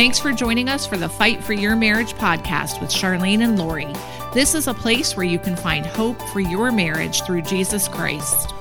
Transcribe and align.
Thanks 0.00 0.18
for 0.18 0.32
joining 0.32 0.70
us 0.70 0.86
for 0.86 0.96
the 0.96 1.10
Fight 1.10 1.44
for 1.44 1.52
Your 1.52 1.76
Marriage 1.76 2.14
podcast 2.14 2.80
with 2.80 2.88
Charlene 2.88 3.44
and 3.44 3.58
Lori. 3.58 3.86
This 4.32 4.54
is 4.54 4.66
a 4.66 4.72
place 4.72 5.14
where 5.14 5.26
you 5.26 5.38
can 5.38 5.54
find 5.54 5.84
hope 5.84 6.18
for 6.32 6.40
your 6.40 6.72
marriage 6.72 7.22
through 7.24 7.42
Jesus 7.42 7.86
Christ. 7.86 8.54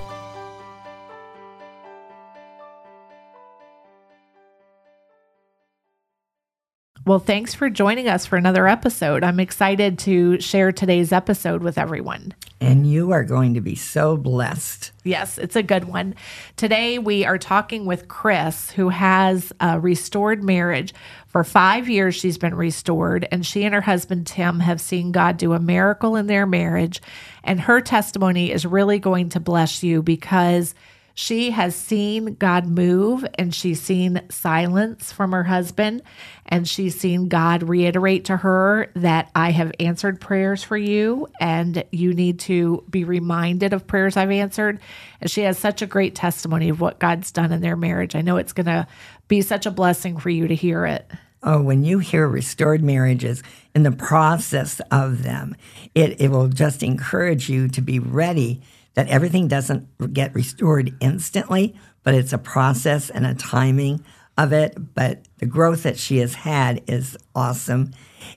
Well, 7.06 7.20
thanks 7.20 7.54
for 7.54 7.70
joining 7.70 8.10
us 8.10 8.26
for 8.26 8.36
another 8.36 8.68
episode. 8.68 9.24
I'm 9.24 9.40
excited 9.40 9.98
to 10.00 10.42
share 10.42 10.74
today's 10.74 11.14
episode 11.14 11.64
with 11.64 11.78
everyone. 11.78 12.34
And 12.62 12.86
you 12.86 13.12
are 13.12 13.24
going 13.24 13.54
to 13.54 13.62
be 13.62 13.76
so 13.76 14.18
blessed. 14.18 14.92
Yes, 15.06 15.38
it's 15.38 15.56
a 15.56 15.64
good 15.64 15.86
one. 15.86 16.16
Today, 16.58 17.00
we 17.00 17.24
are 17.24 17.38
talking 17.38 17.86
with 17.86 18.10
Chris, 18.10 18.72
who 18.72 18.90
has 18.90 19.54
a 19.62 19.80
restored 19.80 20.44
marriage. 20.44 20.94
For 21.28 21.46
five 21.46 21.88
years, 21.88 22.16
she's 22.16 22.38
been 22.38 22.56
restored, 22.56 23.26
and 23.32 23.46
she 23.46 23.64
and 23.64 23.74
her 23.74 23.82
husband, 23.82 24.28
Tim, 24.28 24.60
have 24.60 24.82
seen 24.82 25.14
God 25.14 25.38
do 25.38 25.54
a 25.54 25.60
miracle 25.60 26.18
in 26.18 26.28
their 26.28 26.46
marriage. 26.46 27.02
And 27.46 27.62
her 27.62 27.80
testimony 27.80 28.52
is 28.52 28.66
really 28.66 29.00
going 29.00 29.30
to 29.30 29.40
bless 29.40 29.82
you 29.82 30.04
because 30.04 30.76
she 31.14 31.52
has 31.52 31.76
seen 31.76 32.36
God 32.36 32.66
move 32.66 33.26
and 33.36 33.54
she's 33.54 33.82
seen 33.82 34.22
silence 34.30 35.12
from 35.12 35.32
her 35.32 35.44
husband. 35.44 36.02
And 36.46 36.68
she's 36.68 37.00
seen 37.00 37.28
God 37.28 37.64
reiterate 37.64 38.26
to 38.26 38.38
her 38.38 38.92
that 38.96 39.30
I 39.36 39.52
have 39.52 39.72
answered 39.80 40.22
prayers 40.22 40.64
for 40.64 40.78
you 40.78 41.28
and 41.40 41.84
you 41.92 42.14
need 42.14 42.40
to 42.42 42.84
be 42.90 43.04
reminded 43.04 43.74
of 43.74 43.86
prayers 43.86 44.18
I've 44.18 44.32
answered. 44.32 44.80
And 45.22 45.30
she 45.30 45.42
has 45.42 45.58
such 45.58 45.82
a 45.82 45.88
great 45.88 46.16
testimony 46.16 46.70
of 46.70 46.82
what 46.82 47.00
God's 47.00 47.32
done 47.32 47.52
in 47.52 47.62
their 47.62 47.76
marriage. 47.76 48.16
I 48.16 48.22
know 48.22 48.38
it's 48.38 48.54
going 48.54 48.66
to 48.68 48.88
be 49.28 49.42
such 49.42 49.66
a 49.66 49.72
blessing 49.72 50.18
for 50.18 50.30
you 50.30 50.48
to 50.48 50.56
hear 50.56 50.86
it. 50.86 51.10
Oh, 51.42 51.62
when 51.62 51.84
you 51.84 52.00
hear 52.00 52.28
restored 52.28 52.84
marriages 52.84 53.44
in 53.74 53.84
the 53.84 53.92
process 53.92 54.82
of 54.92 55.24
them, 55.24 55.56
it, 55.96 56.20
it 56.20 56.32
will 56.32 56.50
just 56.50 56.84
encourage 56.84 57.50
you 57.50 57.70
to 57.70 57.82
be 57.82 58.00
ready 58.00 58.62
that 59.00 59.08
everything 59.08 59.48
doesn't 59.48 60.14
get 60.14 60.36
restored 60.36 60.94
instantly, 61.00 61.74
but 62.04 62.14
it's 62.14 62.34
a 62.34 62.38
process 62.38 63.10
and 63.10 63.26
a 63.26 63.34
timing 63.34 64.04
of 64.38 64.52
it. 64.52 64.94
But 64.94 65.22
the 65.38 65.46
growth 65.46 65.84
that 65.84 65.98
she 65.98 66.18
has 66.18 66.34
had 66.34 66.84
is 66.86 67.16
awesome. 67.34 67.94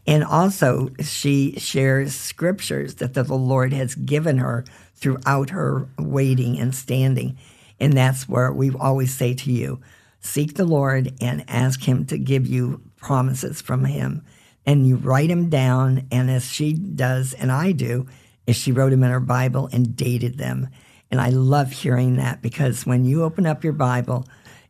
And 0.07 0.23
also, 0.23 0.91
she 1.01 1.59
shares 1.59 2.15
scriptures 2.15 2.95
that 2.97 3.15
the 3.15 3.25
Lord 3.25 3.73
has 3.73 3.97
given 3.97 4.39
her 4.39 4.65
throughout 4.95 5.51
her 5.51 5.89
waiting 5.99 6.61
and 6.61 6.73
standing. 6.73 7.37
And 7.81 7.95
that's 7.95 8.29
where 8.29 8.53
we 8.53 8.71
always 8.71 9.13
say 9.13 9.35
to 9.35 9.51
you 9.51 9.81
seek 10.21 10.55
the 10.55 10.65
Lord 10.65 11.13
and 11.21 11.45
ask 11.49 11.83
Him 11.83 12.05
to 12.07 12.17
give 12.17 12.47
you 12.47 12.83
promises 12.99 13.61
from 13.61 13.85
Him. 13.85 14.23
And 14.65 14.87
you 14.87 14.95
write 14.95 15.29
them 15.29 15.51
down. 15.51 16.07
And 16.13 16.31
as 16.31 16.45
she 16.45 16.73
does, 16.73 17.33
and 17.33 17.51
I 17.51 17.73
do, 17.73 18.07
is 18.47 18.57
she 18.57 18.73
wrote 18.73 18.91
them 18.91 19.03
in 19.03 19.11
her 19.11 19.21
Bible 19.21 19.69
and 19.73 19.97
dated 19.97 20.39
them. 20.39 20.69
And 21.11 21.21
I 21.21 21.29
love 21.29 21.73
hearing 21.73 22.17
that 22.17 22.43
because 22.43 22.87
when 22.87 23.05
you 23.05 23.23
open 23.23 23.47
up 23.47 23.65
your 23.65 23.75
Bible 23.75 24.27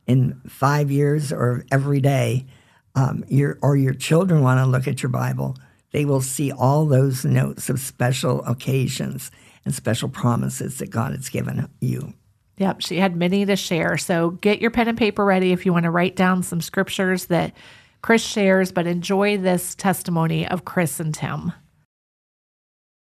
in 0.06 0.40
five 0.48 0.90
years 0.90 1.32
or 1.32 1.64
every 1.70 2.00
day, 2.00 2.46
um, 2.94 3.24
your, 3.28 3.58
or 3.62 3.76
your 3.76 3.94
children 3.94 4.42
want 4.42 4.58
to 4.58 4.66
look 4.66 4.86
at 4.86 5.02
your 5.02 5.10
Bible, 5.10 5.56
they 5.92 6.04
will 6.04 6.20
see 6.20 6.52
all 6.52 6.86
those 6.86 7.24
notes 7.24 7.68
of 7.70 7.80
special 7.80 8.44
occasions 8.44 9.30
and 9.64 9.74
special 9.74 10.08
promises 10.08 10.78
that 10.78 10.90
God 10.90 11.12
has 11.12 11.28
given 11.28 11.68
you. 11.80 12.12
Yep, 12.58 12.82
she 12.82 12.98
had 12.98 13.16
many 13.16 13.46
to 13.46 13.56
share. 13.56 13.96
So 13.96 14.30
get 14.30 14.60
your 14.60 14.70
pen 14.70 14.88
and 14.88 14.98
paper 14.98 15.24
ready 15.24 15.52
if 15.52 15.64
you 15.64 15.72
want 15.72 15.84
to 15.84 15.90
write 15.90 16.16
down 16.16 16.42
some 16.42 16.60
scriptures 16.60 17.26
that 17.26 17.54
Chris 18.02 18.22
shares, 18.22 18.72
but 18.72 18.86
enjoy 18.86 19.38
this 19.38 19.74
testimony 19.74 20.46
of 20.46 20.64
Chris 20.64 21.00
and 21.00 21.14
Tim. 21.14 21.52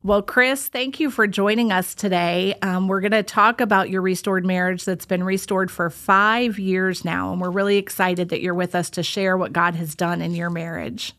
Well, 0.05 0.21
Chris, 0.21 0.67
thank 0.67 0.99
you 0.99 1.09
for 1.09 1.27
joining 1.27 1.71
us 1.71 1.95
today. 1.95 2.55
Um, 2.61 2.89
we're 2.89 2.99
going 2.99 3.11
to 3.11 3.23
talk 3.23 3.61
about 3.61 3.89
your 3.89 4.01
restored 4.01 4.45
marriage 4.45 4.83
that's 4.83 5.05
been 5.05 5.23
restored 5.23 5.71
for 5.71 5.89
five 5.89 6.59
years 6.59 7.05
now. 7.05 7.31
And 7.31 7.39
we're 7.39 7.49
really 7.49 7.77
excited 7.77 8.27
that 8.27 8.41
you're 8.41 8.53
with 8.53 8.75
us 8.75 8.89
to 8.91 9.03
share 9.03 9.37
what 9.37 9.53
God 9.53 9.75
has 9.75 9.95
done 9.95 10.21
in 10.21 10.35
your 10.35 10.49
marriage. 10.49 11.13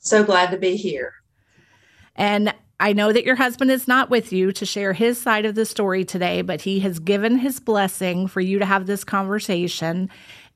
So 0.00 0.24
glad 0.24 0.50
to 0.50 0.56
be 0.56 0.74
here. 0.74 1.14
And 2.16 2.52
I 2.80 2.92
know 2.92 3.12
that 3.12 3.24
your 3.24 3.36
husband 3.36 3.70
is 3.70 3.86
not 3.86 4.10
with 4.10 4.32
you 4.32 4.50
to 4.50 4.66
share 4.66 4.92
his 4.92 5.20
side 5.20 5.44
of 5.44 5.54
the 5.54 5.64
story 5.64 6.04
today, 6.04 6.42
but 6.42 6.62
he 6.62 6.80
has 6.80 6.98
given 6.98 7.38
his 7.38 7.60
blessing 7.60 8.26
for 8.26 8.40
you 8.40 8.58
to 8.58 8.66
have 8.66 8.86
this 8.86 9.04
conversation. 9.04 10.10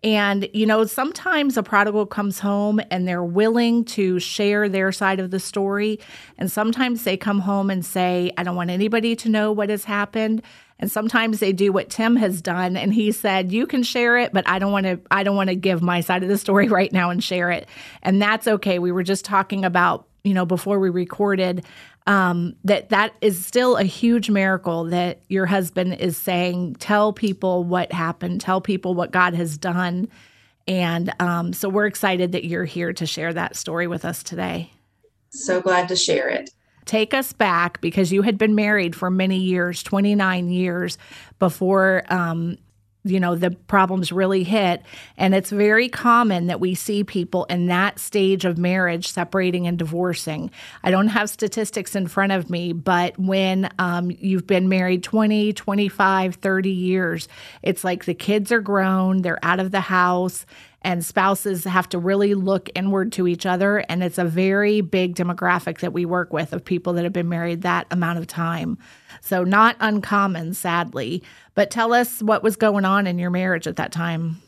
And, 0.04 0.50
you 0.52 0.66
know, 0.66 0.84
sometimes 0.84 1.56
a 1.56 1.62
prodigal 1.62 2.04
comes 2.04 2.38
home 2.38 2.78
and 2.90 3.08
they're 3.08 3.24
willing 3.24 3.86
to 3.86 4.20
share 4.20 4.68
their 4.68 4.92
side 4.92 5.18
of 5.18 5.30
the 5.30 5.40
story. 5.40 5.98
And 6.36 6.52
sometimes 6.52 7.04
they 7.04 7.16
come 7.16 7.40
home 7.40 7.70
and 7.70 7.84
say, 7.84 8.30
I 8.36 8.42
don't 8.42 8.54
want 8.54 8.68
anybody 8.68 9.16
to 9.16 9.30
know 9.30 9.50
what 9.50 9.70
has 9.70 9.84
happened. 9.84 10.42
And 10.78 10.92
sometimes 10.92 11.40
they 11.40 11.54
do 11.54 11.72
what 11.72 11.88
Tim 11.88 12.16
has 12.16 12.42
done. 12.42 12.76
And 12.76 12.92
he 12.92 13.12
said, 13.12 13.50
You 13.50 13.66
can 13.66 13.82
share 13.82 14.18
it, 14.18 14.34
but 14.34 14.46
I 14.46 14.58
don't 14.58 14.72
want 14.72 14.84
to, 14.84 15.00
I 15.10 15.22
don't 15.22 15.36
want 15.36 15.48
to 15.48 15.56
give 15.56 15.80
my 15.80 16.02
side 16.02 16.22
of 16.22 16.28
the 16.28 16.36
story 16.36 16.68
right 16.68 16.92
now 16.92 17.08
and 17.08 17.24
share 17.24 17.50
it. 17.50 17.66
And 18.02 18.20
that's 18.20 18.46
okay. 18.46 18.78
We 18.78 18.92
were 18.92 19.04
just 19.04 19.24
talking 19.24 19.64
about, 19.64 20.06
you 20.22 20.34
know, 20.34 20.44
before 20.44 20.78
we 20.78 20.90
recorded 20.90 21.64
um, 22.06 22.54
that 22.64 22.90
that 22.90 23.14
is 23.20 23.44
still 23.44 23.76
a 23.76 23.84
huge 23.84 24.28
miracle 24.28 24.84
that 24.84 25.20
your 25.28 25.46
husband 25.46 25.94
is 25.94 26.16
saying, 26.16 26.76
tell 26.76 27.12
people 27.12 27.64
what 27.64 27.92
happened, 27.92 28.40
tell 28.40 28.60
people 28.60 28.94
what 28.94 29.10
God 29.10 29.34
has 29.34 29.56
done. 29.56 30.08
And 30.66 31.12
um, 31.20 31.52
so 31.52 31.68
we're 31.68 31.86
excited 31.86 32.32
that 32.32 32.44
you're 32.44 32.64
here 32.64 32.92
to 32.92 33.06
share 33.06 33.32
that 33.32 33.56
story 33.56 33.86
with 33.86 34.04
us 34.04 34.22
today. 34.22 34.70
So 35.30 35.60
glad 35.60 35.88
to 35.88 35.96
share 35.96 36.28
it. 36.28 36.50
Take 36.84 37.14
us 37.14 37.32
back 37.32 37.80
because 37.80 38.12
you 38.12 38.22
had 38.22 38.36
been 38.36 38.54
married 38.54 38.94
for 38.94 39.10
many 39.10 39.38
years, 39.38 39.82
29 39.82 40.50
years, 40.50 40.98
before 41.38 42.04
um, 42.08 42.58
you 43.04 43.20
know 43.20 43.36
the 43.36 43.50
problems 43.50 44.10
really 44.10 44.44
hit. 44.44 44.82
And 45.16 45.34
it's 45.34 45.50
very 45.50 45.88
common 45.88 46.46
that 46.46 46.60
we 46.60 46.74
see 46.74 47.04
people 47.04 47.44
in 47.44 47.66
that 47.66 47.98
stage 47.98 48.44
of 48.44 48.58
marriage 48.58 49.08
separating 49.08 49.66
and 49.66 49.78
divorcing. 49.78 50.50
I 50.82 50.90
don't 50.90 51.08
have 51.08 51.28
statistics 51.30 51.94
in 51.94 52.08
front 52.08 52.32
of 52.32 52.50
me 52.50 52.72
but 52.72 53.18
when 53.18 53.68
um, 53.78 54.10
you've 54.10 54.46
been 54.46 54.68
married 54.68 55.02
20 55.02 55.52
25 55.52 56.36
30 56.36 56.70
years 56.70 57.28
it's 57.62 57.84
like 57.84 58.04
the 58.04 58.14
kids 58.14 58.50
are 58.52 58.60
grown 58.60 59.22
they're 59.22 59.44
out 59.44 59.60
of 59.60 59.70
the 59.70 59.80
house 59.80 60.46
and 60.84 61.04
spouses 61.04 61.64
have 61.64 61.88
to 61.88 61.98
really 61.98 62.34
look 62.34 62.68
inward 62.74 63.10
to 63.12 63.26
each 63.26 63.46
other. 63.46 63.78
And 63.88 64.04
it's 64.04 64.18
a 64.18 64.24
very 64.24 64.82
big 64.82 65.16
demographic 65.16 65.78
that 65.78 65.94
we 65.94 66.04
work 66.04 66.32
with 66.32 66.52
of 66.52 66.62
people 66.62 66.92
that 66.92 67.04
have 67.04 67.12
been 67.12 67.28
married 67.28 67.62
that 67.62 67.86
amount 67.90 68.18
of 68.18 68.26
time 68.26 68.76
so, 69.24 69.42
not 69.42 69.76
uncommon, 69.80 70.52
sadly. 70.52 71.22
But 71.54 71.70
tell 71.70 71.94
us 71.94 72.20
what 72.20 72.42
was 72.42 72.56
going 72.56 72.84
on 72.84 73.06
in 73.06 73.18
your 73.18 73.30
marriage 73.30 73.66
at 73.66 73.76
that 73.76 73.90
time. 73.90 74.42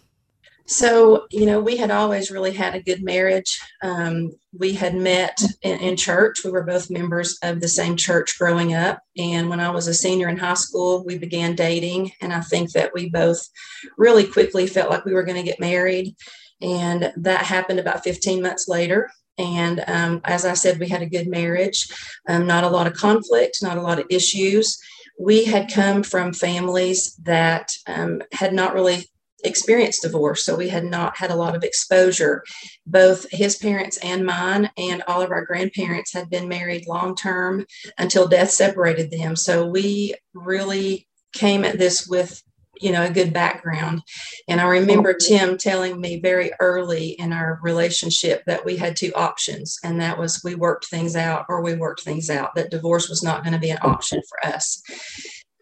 So, 0.66 1.26
you 1.30 1.46
know, 1.46 1.60
we 1.60 1.78
had 1.78 1.90
always 1.90 2.30
really 2.30 2.52
had 2.52 2.74
a 2.74 2.82
good 2.82 3.02
marriage. 3.02 3.58
Um, 3.82 4.32
we 4.52 4.72
had 4.72 4.94
met 4.94 5.40
in, 5.62 5.78
in, 5.78 5.96
church. 5.96 6.44
We 6.44 6.50
were 6.50 6.64
both 6.64 6.90
members 6.90 7.38
of 7.42 7.60
the 7.60 7.68
same 7.68 7.96
church 7.96 8.36
growing 8.38 8.74
up. 8.74 8.98
And 9.16 9.48
when 9.48 9.60
I 9.60 9.70
was 9.70 9.86
a 9.86 9.94
senior 9.94 10.28
in 10.28 10.36
high 10.36 10.54
school, 10.54 11.04
we 11.06 11.16
began 11.16 11.54
dating. 11.54 12.12
And 12.20 12.32
I 12.32 12.40
think 12.40 12.72
that 12.72 12.92
we 12.92 13.08
both 13.08 13.48
really 13.96 14.26
quickly 14.26 14.66
felt 14.66 14.90
like 14.90 15.04
we 15.04 15.14
were 15.14 15.24
going 15.24 15.42
to 15.42 15.48
get 15.48 15.60
married. 15.60 16.16
And 16.60 17.12
that 17.16 17.44
happened 17.46 17.78
about 17.78 18.04
15 18.04 18.42
months 18.42 18.68
later. 18.68 19.08
And 19.38 19.84
um, 19.86 20.20
as 20.24 20.44
I 20.44 20.54
said, 20.54 20.78
we 20.78 20.88
had 20.88 21.02
a 21.02 21.06
good 21.06 21.28
marriage, 21.28 21.88
um, 22.28 22.46
not 22.46 22.64
a 22.64 22.68
lot 22.68 22.86
of 22.86 22.94
conflict, 22.94 23.58
not 23.62 23.78
a 23.78 23.82
lot 23.82 23.98
of 23.98 24.06
issues. 24.10 24.78
We 25.18 25.44
had 25.44 25.72
come 25.72 26.02
from 26.02 26.32
families 26.32 27.14
that 27.22 27.70
um, 27.86 28.22
had 28.32 28.52
not 28.52 28.74
really 28.74 29.06
experienced 29.44 30.02
divorce, 30.02 30.44
so 30.44 30.56
we 30.56 30.68
had 30.68 30.84
not 30.84 31.16
had 31.16 31.30
a 31.30 31.36
lot 31.36 31.54
of 31.54 31.62
exposure. 31.62 32.42
Both 32.86 33.26
his 33.30 33.56
parents 33.56 33.98
and 33.98 34.24
mine, 34.24 34.70
and 34.76 35.02
all 35.06 35.22
of 35.22 35.30
our 35.30 35.44
grandparents 35.44 36.12
had 36.12 36.30
been 36.30 36.48
married 36.48 36.86
long 36.86 37.14
term 37.14 37.66
until 37.98 38.28
death 38.28 38.50
separated 38.50 39.10
them. 39.10 39.36
So 39.36 39.66
we 39.66 40.14
really 40.34 41.06
came 41.32 41.64
at 41.64 41.78
this 41.78 42.06
with 42.06 42.42
you 42.80 42.92
know 42.92 43.04
a 43.04 43.10
good 43.10 43.32
background. 43.32 44.02
And 44.48 44.60
i 44.60 44.64
remember 44.64 45.12
tim 45.14 45.56
telling 45.56 46.00
me 46.00 46.20
very 46.20 46.50
early 46.60 47.10
in 47.10 47.32
our 47.32 47.58
relationship 47.62 48.44
that 48.46 48.64
we 48.64 48.76
had 48.76 48.96
two 48.96 49.12
options 49.14 49.78
and 49.82 50.00
that 50.00 50.18
was 50.18 50.42
we 50.44 50.54
worked 50.54 50.86
things 50.86 51.16
out 51.16 51.46
or 51.48 51.62
we 51.62 51.74
worked 51.74 52.02
things 52.02 52.30
out 52.30 52.54
that 52.54 52.70
divorce 52.70 53.08
was 53.08 53.22
not 53.22 53.42
going 53.42 53.52
to 53.52 53.58
be 53.58 53.70
an 53.70 53.78
option 53.82 54.20
for 54.28 54.46
us 54.46 54.82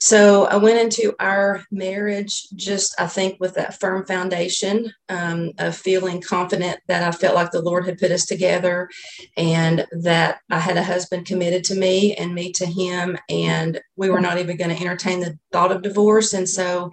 so 0.05 0.45
I 0.45 0.56
went 0.56 0.79
into 0.79 1.15
our 1.19 1.65
marriage 1.71 2.47
just, 2.55 2.95
I 3.01 3.06
think, 3.06 3.41
with 3.41 3.55
that 3.55 3.81
firm 3.81 4.05
foundation 4.05 4.93
um, 5.09 5.53
of 5.56 5.75
feeling 5.75 6.21
confident 6.21 6.79
that 6.89 7.03
I 7.03 7.11
felt 7.11 7.35
like 7.35 7.53
the 7.53 7.62
Lord 7.62 7.87
had 7.87 7.97
put 7.97 8.11
us 8.11 8.27
together 8.27 8.91
and 9.39 9.87
that 10.03 10.41
I 10.51 10.59
had 10.59 10.77
a 10.77 10.83
husband 10.83 11.25
committed 11.25 11.65
to 11.65 11.75
me 11.75 12.15
and 12.17 12.35
me 12.35 12.53
to 12.53 12.67
him. 12.67 13.17
And 13.31 13.81
we 13.97 14.11
were 14.11 14.21
not 14.21 14.37
even 14.37 14.59
going 14.59 14.77
to 14.77 14.83
entertain 14.83 15.21
the 15.21 15.39
thought 15.53 15.73
of 15.73 15.81
divorce. 15.81 16.35
And 16.35 16.47
so, 16.47 16.93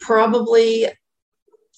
probably 0.00 0.88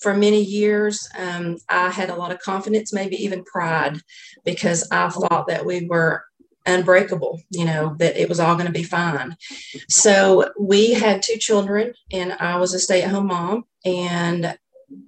for 0.00 0.14
many 0.14 0.42
years, 0.42 1.08
um, 1.18 1.56
I 1.70 1.90
had 1.90 2.08
a 2.08 2.14
lot 2.14 2.30
of 2.30 2.38
confidence, 2.38 2.92
maybe 2.92 3.16
even 3.16 3.42
pride, 3.42 3.98
because 4.44 4.86
I 4.92 5.08
thought 5.08 5.48
that 5.48 5.66
we 5.66 5.86
were 5.86 6.22
unbreakable, 6.66 7.40
you 7.50 7.64
know, 7.64 7.88
mm-hmm. 7.88 7.96
that 7.98 8.20
it 8.20 8.28
was 8.28 8.40
all 8.40 8.54
going 8.54 8.66
to 8.66 8.72
be 8.72 8.82
fine. 8.82 9.36
So 9.88 10.50
we 10.58 10.92
had 10.94 11.22
two 11.22 11.36
children, 11.36 11.94
and 12.12 12.32
I 12.34 12.58
was 12.58 12.74
a 12.74 12.78
stay 12.78 13.02
at 13.02 13.10
home 13.10 13.26
mom, 13.26 13.64
and 13.84 14.56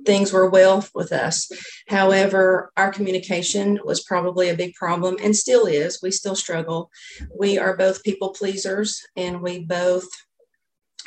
things 0.06 0.32
were 0.32 0.48
well 0.48 0.86
with 0.94 1.12
us. 1.12 1.50
However, 1.88 2.72
our 2.76 2.90
communication 2.90 3.78
was 3.84 4.02
probably 4.02 4.48
a 4.48 4.56
big 4.56 4.74
problem 4.74 5.16
and 5.22 5.36
still 5.36 5.66
is. 5.66 6.00
We 6.02 6.10
still 6.10 6.34
struggle. 6.34 6.90
We 7.38 7.58
are 7.58 7.76
both 7.76 8.02
people 8.02 8.30
pleasers, 8.30 9.00
and 9.16 9.42
we 9.42 9.60
both 9.60 10.06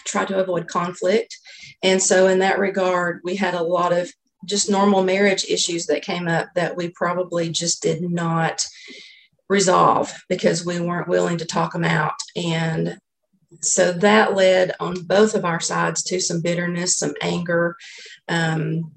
try 0.06 0.26
to 0.26 0.40
avoid 0.40 0.68
conflict. 0.68 1.38
And 1.84 2.02
so, 2.02 2.28
in 2.28 2.40
that 2.40 2.60
regard, 2.60 3.22
we 3.24 3.36
had 3.36 3.54
a 3.54 3.64
lot 3.64 3.94
of 3.94 4.12
just 4.46 4.70
normal 4.70 5.04
marriage 5.04 5.46
issues 5.50 5.88
that 5.88 6.04
came 6.04 6.28
up 6.28 6.48
that 6.56 6.78
we 6.78 6.90
probably 6.90 7.50
just 7.50 7.82
did 7.82 8.02
not 8.02 8.66
resolve 9.50 10.14
because 10.30 10.66
we 10.66 10.80
weren't 10.80 11.08
willing 11.08 11.38
to 11.38 11.46
talk 11.46 11.74
them 11.74 11.86
out. 11.86 12.14
And 12.36 12.98
so 13.62 13.94
that 13.94 14.36
led 14.36 14.74
on 14.80 15.04
both 15.04 15.36
of 15.36 15.46
our 15.46 15.60
sides 15.60 16.04
to 16.04 16.20
some 16.20 16.42
bitterness, 16.42 16.98
some 16.98 17.14
anger. 17.22 17.76
Um, 18.28 18.92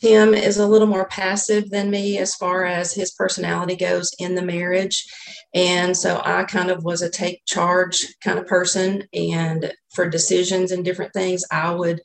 Tim 0.00 0.32
is 0.32 0.56
a 0.56 0.66
little 0.66 0.86
more 0.86 1.06
passive 1.06 1.68
than 1.68 1.90
me 1.90 2.16
as 2.16 2.34
far 2.34 2.64
as 2.64 2.94
his 2.94 3.10
personality 3.10 3.76
goes 3.76 4.10
in 4.18 4.34
the 4.34 4.42
marriage. 4.42 5.04
And 5.52 5.94
so 5.94 6.22
I 6.24 6.44
kind 6.44 6.70
of 6.70 6.84
was 6.84 7.02
a 7.02 7.10
take 7.10 7.44
charge 7.44 8.06
kind 8.24 8.38
of 8.38 8.46
person. 8.46 9.04
And 9.12 9.74
for 9.94 10.08
decisions 10.08 10.72
and 10.72 10.84
different 10.84 11.12
things, 11.12 11.44
I 11.52 11.72
would 11.72 12.00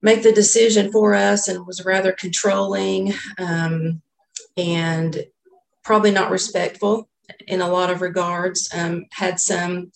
make 0.00 0.22
the 0.22 0.32
decision 0.32 0.90
for 0.90 1.14
us 1.14 1.48
and 1.48 1.66
was 1.66 1.84
rather 1.84 2.12
controlling 2.12 3.12
um, 3.38 4.00
and 4.56 5.22
probably 5.86 6.10
not 6.10 6.32
respectful 6.32 7.08
in 7.46 7.60
a 7.60 7.68
lot 7.68 7.90
of 7.90 8.02
regards. 8.02 8.68
Um, 8.74 9.06
had 9.12 9.38
some 9.38 9.92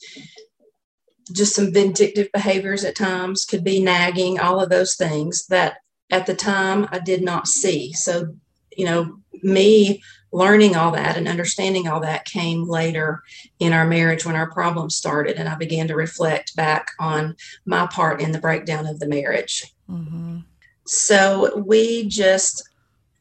just 1.33 1.55
some 1.55 1.73
vindictive 1.73 2.29
behaviors 2.33 2.85
at 2.85 2.97
times, 2.97 3.45
could 3.45 3.63
be 3.63 3.83
nagging, 3.83 4.41
all 4.41 4.61
of 4.61 4.71
those 4.71 4.97
things 4.97 5.47
that 5.47 5.77
at 6.11 6.27
the 6.27 6.35
time 6.35 6.89
I 6.91 6.99
did 6.99 7.23
not 7.23 7.47
see. 7.47 7.93
So, 7.93 8.35
you 8.77 8.85
know, 8.85 9.19
me 9.43 10.03
learning 10.33 10.75
all 10.77 10.93
that 10.93 11.17
and 11.17 11.29
understanding 11.29 11.87
all 11.87 12.01
that 12.01 12.25
came 12.25 12.69
later 12.69 13.23
in 13.59 13.73
our 13.73 13.87
marriage 13.87 14.25
when 14.25 14.37
our 14.37 14.51
problems 14.51 14.97
started. 14.97 15.37
And 15.37 15.49
I 15.49 15.55
began 15.55 15.89
to 15.89 15.95
reflect 15.95 16.57
back 16.57 16.89
on 16.99 17.37
my 17.65 17.87
part 17.87 18.21
in 18.21 18.33
the 18.33 18.41
breakdown 18.41 18.87
of 18.87 18.99
the 18.99 19.09
marriage. 19.09 19.73
Mm-hmm. 19.89 20.39
So 20.87 21.59
we 21.59 22.09
just 22.09 22.70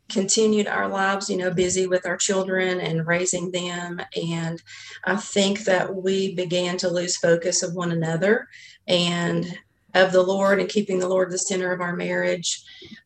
continued 0.09 0.67
our 0.67 0.87
lives, 0.87 1.29
you 1.29 1.37
know, 1.37 1.51
busy 1.51 1.87
with 1.87 2.05
our 2.05 2.17
children 2.17 2.79
and 2.79 3.07
raising 3.07 3.51
them. 3.51 4.01
And 4.15 4.61
I 5.05 5.15
think 5.15 5.65
that 5.65 5.95
we 5.95 6.35
began 6.35 6.77
to 6.77 6.89
lose 6.89 7.17
focus 7.17 7.63
of 7.63 7.75
one 7.75 7.91
another 7.91 8.47
and 8.87 9.57
of 9.95 10.11
the 10.11 10.21
Lord 10.21 10.59
and 10.59 10.69
keeping 10.69 10.99
the 10.99 11.07
Lord 11.07 11.31
the 11.31 11.37
center 11.37 11.71
of 11.71 11.81
our 11.81 11.95
marriage. 11.95 12.63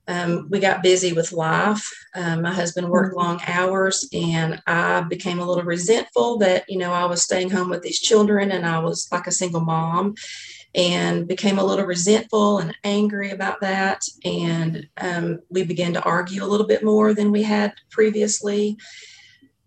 Um, 0.07 0.47
we 0.49 0.59
got 0.59 0.83
busy 0.83 1.13
with 1.13 1.31
life. 1.31 1.89
Um, 2.13 2.41
my 2.41 2.51
husband 2.51 2.89
worked 2.89 3.15
mm-hmm. 3.15 3.25
long 3.25 3.41
hours, 3.47 4.07
and 4.11 4.61
I 4.67 5.01
became 5.01 5.39
a 5.39 5.45
little 5.45 5.63
resentful 5.63 6.37
that, 6.39 6.65
you 6.67 6.77
know, 6.77 6.91
I 6.91 7.05
was 7.05 7.23
staying 7.23 7.51
home 7.51 7.69
with 7.69 7.83
these 7.83 7.99
children 7.99 8.51
and 8.51 8.65
I 8.65 8.79
was 8.79 9.07
like 9.11 9.27
a 9.27 9.31
single 9.31 9.61
mom 9.61 10.15
and 10.75 11.27
became 11.27 11.59
a 11.59 11.63
little 11.63 11.85
resentful 11.85 12.59
and 12.59 12.75
angry 12.83 13.31
about 13.31 13.61
that. 13.61 14.03
And 14.25 14.87
um, 14.99 15.39
we 15.49 15.63
began 15.63 15.93
to 15.93 16.03
argue 16.03 16.43
a 16.43 16.47
little 16.47 16.65
bit 16.65 16.83
more 16.83 17.13
than 17.13 17.31
we 17.31 17.43
had 17.43 17.73
previously. 17.91 18.77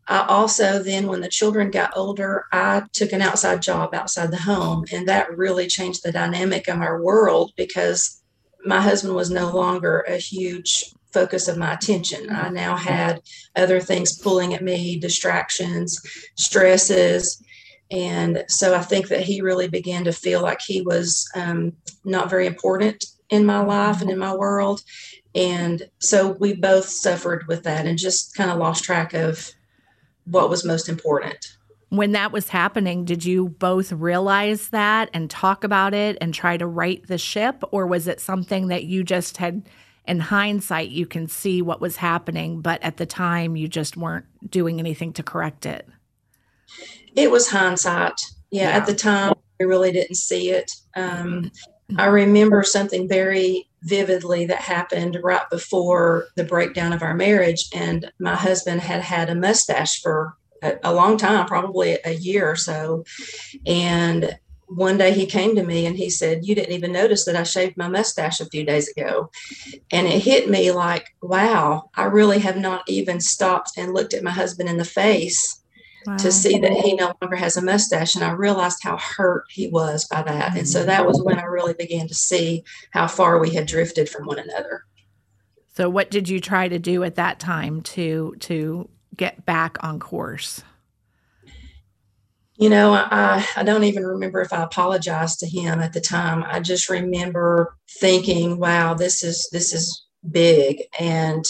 I 0.08 0.24
also 0.26 0.82
then, 0.82 1.08
when 1.08 1.20
the 1.20 1.28
children 1.28 1.70
got 1.70 1.96
older, 1.96 2.44
I 2.52 2.82
took 2.92 3.12
an 3.12 3.22
outside 3.22 3.60
job 3.60 3.92
outside 3.92 4.30
the 4.30 4.36
home, 4.36 4.84
and 4.92 5.08
that 5.08 5.36
really 5.36 5.66
changed 5.66 6.04
the 6.04 6.12
dynamic 6.12 6.68
of 6.68 6.78
our 6.80 7.02
world 7.02 7.52
because 7.56 8.22
my 8.64 8.80
husband 8.80 9.14
was 9.14 9.30
no 9.30 9.50
longer 9.50 10.00
a 10.02 10.16
huge 10.16 10.84
focus 11.12 11.48
of 11.48 11.56
my 11.56 11.72
attention. 11.72 12.30
I 12.30 12.50
now 12.50 12.76
had 12.76 13.22
other 13.56 13.80
things 13.80 14.18
pulling 14.18 14.54
at 14.54 14.62
me, 14.62 14.98
distractions, 14.98 16.00
stresses, 16.36 17.42
and 17.90 18.44
so 18.48 18.74
I 18.74 18.80
think 18.80 19.08
that 19.08 19.22
he 19.22 19.40
really 19.40 19.68
began 19.68 20.04
to 20.04 20.12
feel 20.12 20.42
like 20.42 20.60
he 20.60 20.82
was 20.82 21.28
um, 21.34 21.72
not 22.04 22.30
very 22.30 22.46
important 22.46 23.04
in 23.30 23.46
my 23.46 23.60
life 23.60 24.00
and 24.00 24.10
in 24.10 24.18
my 24.18 24.34
world. 24.34 24.82
And 25.34 25.88
so 25.98 26.32
we 26.40 26.54
both 26.54 26.86
suffered 26.88 27.46
with 27.46 27.62
that 27.64 27.86
and 27.86 27.98
just 27.98 28.34
kind 28.34 28.50
of 28.50 28.58
lost 28.58 28.84
track 28.84 29.12
of 29.14 29.52
what 30.24 30.50
was 30.50 30.64
most 30.64 30.88
important. 30.88 31.56
When 31.90 32.12
that 32.12 32.32
was 32.32 32.48
happening, 32.48 33.04
did 33.04 33.24
you 33.24 33.48
both 33.48 33.92
realize 33.92 34.70
that 34.70 35.08
and 35.14 35.30
talk 35.30 35.62
about 35.62 35.94
it 35.94 36.18
and 36.20 36.34
try 36.34 36.56
to 36.56 36.66
right 36.66 37.06
the 37.06 37.18
ship? 37.18 37.62
Or 37.70 37.86
was 37.86 38.08
it 38.08 38.20
something 38.20 38.68
that 38.68 38.84
you 38.84 39.04
just 39.04 39.36
had, 39.36 39.68
in 40.04 40.18
hindsight, 40.18 40.88
you 40.88 41.06
can 41.06 41.28
see 41.28 41.62
what 41.62 41.80
was 41.80 41.96
happening, 41.96 42.60
but 42.60 42.82
at 42.82 42.96
the 42.96 43.06
time 43.06 43.54
you 43.54 43.68
just 43.68 43.96
weren't 43.96 44.26
doing 44.50 44.80
anything 44.80 45.12
to 45.12 45.22
correct 45.22 45.64
it? 45.64 45.88
It 47.14 47.30
was 47.30 47.48
hindsight. 47.48 48.20
Yeah, 48.50 48.70
yeah. 48.70 48.76
at 48.76 48.86
the 48.86 48.94
time, 48.94 49.34
we 49.58 49.66
really 49.66 49.92
didn't 49.92 50.16
see 50.16 50.50
it. 50.50 50.70
Um, 50.94 51.50
I 51.96 52.06
remember 52.06 52.62
something 52.62 53.08
very 53.08 53.68
vividly 53.82 54.46
that 54.46 54.60
happened 54.60 55.18
right 55.22 55.48
before 55.50 56.26
the 56.34 56.44
breakdown 56.44 56.92
of 56.92 57.02
our 57.02 57.14
marriage. 57.14 57.68
And 57.72 58.10
my 58.18 58.34
husband 58.34 58.80
had 58.80 59.02
had 59.02 59.30
a 59.30 59.34
mustache 59.34 60.00
for 60.00 60.34
a, 60.62 60.74
a 60.82 60.94
long 60.94 61.16
time, 61.16 61.46
probably 61.46 61.98
a 62.04 62.12
year 62.12 62.50
or 62.50 62.56
so. 62.56 63.04
And 63.64 64.36
one 64.66 64.98
day 64.98 65.12
he 65.12 65.26
came 65.26 65.54
to 65.54 65.62
me 65.62 65.86
and 65.86 65.96
he 65.96 66.10
said, 66.10 66.44
You 66.44 66.56
didn't 66.56 66.74
even 66.74 66.92
notice 66.92 67.24
that 67.26 67.36
I 67.36 67.44
shaved 67.44 67.76
my 67.76 67.88
mustache 67.88 68.40
a 68.40 68.46
few 68.46 68.64
days 68.64 68.88
ago. 68.88 69.30
And 69.92 70.08
it 70.08 70.22
hit 70.22 70.50
me 70.50 70.72
like, 70.72 71.06
wow, 71.22 71.90
I 71.94 72.04
really 72.04 72.40
have 72.40 72.56
not 72.56 72.82
even 72.88 73.20
stopped 73.20 73.72
and 73.76 73.94
looked 73.94 74.12
at 74.12 74.24
my 74.24 74.32
husband 74.32 74.68
in 74.68 74.76
the 74.76 74.84
face 74.84 75.62
wow. 76.06 76.16
to 76.16 76.32
see 76.32 76.58
that 76.58 76.72
he 76.72 76.94
no 76.94 77.12
longer 77.20 77.36
has 77.36 77.56
a 77.56 77.62
mustache. 77.62 78.14
And 78.14 78.24
I 78.24 78.32
realized 78.32 78.82
how 78.82 78.96
hurt 78.96 79.44
he 79.50 79.68
was 79.68 80.06
by 80.06 80.22
that. 80.22 80.50
Mm-hmm. 80.50 80.58
And 80.58 80.68
so 80.68 80.84
that 80.84 81.06
was 81.06 81.20
when 81.22 81.38
I 81.38 81.44
really 81.44 81.74
began 81.74 82.08
to 82.08 82.14
see 82.14 82.64
how 82.90 83.06
far 83.06 83.38
we 83.38 83.50
had 83.50 83.66
drifted 83.66 84.08
from 84.08 84.26
one 84.26 84.38
another. 84.38 84.84
So 85.74 85.90
what 85.90 86.10
did 86.10 86.28
you 86.28 86.40
try 86.40 86.68
to 86.68 86.78
do 86.78 87.02
at 87.04 87.16
that 87.16 87.38
time 87.38 87.82
to 87.82 88.34
to 88.40 88.88
get 89.14 89.44
back 89.44 89.76
on 89.84 90.00
course? 90.00 90.62
You 92.58 92.70
know, 92.70 92.94
I, 92.94 93.46
I 93.54 93.62
don't 93.62 93.84
even 93.84 94.06
remember 94.06 94.40
if 94.40 94.54
I 94.54 94.62
apologized 94.62 95.40
to 95.40 95.46
him 95.46 95.80
at 95.80 95.92
the 95.92 96.00
time. 96.00 96.42
I 96.46 96.60
just 96.60 96.88
remember 96.88 97.76
thinking, 98.00 98.58
wow, 98.58 98.94
this 98.94 99.22
is 99.22 99.50
this 99.52 99.74
is 99.74 100.05
big. 100.30 100.82
And 100.98 101.44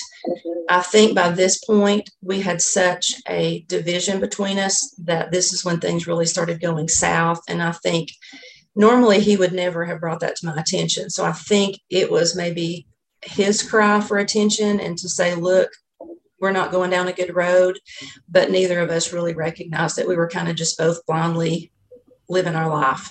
I 0.69 0.81
think 0.81 1.15
by 1.15 1.31
this 1.31 1.65
point, 1.65 2.11
we 2.23 2.41
had 2.41 2.61
such 2.61 3.15
a 3.29 3.65
division 3.69 4.21
between 4.21 4.59
us 4.59 4.95
that 5.05 5.31
this 5.31 5.53
is 5.53 5.65
when 5.65 5.81
things 5.81 6.07
really 6.07 6.27
started 6.27 6.61
going 6.61 6.89
south. 6.89 7.41
And 7.49 7.63
I 7.63 7.73
think 7.73 8.11
normally 8.75 9.21
he 9.21 9.37
would 9.37 9.53
never 9.53 9.85
have 9.85 10.01
brought 10.01 10.21
that 10.21 10.37
to 10.37 10.47
my 10.47 10.61
attention. 10.61 11.11
So 11.11 11.25
I 11.25 11.33
think 11.33 11.79
it 11.91 12.11
was 12.11 12.37
maybe 12.37 12.87
his 13.23 13.63
cry 13.63 14.01
for 14.01 14.19
attention 14.19 14.81
and 14.81 14.99
to 14.99 15.09
say, 15.09 15.35
look, 15.35 15.71
we're 16.41 16.53
not 16.53 16.71
going 16.71 16.91
down 16.91 17.09
a 17.09 17.13
good 17.13 17.35
road. 17.35 17.79
But 18.29 18.51
neither 18.51 18.81
of 18.81 18.91
us 18.91 19.13
really 19.13 19.35
recognized 19.35 19.97
that 19.97 20.09
we 20.09 20.17
were 20.17 20.29
kind 20.29 20.49
of 20.49 20.57
just 20.57 20.79
both 20.79 21.05
blindly 21.07 21.73
living 22.29 22.55
our 22.55 22.69
life. 22.69 23.11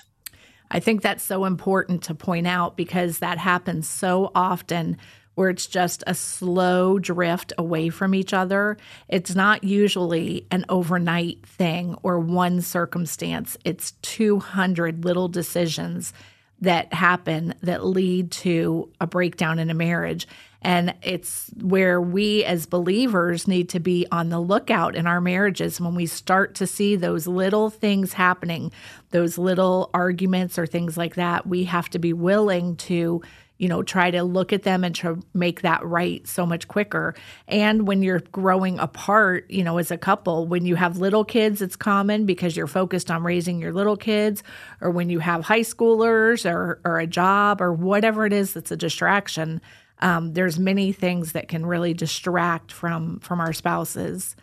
I 0.71 0.79
think 0.79 1.01
that's 1.01 1.23
so 1.23 1.45
important 1.45 2.03
to 2.03 2.15
point 2.15 2.47
out 2.47 2.75
because 2.75 3.19
that 3.19 3.37
happens 3.37 3.87
so 3.87 4.31
often 4.35 4.97
where 5.35 5.49
it's 5.49 5.67
just 5.67 6.03
a 6.07 6.15
slow 6.15 6.97
drift 6.97 7.53
away 7.57 7.89
from 7.89 8.15
each 8.15 8.33
other. 8.33 8.77
It's 9.07 9.35
not 9.35 9.63
usually 9.63 10.47
an 10.49 10.65
overnight 10.69 11.45
thing 11.45 11.95
or 12.03 12.19
one 12.19 12.61
circumstance, 12.61 13.57
it's 13.63 13.91
200 14.01 15.05
little 15.05 15.27
decisions 15.27 16.13
that 16.61 16.93
happen 16.93 17.53
that 17.61 17.85
lead 17.85 18.31
to 18.31 18.89
a 19.01 19.07
breakdown 19.07 19.59
in 19.59 19.69
a 19.69 19.73
marriage. 19.73 20.27
And 20.61 20.95
it's 21.03 21.51
where 21.61 22.01
we 22.01 22.43
as 22.43 22.65
believers 22.65 23.47
need 23.47 23.69
to 23.69 23.79
be 23.79 24.07
on 24.11 24.29
the 24.29 24.39
lookout 24.39 24.95
in 24.95 25.05
our 25.05 25.21
marriages 25.21 25.79
when 25.79 25.93
we 25.93 26.07
start 26.07 26.55
to 26.55 26.65
see 26.65 26.95
those 26.95 27.27
little 27.27 27.69
things 27.69 28.13
happening, 28.13 28.71
those 29.11 29.37
little 29.37 29.91
arguments 29.93 30.57
or 30.57 30.65
things 30.65 30.97
like 30.97 31.15
that. 31.15 31.45
We 31.45 31.65
have 31.65 31.89
to 31.89 31.99
be 31.99 32.13
willing 32.13 32.77
to 32.77 33.21
you 33.57 33.69
know, 33.69 33.81
try 33.83 34.11
to 34.11 34.23
look 34.23 34.51
at 34.51 34.63
them 34.63 34.83
and 34.83 34.93
to 34.95 35.21
make 35.33 35.61
that 35.61 35.83
right 35.85 36.27
so 36.27 36.45
much 36.45 36.67
quicker. 36.67 37.15
And 37.47 37.87
when 37.87 38.03
you're 38.03 38.19
growing 38.31 38.79
apart, 38.79 39.49
you 39.49 39.63
know, 39.63 39.77
as 39.77 39.91
a 39.91 39.97
couple, 39.97 40.45
when 40.47 40.65
you 40.65 40.75
have 40.75 40.97
little 40.97 41.23
kids, 41.23 41.61
it's 41.61 41.75
common 41.77 42.25
because 42.25 42.57
you're 42.57 42.67
focused 42.67 43.09
on 43.09 43.23
raising 43.23 43.61
your 43.61 43.71
little 43.71 43.95
kids, 43.97 44.43
or 44.81 44.91
when 44.91 45.09
you 45.09 45.19
have 45.19 45.45
high 45.45 45.61
schoolers 45.61 46.49
or, 46.49 46.79
or 46.83 46.99
a 46.99 47.07
job 47.07 47.61
or 47.61 47.71
whatever 47.71 48.25
it 48.25 48.33
is 48.33 48.53
that's 48.53 48.71
a 48.71 48.77
distraction. 48.77 49.61
um, 49.99 50.33
there's 50.33 50.59
many 50.59 50.91
things 50.91 51.31
that 51.31 51.47
can 51.47 51.65
really 51.65 51.93
distract 51.93 52.71
from 52.71 53.19
from 53.19 53.39
our 53.39 53.53
spouses. 53.53 54.35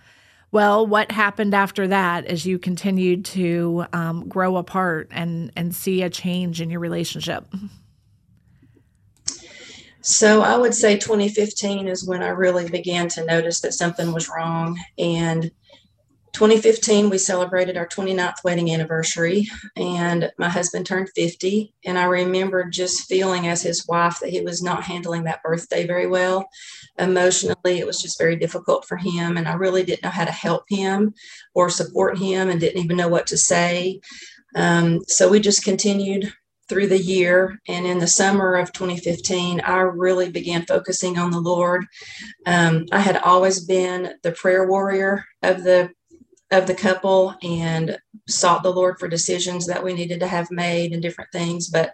Well, 0.50 0.86
what 0.86 1.10
happened 1.12 1.54
after 1.54 1.88
that 1.88 2.26
as 2.26 2.44
you 2.46 2.58
continued 2.58 3.24
to 3.26 3.86
um, 3.92 4.28
grow 4.28 4.56
apart 4.56 5.08
and 5.10 5.52
and 5.56 5.74
see 5.74 6.02
a 6.02 6.10
change 6.10 6.60
in 6.60 6.70
your 6.70 6.80
relationship? 6.80 7.46
So 10.02 10.42
I 10.42 10.56
would 10.56 10.74
say 10.74 10.98
2015 10.98 11.86
is 11.86 12.06
when 12.06 12.22
I 12.22 12.28
really 12.28 12.68
began 12.68 13.08
to 13.10 13.24
notice 13.24 13.60
that 13.60 13.74
something 13.74 14.12
was 14.12 14.28
wrong. 14.28 14.78
And 14.98 15.50
2015, 16.32 17.10
we 17.10 17.18
celebrated 17.18 17.76
our 17.76 17.86
29th 17.86 18.42
wedding 18.42 18.72
anniversary, 18.72 19.46
and 19.76 20.32
my 20.38 20.48
husband 20.48 20.86
turned 20.86 21.10
50. 21.14 21.74
And 21.84 21.98
I 21.98 22.04
remember 22.04 22.64
just 22.64 23.06
feeling 23.06 23.46
as 23.46 23.62
his 23.62 23.86
wife 23.86 24.18
that 24.20 24.30
he 24.30 24.40
was 24.40 24.62
not 24.62 24.82
handling 24.82 25.24
that 25.24 25.42
birthday 25.42 25.86
very 25.86 26.06
well. 26.06 26.48
Emotionally, 26.98 27.78
it 27.78 27.86
was 27.86 28.00
just 28.00 28.18
very 28.18 28.36
difficult 28.36 28.86
for 28.86 28.96
him. 28.96 29.36
And 29.36 29.46
I 29.46 29.54
really 29.54 29.84
didn't 29.84 30.02
know 30.02 30.10
how 30.10 30.24
to 30.24 30.32
help 30.32 30.64
him 30.68 31.14
or 31.54 31.68
support 31.68 32.18
him 32.18 32.48
and 32.48 32.58
didn't 32.58 32.82
even 32.82 32.96
know 32.96 33.08
what 33.08 33.26
to 33.28 33.36
say. 33.36 34.00
Um, 34.56 35.00
so 35.06 35.28
we 35.28 35.38
just 35.38 35.64
continued 35.64 36.32
through 36.72 36.86
the 36.86 36.98
year. 36.98 37.60
And 37.68 37.84
in 37.86 37.98
the 37.98 38.06
summer 38.06 38.54
of 38.54 38.72
2015, 38.72 39.60
I 39.60 39.80
really 39.80 40.30
began 40.30 40.64
focusing 40.64 41.18
on 41.18 41.30
the 41.30 41.38
Lord. 41.38 41.84
Um, 42.46 42.86
I 42.90 43.00
had 43.00 43.18
always 43.18 43.60
been 43.60 44.14
the 44.22 44.32
prayer 44.32 44.66
warrior 44.66 45.26
of 45.42 45.64
the 45.64 45.90
of 46.50 46.66
the 46.66 46.74
couple 46.74 47.34
and 47.42 47.98
sought 48.26 48.62
the 48.62 48.72
Lord 48.72 48.98
for 48.98 49.08
decisions 49.08 49.66
that 49.66 49.82
we 49.82 49.92
needed 49.92 50.20
to 50.20 50.26
have 50.26 50.50
made 50.50 50.92
and 50.92 51.02
different 51.02 51.30
things. 51.32 51.68
But 51.68 51.92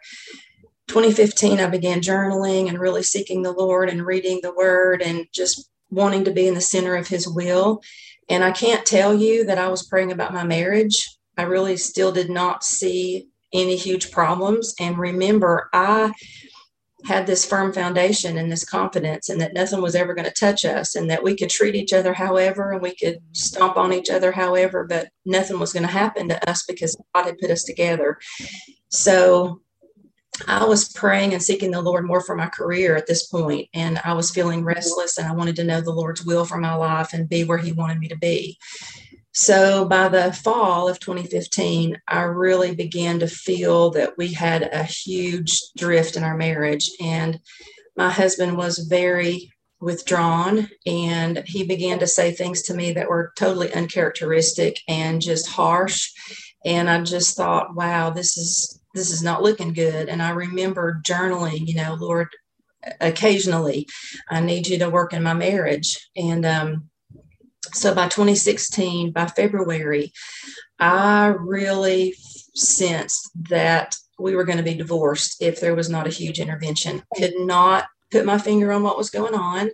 2015, 0.88 1.58
I 1.58 1.66
began 1.66 2.00
journaling 2.00 2.68
and 2.68 2.78
really 2.78 3.02
seeking 3.02 3.42
the 3.42 3.52
Lord 3.52 3.88
and 3.88 4.06
reading 4.06 4.40
the 4.42 4.54
Word 4.54 5.02
and 5.02 5.26
just 5.32 5.70
wanting 5.90 6.24
to 6.24 6.32
be 6.32 6.46
in 6.46 6.54
the 6.54 6.60
center 6.60 6.94
of 6.94 7.08
His 7.08 7.28
will. 7.28 7.82
And 8.28 8.44
I 8.44 8.52
can't 8.52 8.86
tell 8.86 9.12
you 9.12 9.44
that 9.44 9.58
I 9.58 9.68
was 9.68 9.86
praying 9.86 10.12
about 10.12 10.34
my 10.34 10.44
marriage. 10.44 11.18
I 11.36 11.42
really 11.42 11.76
still 11.76 12.12
did 12.12 12.30
not 12.30 12.62
see 12.62 13.28
any 13.52 13.76
huge 13.76 14.10
problems. 14.10 14.74
And 14.78 14.98
remember, 14.98 15.68
I 15.72 16.12
had 17.04 17.26
this 17.26 17.44
firm 17.44 17.72
foundation 17.72 18.38
and 18.38 18.50
this 18.50 18.64
confidence 18.64 19.28
and 19.28 19.40
that 19.40 19.54
nothing 19.54 19.80
was 19.80 19.94
ever 19.94 20.14
going 20.14 20.24
to 20.24 20.32
touch 20.32 20.64
us 20.64 20.96
and 20.96 21.08
that 21.10 21.22
we 21.22 21.36
could 21.36 21.50
treat 21.50 21.74
each 21.76 21.92
other 21.92 22.12
however 22.12 22.72
and 22.72 22.82
we 22.82 22.94
could 22.94 23.18
stomp 23.32 23.76
on 23.76 23.92
each 23.92 24.10
other 24.10 24.32
however 24.32 24.84
but 24.84 25.08
nothing 25.24 25.60
was 25.60 25.72
going 25.72 25.84
to 25.84 25.92
happen 25.92 26.28
to 26.28 26.50
us 26.50 26.64
because 26.64 26.96
god 27.14 27.26
had 27.26 27.38
put 27.38 27.50
us 27.50 27.62
together 27.62 28.18
so 28.88 29.60
i 30.48 30.64
was 30.64 30.88
praying 30.92 31.32
and 31.32 31.42
seeking 31.42 31.70
the 31.70 31.80
lord 31.80 32.04
more 32.04 32.20
for 32.20 32.34
my 32.34 32.48
career 32.48 32.96
at 32.96 33.06
this 33.06 33.28
point 33.28 33.68
and 33.74 34.00
i 34.04 34.12
was 34.12 34.32
feeling 34.32 34.64
restless 34.64 35.18
and 35.18 35.28
i 35.28 35.32
wanted 35.32 35.54
to 35.54 35.64
know 35.64 35.80
the 35.80 35.92
lord's 35.92 36.24
will 36.24 36.44
for 36.44 36.58
my 36.58 36.74
life 36.74 37.12
and 37.12 37.28
be 37.28 37.44
where 37.44 37.58
he 37.58 37.70
wanted 37.70 37.98
me 37.98 38.08
to 38.08 38.16
be 38.16 38.58
so 39.32 39.84
by 39.84 40.08
the 40.08 40.32
fall 40.32 40.88
of 40.88 41.00
2015, 41.00 42.00
I 42.08 42.22
really 42.22 42.74
began 42.74 43.20
to 43.20 43.28
feel 43.28 43.90
that 43.90 44.16
we 44.18 44.32
had 44.32 44.62
a 44.62 44.82
huge 44.82 45.60
drift 45.76 46.16
in 46.16 46.24
our 46.24 46.36
marriage. 46.36 46.90
And 47.00 47.40
my 47.96 48.10
husband 48.10 48.56
was 48.56 48.78
very 48.78 49.52
withdrawn 49.80 50.68
and 50.86 51.42
he 51.46 51.62
began 51.64 51.98
to 52.00 52.06
say 52.06 52.32
things 52.32 52.62
to 52.62 52.74
me 52.74 52.92
that 52.92 53.08
were 53.08 53.32
totally 53.36 53.72
uncharacteristic 53.72 54.80
and 54.88 55.22
just 55.22 55.46
harsh 55.46 56.10
and 56.64 56.90
i 56.90 57.00
just 57.00 57.36
thought 57.36 57.76
wow 57.76 58.10
this 58.10 58.36
is 58.36 58.80
this 58.94 59.12
is 59.12 59.22
not 59.22 59.40
looking 59.40 59.72
good 59.72 60.08
and 60.08 60.20
i 60.20 60.30
remember 60.30 61.00
journaling 61.04 61.64
you 61.68 61.76
know 61.76 61.96
lord 62.00 62.26
occasionally 63.00 63.86
i 64.30 64.40
need 64.40 64.66
you 64.66 64.78
to 64.78 64.90
work 64.90 65.12
in 65.12 65.22
my 65.22 65.34
marriage 65.34 66.08
and 66.16 66.44
um, 66.44 66.90
so 67.74 67.94
by 67.94 68.08
2016, 68.08 69.12
by 69.12 69.26
February, 69.26 70.12
I 70.78 71.26
really 71.26 72.14
sensed 72.54 73.30
that 73.48 73.96
we 74.18 74.34
were 74.34 74.44
going 74.44 74.58
to 74.58 74.64
be 74.64 74.74
divorced 74.74 75.40
if 75.40 75.60
there 75.60 75.74
was 75.74 75.88
not 75.88 76.06
a 76.06 76.10
huge 76.10 76.40
intervention. 76.40 77.02
Could 77.16 77.34
not 77.38 77.86
put 78.10 78.24
my 78.24 78.38
finger 78.38 78.72
on 78.72 78.82
what 78.82 78.98
was 78.98 79.10
going 79.10 79.34
on. 79.34 79.70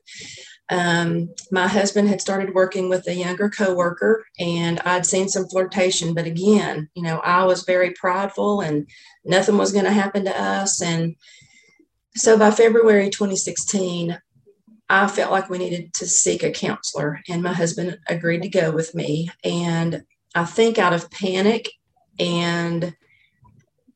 Um, 0.70 1.28
my 1.50 1.68
husband 1.68 2.08
had 2.08 2.20
started 2.20 2.54
working 2.54 2.88
with 2.88 3.06
a 3.06 3.14
younger 3.14 3.50
coworker, 3.50 4.24
and 4.38 4.80
I'd 4.80 5.06
seen 5.06 5.28
some 5.28 5.46
flirtation. 5.46 6.14
But 6.14 6.26
again, 6.26 6.88
you 6.94 7.02
know, 7.02 7.18
I 7.18 7.44
was 7.44 7.64
very 7.64 7.90
prideful, 7.92 8.60
and 8.60 8.88
nothing 9.24 9.58
was 9.58 9.72
going 9.72 9.84
to 9.84 9.90
happen 9.92 10.24
to 10.24 10.40
us. 10.40 10.80
And 10.80 11.16
so 12.16 12.38
by 12.38 12.50
February 12.50 13.10
2016, 13.10 14.18
I 14.88 15.06
felt 15.06 15.32
like 15.32 15.48
we 15.48 15.58
needed 15.58 15.94
to 15.94 16.06
seek 16.06 16.42
a 16.42 16.50
counselor, 16.50 17.20
and 17.28 17.42
my 17.42 17.52
husband 17.52 17.98
agreed 18.08 18.42
to 18.42 18.48
go 18.48 18.70
with 18.70 18.94
me. 18.94 19.30
And 19.42 20.02
I 20.34 20.44
think 20.44 20.78
out 20.78 20.92
of 20.92 21.10
panic 21.10 21.70
and 22.18 22.94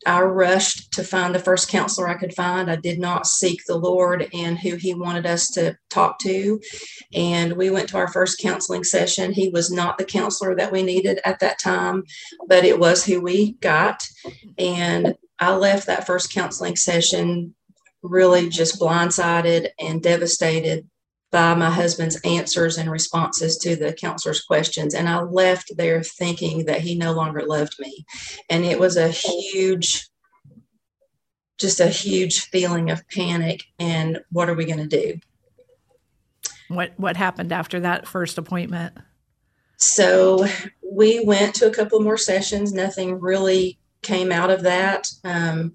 I 0.06 0.20
rushed 0.20 0.92
to 0.92 1.04
find 1.04 1.34
the 1.34 1.40
first 1.40 1.68
counselor 1.68 2.08
I 2.08 2.14
could 2.14 2.34
find. 2.34 2.70
I 2.70 2.76
did 2.76 2.98
not 2.98 3.26
seek 3.26 3.64
the 3.66 3.76
Lord 3.76 4.28
and 4.32 4.58
who 4.58 4.76
He 4.76 4.94
wanted 4.94 5.26
us 5.26 5.48
to 5.50 5.76
talk 5.90 6.18
to. 6.20 6.60
And 7.12 7.54
we 7.54 7.70
went 7.70 7.88
to 7.90 7.98
our 7.98 8.08
first 8.08 8.40
counseling 8.40 8.84
session. 8.84 9.32
He 9.32 9.48
was 9.48 9.70
not 9.70 9.98
the 9.98 10.04
counselor 10.04 10.54
that 10.56 10.72
we 10.72 10.82
needed 10.82 11.20
at 11.24 11.40
that 11.40 11.58
time, 11.58 12.04
but 12.46 12.64
it 12.64 12.78
was 12.78 13.04
who 13.04 13.20
we 13.20 13.52
got. 13.54 14.08
And 14.56 15.16
I 15.40 15.54
left 15.54 15.86
that 15.86 16.06
first 16.06 16.32
counseling 16.32 16.76
session 16.76 17.54
really 18.02 18.48
just 18.48 18.80
blindsided 18.80 19.68
and 19.78 20.02
devastated 20.02 20.88
by 21.30 21.54
my 21.54 21.70
husband's 21.70 22.20
answers 22.22 22.78
and 22.78 22.90
responses 22.90 23.58
to 23.58 23.76
the 23.76 23.92
counselor's 23.92 24.42
questions. 24.42 24.94
And 24.94 25.08
I 25.08 25.20
left 25.20 25.76
there 25.76 26.02
thinking 26.02 26.64
that 26.64 26.80
he 26.80 26.94
no 26.94 27.12
longer 27.12 27.42
loved 27.44 27.74
me. 27.78 28.06
And 28.48 28.64
it 28.64 28.78
was 28.78 28.96
a 28.96 29.08
huge, 29.08 30.08
just 31.58 31.80
a 31.80 31.88
huge 31.88 32.46
feeling 32.46 32.90
of 32.90 33.06
panic. 33.08 33.64
And 33.78 34.20
what 34.30 34.48
are 34.48 34.54
we 34.54 34.64
going 34.64 34.78
to 34.78 34.86
do? 34.86 35.18
What 36.68 36.92
what 36.98 37.16
happened 37.16 37.52
after 37.52 37.80
that 37.80 38.06
first 38.06 38.36
appointment? 38.36 38.94
So 39.78 40.46
we 40.82 41.24
went 41.24 41.54
to 41.56 41.66
a 41.66 41.74
couple 41.74 42.00
more 42.00 42.18
sessions. 42.18 42.72
Nothing 42.72 43.20
really 43.20 43.78
came 44.02 44.32
out 44.32 44.50
of 44.50 44.62
that. 44.62 45.10
Um, 45.24 45.72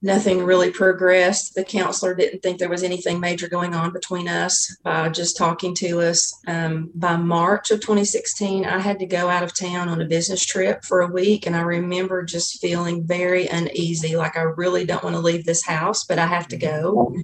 nothing 0.00 0.44
really 0.44 0.70
progressed. 0.70 1.54
The 1.54 1.64
counselor 1.64 2.14
didn't 2.14 2.42
think 2.42 2.58
there 2.58 2.68
was 2.68 2.84
anything 2.84 3.18
major 3.18 3.48
going 3.48 3.74
on 3.74 3.92
between 3.92 4.28
us 4.28 4.76
by 4.84 5.08
just 5.08 5.36
talking 5.36 5.74
to 5.76 6.00
us. 6.00 6.32
Um, 6.46 6.90
by 6.94 7.16
March 7.16 7.70
of 7.70 7.80
2016, 7.80 8.64
I 8.64 8.78
had 8.78 8.98
to 9.00 9.06
go 9.06 9.28
out 9.28 9.42
of 9.42 9.54
town 9.54 9.88
on 9.88 10.00
a 10.00 10.06
business 10.06 10.44
trip 10.44 10.84
for 10.84 11.00
a 11.00 11.12
week. 11.12 11.46
And 11.46 11.56
I 11.56 11.62
remember 11.62 12.22
just 12.22 12.60
feeling 12.60 13.06
very 13.06 13.46
uneasy 13.48 14.16
like 14.16 14.36
I 14.36 14.42
really 14.42 14.84
don't 14.84 15.02
want 15.02 15.16
to 15.16 15.20
leave 15.20 15.44
this 15.44 15.64
house, 15.64 16.04
but 16.04 16.18
I 16.18 16.26
have 16.26 16.46
to 16.48 16.56
go. 16.56 17.14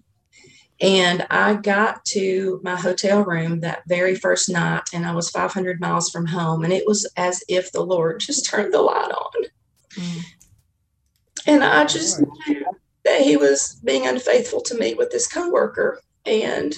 And 0.80 1.24
I 1.30 1.54
got 1.54 2.04
to 2.06 2.60
my 2.64 2.74
hotel 2.74 3.22
room 3.22 3.60
that 3.60 3.82
very 3.86 4.16
first 4.16 4.48
night, 4.48 4.82
and 4.92 5.06
I 5.06 5.14
was 5.14 5.30
500 5.30 5.80
miles 5.80 6.10
from 6.10 6.26
home. 6.26 6.64
And 6.64 6.72
it 6.72 6.84
was 6.86 7.08
as 7.16 7.44
if 7.48 7.70
the 7.70 7.84
Lord 7.84 8.20
just 8.26 8.46
turned 8.46 8.74
the 8.74 8.82
light 8.82 9.12
on. 9.12 9.44
Mm. 9.92 10.24
And 11.46 11.62
I 11.62 11.84
just 11.84 12.20
knew 12.20 12.64
that 13.04 13.20
he 13.20 13.36
was 13.36 13.80
being 13.84 14.06
unfaithful 14.06 14.62
to 14.62 14.78
me 14.78 14.94
with 14.94 15.10
this 15.10 15.26
coworker. 15.26 16.00
And 16.24 16.74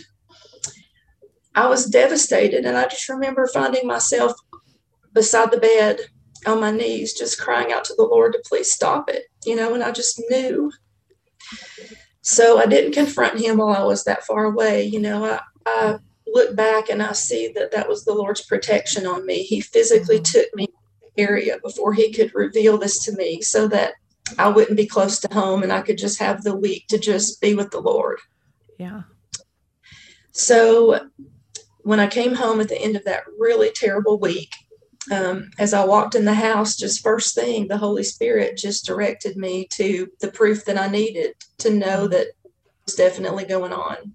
I 1.54 1.68
was 1.68 1.86
devastated. 1.86 2.64
And 2.64 2.76
I 2.76 2.86
just 2.88 3.08
remember 3.08 3.46
finding 3.46 3.86
myself 3.86 4.32
beside 5.12 5.50
the 5.50 5.58
bed 5.58 6.00
on 6.46 6.60
my 6.60 6.70
knees, 6.70 7.14
just 7.14 7.40
crying 7.40 7.72
out 7.72 7.84
to 7.84 7.94
the 7.96 8.04
Lord 8.04 8.32
to 8.32 8.42
please 8.46 8.70
stop 8.70 9.08
it, 9.08 9.24
you 9.44 9.56
know, 9.56 9.74
and 9.74 9.82
I 9.82 9.90
just 9.90 10.22
knew. 10.30 10.70
So 12.20 12.58
I 12.58 12.66
didn't 12.66 12.92
confront 12.92 13.40
him 13.40 13.58
while 13.58 13.74
I 13.74 13.84
was 13.84 14.04
that 14.04 14.24
far 14.24 14.44
away. 14.44 14.84
You 14.84 15.00
know, 15.00 15.24
I, 15.24 15.40
I 15.64 15.98
look 16.26 16.54
back 16.54 16.88
and 16.90 17.02
I 17.02 17.12
see 17.12 17.52
that 17.54 17.72
that 17.72 17.88
was 17.88 18.04
the 18.04 18.14
Lord's 18.14 18.44
protection 18.44 19.06
on 19.06 19.24
me. 19.26 19.42
He 19.42 19.60
physically 19.60 20.16
mm-hmm. 20.16 20.40
took 20.40 20.54
me 20.54 20.68
area 21.16 21.56
before 21.62 21.94
he 21.94 22.12
could 22.12 22.34
reveal 22.34 22.78
this 22.78 23.04
to 23.04 23.12
me 23.12 23.40
so 23.40 23.68
that 23.68 23.94
I 24.38 24.48
wouldn't 24.48 24.76
be 24.76 24.86
close 24.86 25.20
to 25.20 25.32
home 25.32 25.62
and 25.62 25.72
I 25.72 25.82
could 25.82 25.98
just 25.98 26.18
have 26.18 26.42
the 26.42 26.56
week 26.56 26.86
to 26.88 26.98
just 26.98 27.40
be 27.40 27.54
with 27.54 27.70
the 27.70 27.80
Lord. 27.80 28.18
Yeah. 28.78 29.02
So 30.32 31.08
when 31.78 32.00
I 32.00 32.08
came 32.08 32.34
home 32.34 32.60
at 32.60 32.68
the 32.68 32.80
end 32.80 32.96
of 32.96 33.04
that 33.04 33.24
really 33.38 33.70
terrible 33.74 34.18
week, 34.18 34.52
um, 35.12 35.50
as 35.58 35.72
I 35.72 35.84
walked 35.84 36.14
in 36.14 36.24
the 36.24 36.34
house, 36.34 36.76
just 36.76 37.02
first 37.02 37.34
thing, 37.34 37.68
the 37.68 37.78
Holy 37.78 38.02
Spirit 38.02 38.56
just 38.56 38.84
directed 38.84 39.36
me 39.36 39.68
to 39.72 40.08
the 40.20 40.32
proof 40.32 40.64
that 40.64 40.78
I 40.78 40.88
needed 40.88 41.34
to 41.58 41.70
know 41.72 42.08
that 42.08 42.26
it 42.26 42.36
was 42.84 42.96
definitely 42.96 43.44
going 43.44 43.72
on. 43.72 44.14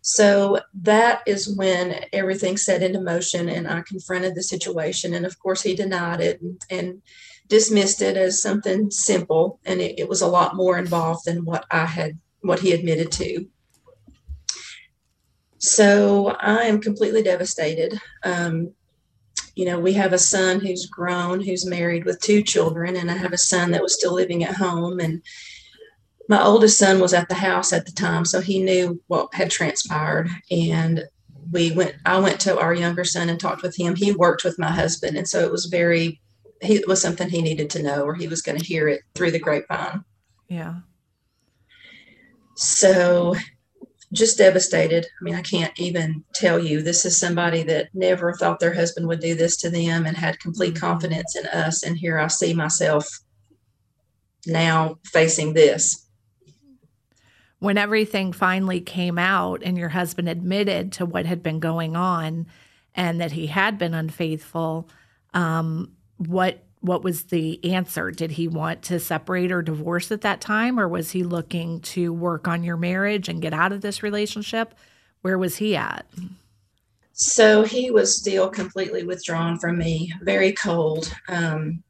So 0.00 0.60
that 0.82 1.22
is 1.26 1.56
when 1.56 2.04
everything 2.12 2.58
set 2.58 2.82
into 2.82 3.00
motion 3.00 3.48
and 3.48 3.66
I 3.66 3.82
confronted 3.86 4.34
the 4.34 4.42
situation. 4.42 5.14
And 5.14 5.24
of 5.24 5.38
course, 5.38 5.62
he 5.62 5.74
denied 5.74 6.20
it 6.20 6.42
and, 6.42 6.60
and 6.68 7.02
dismissed 7.48 8.02
it 8.02 8.16
as 8.16 8.40
something 8.40 8.90
simple. 8.90 9.60
And 9.64 9.80
it, 9.80 9.98
it, 9.98 10.08
was 10.08 10.22
a 10.22 10.26
lot 10.26 10.56
more 10.56 10.78
involved 10.78 11.26
than 11.26 11.44
what 11.44 11.66
I 11.70 11.86
had 11.86 12.18
what 12.40 12.60
he 12.60 12.72
admitted 12.72 13.10
to. 13.12 13.46
So 15.58 16.28
I 16.40 16.64
am 16.64 16.80
completely 16.80 17.22
devastated. 17.22 17.98
Um, 18.22 18.74
you 19.54 19.64
know, 19.64 19.78
we 19.78 19.92
have 19.94 20.12
a 20.12 20.18
son 20.18 20.60
who's 20.60 20.86
grown, 20.86 21.40
who's 21.40 21.64
married 21.64 22.04
with 22.04 22.20
two 22.20 22.42
children, 22.42 22.96
and 22.96 23.10
I 23.10 23.16
have 23.16 23.32
a 23.32 23.38
son 23.38 23.70
that 23.70 23.82
was 23.82 23.94
still 23.94 24.12
living 24.12 24.44
at 24.44 24.56
home. 24.56 25.00
And 25.00 25.22
my 26.28 26.42
oldest 26.42 26.78
son 26.78 27.00
was 27.00 27.14
at 27.14 27.28
the 27.28 27.34
house 27.34 27.72
at 27.72 27.86
the 27.86 27.92
time, 27.92 28.24
so 28.24 28.40
he 28.40 28.62
knew 28.62 29.00
what 29.06 29.32
had 29.32 29.50
transpired. 29.50 30.28
And 30.50 31.04
we 31.50 31.72
went, 31.72 31.94
I 32.04 32.18
went 32.18 32.40
to 32.40 32.58
our 32.58 32.74
younger 32.74 33.04
son 33.04 33.28
and 33.28 33.38
talked 33.38 33.62
with 33.62 33.78
him. 33.78 33.94
He 33.94 34.12
worked 34.12 34.44
with 34.44 34.58
my 34.58 34.70
husband. 34.70 35.16
And 35.16 35.28
so 35.28 35.40
it 35.40 35.52
was 35.52 35.66
very, 35.66 36.20
he, 36.64 36.76
it 36.76 36.88
was 36.88 37.00
something 37.00 37.28
he 37.28 37.42
needed 37.42 37.70
to 37.70 37.82
know, 37.82 38.04
or 38.04 38.14
he 38.14 38.28
was 38.28 38.42
going 38.42 38.58
to 38.58 38.64
hear 38.64 38.88
it 38.88 39.02
through 39.14 39.30
the 39.30 39.38
grapevine. 39.38 40.04
Yeah. 40.48 40.76
So 42.56 43.34
just 44.12 44.38
devastated. 44.38 45.04
I 45.04 45.24
mean, 45.24 45.34
I 45.34 45.42
can't 45.42 45.72
even 45.78 46.24
tell 46.34 46.58
you. 46.58 46.82
This 46.82 47.04
is 47.04 47.18
somebody 47.18 47.64
that 47.64 47.88
never 47.94 48.32
thought 48.32 48.60
their 48.60 48.74
husband 48.74 49.08
would 49.08 49.20
do 49.20 49.34
this 49.34 49.56
to 49.58 49.70
them 49.70 50.06
and 50.06 50.16
had 50.16 50.38
complete 50.38 50.74
Mm-hmm. 50.74 50.86
confidence 50.86 51.36
in 51.36 51.46
us. 51.46 51.82
And 51.82 51.96
here 51.96 52.18
I 52.18 52.28
see 52.28 52.54
myself 52.54 53.08
now 54.46 54.98
facing 55.04 55.54
this. 55.54 56.06
When 57.58 57.78
everything 57.78 58.32
finally 58.32 58.80
came 58.80 59.18
out 59.18 59.62
and 59.64 59.76
your 59.78 59.88
husband 59.88 60.28
admitted 60.28 60.92
to 60.92 61.06
what 61.06 61.26
had 61.26 61.42
been 61.42 61.60
going 61.60 61.96
on 61.96 62.46
and 62.94 63.20
that 63.20 63.32
he 63.32 63.46
had 63.46 63.78
been 63.78 63.94
unfaithful, 63.94 64.88
um, 65.32 65.92
what 66.26 66.60
what 66.80 67.02
was 67.02 67.24
the 67.24 67.64
answer? 67.64 68.10
Did 68.10 68.32
he 68.32 68.46
want 68.46 68.82
to 68.82 69.00
separate 69.00 69.50
or 69.50 69.62
divorce 69.62 70.12
at 70.12 70.20
that 70.20 70.42
time, 70.42 70.78
or 70.78 70.86
was 70.86 71.12
he 71.12 71.22
looking 71.22 71.80
to 71.80 72.12
work 72.12 72.46
on 72.46 72.62
your 72.62 72.76
marriage 72.76 73.26
and 73.26 73.40
get 73.40 73.54
out 73.54 73.72
of 73.72 73.80
this 73.80 74.02
relationship? 74.02 74.74
Where 75.22 75.38
was 75.38 75.56
he 75.56 75.74
at? 75.76 76.04
So 77.14 77.62
he 77.62 77.90
was 77.90 78.14
still 78.14 78.50
completely 78.50 79.02
withdrawn 79.02 79.58
from 79.58 79.78
me, 79.78 80.12
very 80.20 80.52
cold. 80.52 81.10
Um, 81.28 81.82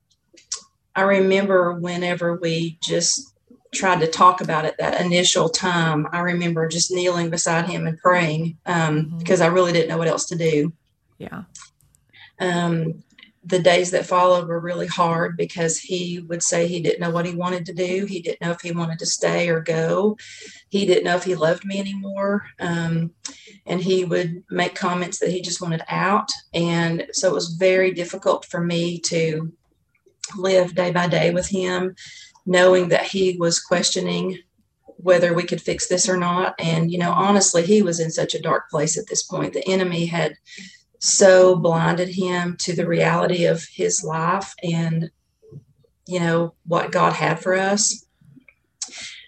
I 0.95 1.03
remember 1.03 1.73
whenever 1.73 2.37
we 2.37 2.79
just 2.81 3.35
tried 3.75 3.99
to 3.99 4.07
talk 4.07 4.41
about 4.41 4.65
it 4.65 4.77
that 4.79 5.01
initial 5.01 5.49
time, 5.49 6.07
I 6.13 6.21
remember 6.21 6.69
just 6.69 6.93
kneeling 6.93 7.31
beside 7.31 7.67
him 7.69 7.89
and 7.89 7.99
praying 7.99 8.59
um, 8.67 9.07
Mhm. 9.07 9.19
because 9.19 9.41
I 9.41 9.47
really 9.47 9.73
didn't 9.73 9.89
know 9.89 9.99
what 9.99 10.07
else 10.07 10.27
to 10.27 10.37
do. 10.37 10.73
Yeah. 11.19 11.43
Um, 12.39 13.03
the 13.47 13.59
days 13.59 13.91
that 13.91 14.07
followed 14.07 14.49
were 14.49 14.61
really 14.61 14.87
hard 14.87 15.37
because 15.37 15.79
he 15.79 16.21
would 16.29 16.43
say 16.43 16.67
he 16.67 16.81
didn't 16.81 17.01
know 17.01 17.11
what 17.11 17.27
he 17.27 17.35
wanted 17.35 17.67
to 17.67 17.75
do. 17.75 18.07
He 18.07 18.21
didn't 18.21 18.41
know 18.41 18.53
if 18.53 18.61
he 18.61 18.73
wanted 18.73 18.99
to 19.01 19.07
stay 19.07 19.49
or 19.49 19.61
go. 19.61 20.17
He 20.71 20.87
didn't 20.87 21.05
know 21.05 21.17
if 21.17 21.25
he 21.25 21.35
loved 21.35 21.65
me 21.65 21.79
anymore. 21.79 22.45
Um, 22.59 23.13
and 23.67 23.81
he 23.81 24.05
would 24.05 24.45
make 24.51 24.75
comments 24.75 25.19
that 25.19 25.31
he 25.31 25.43
just 25.43 25.61
wanted 25.61 25.83
out. 25.89 26.31
And 26.55 27.07
so 27.13 27.29
it 27.29 27.35
was 27.35 27.55
very 27.55 27.93
difficult 27.93 28.47
for 28.47 28.61
me 28.61 28.99
to 29.01 29.53
live 30.39 30.75
day 30.75 30.91
by 30.91 31.07
day 31.07 31.31
with 31.31 31.49
him, 31.49 31.95
knowing 32.47 32.89
that 32.89 33.05
he 33.05 33.37
was 33.39 33.61
questioning 33.61 34.39
whether 34.97 35.35
we 35.35 35.43
could 35.43 35.61
fix 35.61 35.87
this 35.87 36.09
or 36.09 36.17
not. 36.17 36.55
And, 36.59 36.91
you 36.91 36.97
know, 36.97 37.13
honestly, 37.13 37.63
he 37.63 37.83
was 37.83 38.01
in 38.01 38.11
such 38.11 38.35
a 38.35 38.41
dark 38.41 38.71
place 38.71 38.97
at 38.97 39.07
this 39.09 39.23
point. 39.23 39.53
The 39.53 39.69
enemy 39.69 40.07
had 40.07 40.37
so 41.05 41.55
blinded 41.55 42.09
him 42.09 42.57
to 42.59 42.75
the 42.75 42.87
reality 42.87 43.45
of 43.45 43.63
his 43.75 44.03
life 44.03 44.55
and 44.63 45.11
you 46.07 46.19
know 46.19 46.55
what 46.65 46.93
God 46.93 47.13
had 47.13 47.41
for 47.41 47.55
us. 47.55 48.07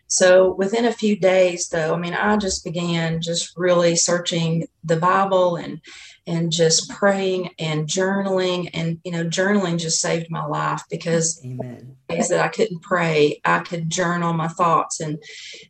So 0.06 0.54
within 0.54 0.86
a 0.86 0.92
few 0.92 1.16
days 1.16 1.68
though, 1.68 1.94
I 1.94 1.98
mean 1.98 2.14
I 2.14 2.38
just 2.38 2.64
began 2.64 3.20
just 3.20 3.52
really 3.58 3.94
searching 3.94 4.66
the 4.84 4.96
Bible 4.96 5.56
and 5.56 5.82
and 6.26 6.50
just 6.50 6.88
praying 6.90 7.50
and 7.58 7.86
journaling 7.86 8.70
and 8.72 8.98
you 9.04 9.12
know 9.12 9.24
journaling 9.24 9.78
just 9.78 10.00
saved 10.00 10.30
my 10.30 10.46
life 10.46 10.82
because 10.88 11.40
Amen. 11.44 11.96
days 12.08 12.30
that 12.30 12.40
I 12.40 12.48
couldn't 12.48 12.82
pray, 12.82 13.38
I 13.44 13.58
could 13.58 13.90
journal 13.90 14.32
my 14.32 14.48
thoughts 14.48 15.00
and 15.00 15.22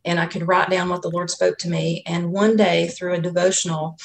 and 0.05 0.21
I 0.21 0.25
could 0.25 0.47
write 0.47 0.69
down 0.69 0.87
what 0.87 1.01
the 1.01 1.11
Lord 1.11 1.29
spoke 1.29 1.57
to 1.59 1.69
me. 1.69 2.01
And 2.05 2.31
one 2.31 2.55
day 2.55 2.87
through 2.87 3.15
a 3.15 3.21
devotional, 3.21 3.97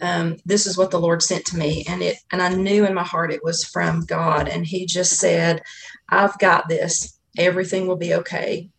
um, 0.00 0.36
this 0.44 0.66
is 0.66 0.76
what 0.76 0.90
the 0.90 1.00
Lord 1.00 1.22
sent 1.22 1.44
to 1.46 1.56
me, 1.56 1.84
and 1.88 2.02
it 2.02 2.16
and 2.32 2.42
I 2.42 2.48
knew 2.54 2.86
in 2.86 2.94
my 2.94 3.04
heart 3.04 3.32
it 3.32 3.44
was 3.44 3.64
from 3.64 4.04
God. 4.04 4.48
And 4.48 4.66
He 4.66 4.86
just 4.86 5.12
said, 5.18 5.62
"I've 6.08 6.38
got 6.38 6.68
this. 6.68 7.18
Everything 7.38 7.86
will 7.86 7.96
be 7.96 8.14
okay. 8.14 8.70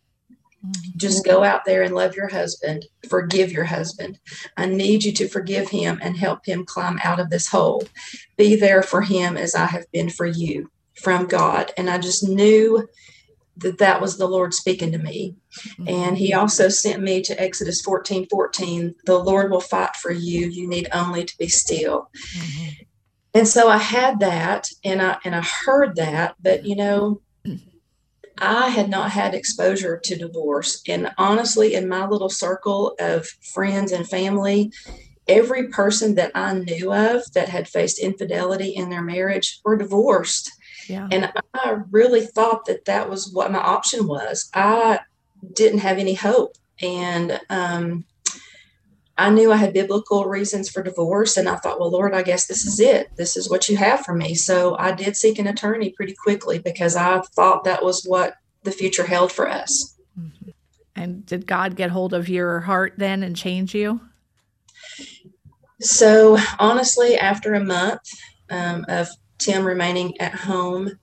Just 0.96 1.24
go 1.24 1.44
out 1.44 1.64
there 1.64 1.82
and 1.82 1.94
love 1.94 2.16
your 2.16 2.28
husband. 2.28 2.86
Forgive 3.08 3.52
your 3.52 3.64
husband. 3.64 4.18
I 4.56 4.66
need 4.66 5.04
you 5.04 5.12
to 5.12 5.28
forgive 5.28 5.68
him 5.68 5.98
and 6.02 6.16
help 6.16 6.44
him 6.44 6.64
climb 6.64 6.98
out 7.04 7.20
of 7.20 7.30
this 7.30 7.48
hole. 7.48 7.84
Be 8.36 8.56
there 8.56 8.82
for 8.82 9.02
him 9.02 9.36
as 9.36 9.54
I 9.54 9.66
have 9.66 9.90
been 9.92 10.10
for 10.10 10.26
you." 10.26 10.70
From 11.02 11.26
God, 11.26 11.72
and 11.76 11.90
I 11.90 11.98
just 11.98 12.26
knew 12.26 12.88
that 13.58 13.78
that 13.78 14.00
was 14.00 14.18
the 14.18 14.28
Lord 14.28 14.52
speaking 14.54 14.92
to 14.92 14.98
me. 14.98 15.36
And 15.86 16.18
he 16.18 16.34
also 16.34 16.68
sent 16.68 17.02
me 17.02 17.22
to 17.22 17.40
Exodus 17.40 17.80
14 17.80 18.26
14. 18.30 18.94
The 19.06 19.18
Lord 19.18 19.50
will 19.50 19.60
fight 19.60 19.96
for 19.96 20.10
you. 20.10 20.46
You 20.48 20.68
need 20.68 20.88
only 20.92 21.24
to 21.24 21.38
be 21.38 21.48
still. 21.48 22.10
Mhm. 22.36 22.86
And 23.34 23.48
so 23.48 23.68
I 23.68 23.78
had 23.78 24.20
that 24.20 24.68
and 24.84 25.02
I 25.02 25.18
and 25.24 25.34
I 25.34 25.42
heard 25.42 25.96
that, 25.96 26.36
but 26.40 26.64
you 26.64 26.76
know, 26.76 27.20
I 28.38 28.68
had 28.68 28.90
not 28.90 29.12
had 29.12 29.34
exposure 29.34 29.98
to 30.04 30.16
divorce. 30.16 30.82
And 30.86 31.10
honestly, 31.16 31.74
in 31.74 31.88
my 31.88 32.06
little 32.06 32.28
circle 32.28 32.94
of 32.98 33.26
friends 33.26 33.92
and 33.92 34.08
family, 34.08 34.72
every 35.26 35.68
person 35.68 36.14
that 36.16 36.32
I 36.34 36.52
knew 36.54 36.92
of 36.92 37.22
that 37.32 37.48
had 37.48 37.68
faced 37.68 37.98
infidelity 37.98 38.68
in 38.68 38.90
their 38.90 39.02
marriage 39.02 39.60
were 39.64 39.76
divorced. 39.76 40.50
Yeah. 40.88 41.08
And 41.10 41.32
I 41.54 41.76
really 41.90 42.26
thought 42.26 42.66
that 42.66 42.84
that 42.84 43.08
was 43.08 43.32
what 43.32 43.52
my 43.52 43.58
option 43.58 44.06
was. 44.06 44.50
I 44.54 45.00
didn't 45.54 45.80
have 45.80 45.98
any 45.98 46.14
hope. 46.14 46.52
And 46.80 47.40
um, 47.48 48.04
I 49.18 49.30
knew 49.30 49.50
I 49.50 49.56
had 49.56 49.72
biblical 49.72 50.26
reasons 50.26 50.68
for 50.68 50.82
divorce. 50.82 51.36
And 51.36 51.48
I 51.48 51.56
thought, 51.56 51.80
well, 51.80 51.90
Lord, 51.90 52.14
I 52.14 52.22
guess 52.22 52.46
this 52.46 52.64
is 52.66 52.80
it. 52.80 53.08
This 53.16 53.36
is 53.36 53.50
what 53.50 53.68
you 53.68 53.76
have 53.76 54.00
for 54.00 54.14
me. 54.14 54.34
So 54.34 54.76
I 54.78 54.92
did 54.92 55.16
seek 55.16 55.38
an 55.38 55.46
attorney 55.46 55.90
pretty 55.90 56.14
quickly 56.14 56.58
because 56.58 56.96
I 56.96 57.20
thought 57.34 57.64
that 57.64 57.84
was 57.84 58.04
what 58.04 58.34
the 58.64 58.72
future 58.72 59.06
held 59.06 59.32
for 59.32 59.48
us. 59.48 59.96
And 60.94 61.26
did 61.26 61.46
God 61.46 61.76
get 61.76 61.90
hold 61.90 62.14
of 62.14 62.28
your 62.28 62.60
heart 62.60 62.94
then 62.96 63.22
and 63.22 63.36
change 63.36 63.74
you? 63.74 64.00
So 65.80 66.38
honestly, 66.58 67.16
after 67.16 67.52
a 67.52 67.62
month 67.62 68.00
um, 68.48 68.86
of 68.88 69.08
Tim 69.38 69.64
remaining 69.64 70.20
at 70.20 70.34
home, 70.34 70.98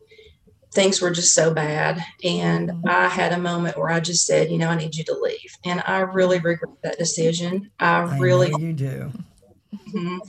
things 0.74 1.02
were 1.02 1.12
just 1.12 1.34
so 1.36 1.54
bad. 1.54 2.04
And 2.24 2.70
Mhm. 2.70 2.90
I 2.90 3.08
had 3.08 3.32
a 3.32 3.38
moment 3.38 3.78
where 3.78 3.90
I 3.90 4.00
just 4.00 4.26
said, 4.26 4.50
you 4.52 4.58
know, 4.58 4.70
I 4.70 4.76
need 4.76 4.96
you 4.96 5.04
to 5.06 5.18
leave. 5.20 5.56
And 5.64 5.84
I 5.86 6.00
really 6.00 6.40
regret 6.40 6.74
that 6.84 6.98
decision. 6.98 7.70
I 7.80 8.02
I 8.02 8.18
really 8.18 8.54
you 8.60 8.74
do. 8.74 9.12
Mhm. 9.94 10.20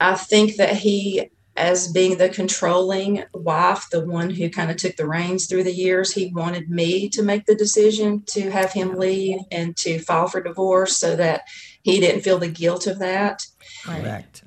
I 0.00 0.14
think 0.16 0.56
that 0.56 0.76
he, 0.76 1.30
as 1.56 1.88
being 1.92 2.18
the 2.18 2.28
controlling 2.28 3.24
wife, 3.32 3.86
the 3.90 4.04
one 4.04 4.28
who 4.30 4.50
kind 4.50 4.70
of 4.70 4.76
took 4.76 4.96
the 4.96 5.06
reins 5.06 5.46
through 5.46 5.62
the 5.64 5.72
years, 5.72 6.12
he 6.12 6.26
wanted 6.34 6.68
me 6.68 7.08
to 7.10 7.22
make 7.22 7.46
the 7.46 7.54
decision 7.54 8.22
to 8.26 8.50
have 8.50 8.72
him 8.72 8.96
leave 8.98 9.38
and 9.50 9.76
to 9.78 9.98
file 10.00 10.26
for 10.26 10.42
divorce 10.42 10.98
so 10.98 11.16
that 11.16 11.42
he 11.82 12.00
didn't 12.00 12.22
feel 12.22 12.38
the 12.38 12.48
guilt 12.48 12.86
of 12.86 12.98
that. 12.98 13.46
Correct. 13.84 14.42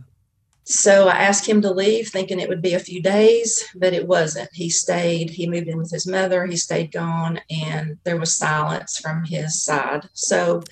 So 0.69 1.07
I 1.07 1.19
asked 1.19 1.47
him 1.47 1.61
to 1.61 1.71
leave, 1.71 2.09
thinking 2.09 2.41
it 2.41 2.49
would 2.49 2.61
be 2.61 2.73
a 2.73 2.79
few 2.79 3.01
days, 3.01 3.63
but 3.73 3.93
it 3.93 4.05
wasn't. 4.05 4.49
He 4.51 4.69
stayed. 4.69 5.29
He 5.29 5.47
moved 5.47 5.69
in 5.69 5.77
with 5.77 5.91
his 5.91 6.05
mother. 6.05 6.45
He 6.45 6.57
stayed 6.57 6.91
gone, 6.91 7.39
and 7.49 7.97
there 8.03 8.19
was 8.19 8.35
silence 8.35 8.97
from 8.97 9.23
his 9.23 9.63
side. 9.63 10.09
So 10.11 10.63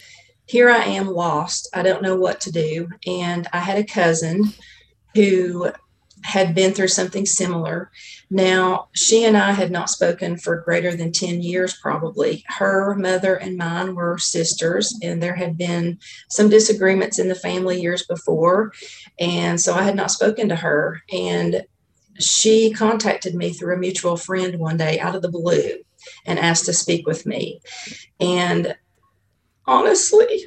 here 0.48 0.70
I 0.70 0.84
am 0.84 1.08
lost. 1.08 1.70
I 1.74 1.82
don't 1.82 2.04
know 2.04 2.18
what 2.18 2.42
to 2.42 2.52
do. 2.52 2.90
And 3.08 3.48
I 3.54 3.60
had 3.60 3.78
a 3.78 3.86
cousin 3.86 4.52
who 5.14 5.72
had 6.26 6.56
been 6.56 6.74
through 6.74 6.88
something 6.88 7.24
similar. 7.24 7.92
Now, 8.32 8.90
she 8.94 9.26
and 9.26 9.38
I 9.38 9.52
had 9.52 9.70
not 9.70 9.92
spoken 9.92 10.38
for 10.38 10.62
greater 10.62 10.96
than 10.96 11.12
10 11.12 11.44
years, 11.44 11.78
probably. 11.80 12.44
Her 12.48 12.96
mother 12.96 13.36
and 13.36 13.58
mine 13.58 13.94
were 13.94 14.18
sisters, 14.18 14.98
and 15.04 15.22
there 15.22 15.36
had 15.36 15.56
been 15.56 16.00
some 16.30 16.50
disagreements 16.50 17.20
in 17.20 17.28
the 17.30 17.36
family 17.36 17.80
years 17.80 18.08
before. 18.08 18.74
And 19.20 19.62
so 19.62 19.76
I 19.76 19.84
had 19.84 19.96
not 19.96 20.10
spoken 20.10 20.50
to 20.50 20.56
her. 20.56 21.04
And 21.14 21.64
she 22.20 22.72
contacted 22.72 23.36
me 23.36 23.54
through 23.54 23.76
a 23.76 23.80
mutual 23.80 24.18
friend 24.18 24.58
one 24.58 24.78
day 24.78 25.00
out 25.00 25.14
of 25.16 25.22
the 25.22 25.30
blue 25.30 25.76
and 26.26 26.40
asked 26.40 26.66
to 26.66 26.74
speak 26.74 27.06
with 27.06 27.28
me. 27.28 27.62
And 28.20 28.76
honestly, 29.68 30.46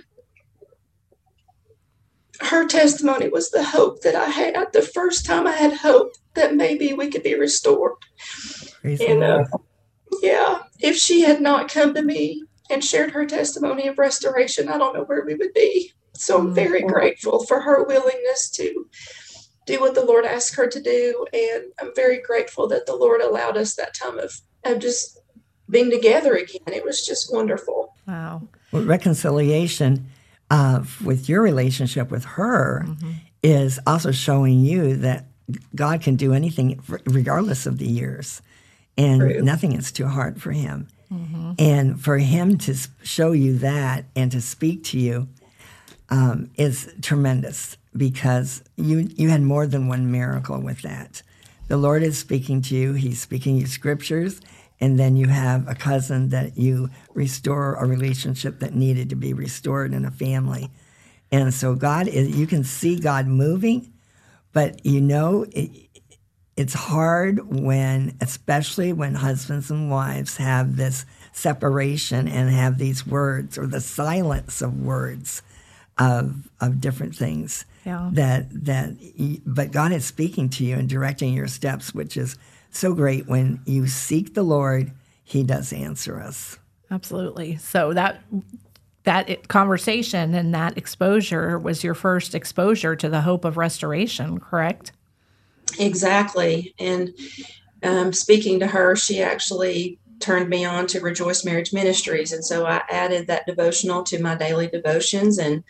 her 2.40 2.66
testimony 2.66 3.28
was 3.28 3.50
the 3.50 3.64
hope 3.64 4.02
that 4.02 4.14
I 4.14 4.26
had. 4.26 4.72
The 4.72 4.82
first 4.82 5.26
time 5.26 5.46
I 5.46 5.52
had 5.52 5.72
hope 5.72 6.12
that 6.34 6.54
maybe 6.54 6.92
we 6.92 7.10
could 7.10 7.22
be 7.22 7.34
restored. 7.34 7.94
Praise 8.80 8.98
the 8.98 9.08
And, 9.08 9.22
uh, 9.22 9.44
Yeah, 10.22 10.62
if 10.80 10.96
she 10.96 11.22
had 11.22 11.40
not 11.40 11.72
come 11.72 11.94
to 11.94 12.02
me 12.02 12.44
and 12.70 12.84
shared 12.84 13.10
her 13.12 13.26
testimony 13.26 13.88
of 13.88 13.98
restoration, 13.98 14.68
I 14.68 14.78
don't 14.78 14.94
know 14.94 15.04
where 15.04 15.24
we 15.24 15.34
would 15.34 15.52
be. 15.52 15.92
So 16.14 16.38
I'm 16.38 16.54
very 16.54 16.80
mm-hmm. 16.80 16.92
grateful 16.92 17.44
for 17.44 17.60
her 17.60 17.84
willingness 17.84 18.50
to 18.50 18.88
do 19.66 19.80
what 19.80 19.94
the 19.94 20.04
Lord 20.04 20.24
asked 20.24 20.54
her 20.56 20.66
to 20.66 20.80
do. 20.80 21.26
And 21.32 21.64
I'm 21.80 21.94
very 21.94 22.20
grateful 22.20 22.66
that 22.68 22.86
the 22.86 22.96
Lord 22.96 23.20
allowed 23.20 23.56
us 23.56 23.74
that 23.74 23.94
time 23.94 24.18
of, 24.18 24.32
of 24.64 24.78
just 24.78 25.18
being 25.70 25.90
together 25.90 26.34
again. 26.34 26.74
It 26.74 26.84
was 26.84 27.04
just 27.04 27.32
wonderful. 27.32 27.94
Wow. 28.06 28.48
Well, 28.72 28.84
reconciliation 28.84 30.06
uh, 30.50 30.84
with 31.04 31.28
your 31.28 31.42
relationship 31.42 32.10
with 32.10 32.24
her 32.24 32.84
mm-hmm. 32.86 33.12
is 33.42 33.78
also 33.86 34.12
showing 34.12 34.60
you 34.60 34.96
that 34.96 35.26
God 35.74 36.02
can 36.02 36.16
do 36.16 36.32
anything 36.32 36.80
regardless 37.06 37.66
of 37.66 37.78
the 37.78 37.86
years, 37.86 38.42
and 38.96 39.20
True. 39.20 39.42
nothing 39.42 39.72
is 39.72 39.90
too 39.92 40.06
hard 40.06 40.40
for 40.40 40.52
Him. 40.52 40.88
Mm-hmm. 41.12 41.52
And 41.58 42.00
for 42.00 42.18
Him 42.18 42.58
to 42.58 42.74
show 43.02 43.32
you 43.32 43.58
that 43.58 44.04
and 44.14 44.30
to 44.32 44.40
speak 44.40 44.84
to 44.84 44.98
you 44.98 45.28
um, 46.10 46.50
is 46.56 46.92
tremendous 47.00 47.76
because 47.96 48.62
you 48.76 49.08
you 49.16 49.28
had 49.30 49.42
more 49.42 49.66
than 49.66 49.88
one 49.88 50.10
miracle 50.10 50.60
with 50.60 50.82
that. 50.82 51.22
The 51.68 51.76
Lord 51.76 52.02
is 52.02 52.18
speaking 52.18 52.62
to 52.62 52.74
you. 52.74 52.92
He's 52.94 53.20
speaking 53.20 53.56
you 53.56 53.66
scriptures, 53.66 54.40
and 54.80 54.98
then 54.98 55.16
you 55.16 55.26
have 55.26 55.66
a 55.68 55.74
cousin 55.74 56.28
that 56.30 56.56
you 56.56 56.90
restore 57.14 57.74
a 57.74 57.86
relationship 57.86 58.60
that 58.60 58.74
needed 58.74 59.10
to 59.10 59.16
be 59.16 59.32
restored 59.32 59.92
in 59.92 60.04
a 60.04 60.10
family. 60.10 60.70
And 61.30 61.52
so 61.52 61.74
God 61.74 62.08
is 62.08 62.36
you 62.36 62.46
can 62.46 62.64
see 62.64 62.98
God 62.98 63.26
moving, 63.26 63.92
but 64.52 64.84
you 64.86 65.00
know 65.00 65.44
it, 65.50 65.70
it's 66.56 66.74
hard 66.74 67.54
when 67.54 68.16
especially 68.20 68.92
when 68.92 69.14
husbands 69.14 69.70
and 69.70 69.90
wives 69.90 70.36
have 70.38 70.76
this 70.76 71.04
separation 71.32 72.26
and 72.26 72.50
have 72.50 72.78
these 72.78 73.06
words 73.06 73.56
or 73.56 73.66
the 73.66 73.80
silence 73.80 74.60
of 74.60 74.80
words 74.80 75.42
of 75.98 76.48
of 76.60 76.80
different 76.80 77.14
things 77.14 77.64
yeah. 77.84 78.10
that 78.12 78.46
that 78.64 78.96
but 79.46 79.70
God 79.70 79.92
is 79.92 80.04
speaking 80.04 80.48
to 80.50 80.64
you 80.64 80.76
and 80.76 80.88
directing 80.88 81.32
your 81.32 81.46
steps 81.46 81.94
which 81.94 82.16
is 82.16 82.36
so 82.78 82.94
great 82.94 83.26
when 83.26 83.60
you 83.66 83.86
seek 83.86 84.34
the 84.34 84.42
Lord 84.42 84.92
he 85.24 85.42
does 85.42 85.72
answer 85.72 86.20
us 86.20 86.58
absolutely 86.90 87.56
so 87.56 87.92
that 87.92 88.22
that 89.04 89.48
conversation 89.48 90.34
and 90.34 90.54
that 90.54 90.76
exposure 90.76 91.58
was 91.58 91.82
your 91.82 91.94
first 91.94 92.34
exposure 92.34 92.94
to 92.96 93.08
the 93.08 93.22
hope 93.22 93.44
of 93.44 93.56
restoration 93.56 94.38
correct 94.38 94.92
exactly 95.78 96.74
and 96.78 97.12
um, 97.82 98.12
speaking 98.12 98.60
to 98.60 98.66
her 98.66 98.96
she 98.96 99.22
actually 99.22 99.98
turned 100.20 100.48
me 100.48 100.64
on 100.64 100.86
to 100.88 101.00
Rejoice 101.00 101.44
Marriage 101.44 101.72
Ministries. 101.72 102.32
And 102.32 102.44
so 102.44 102.66
I 102.66 102.82
added 102.90 103.26
that 103.26 103.46
devotional 103.46 104.02
to 104.04 104.20
my 104.20 104.34
daily 104.34 104.66
devotions. 104.66 105.38
And, 105.38 105.64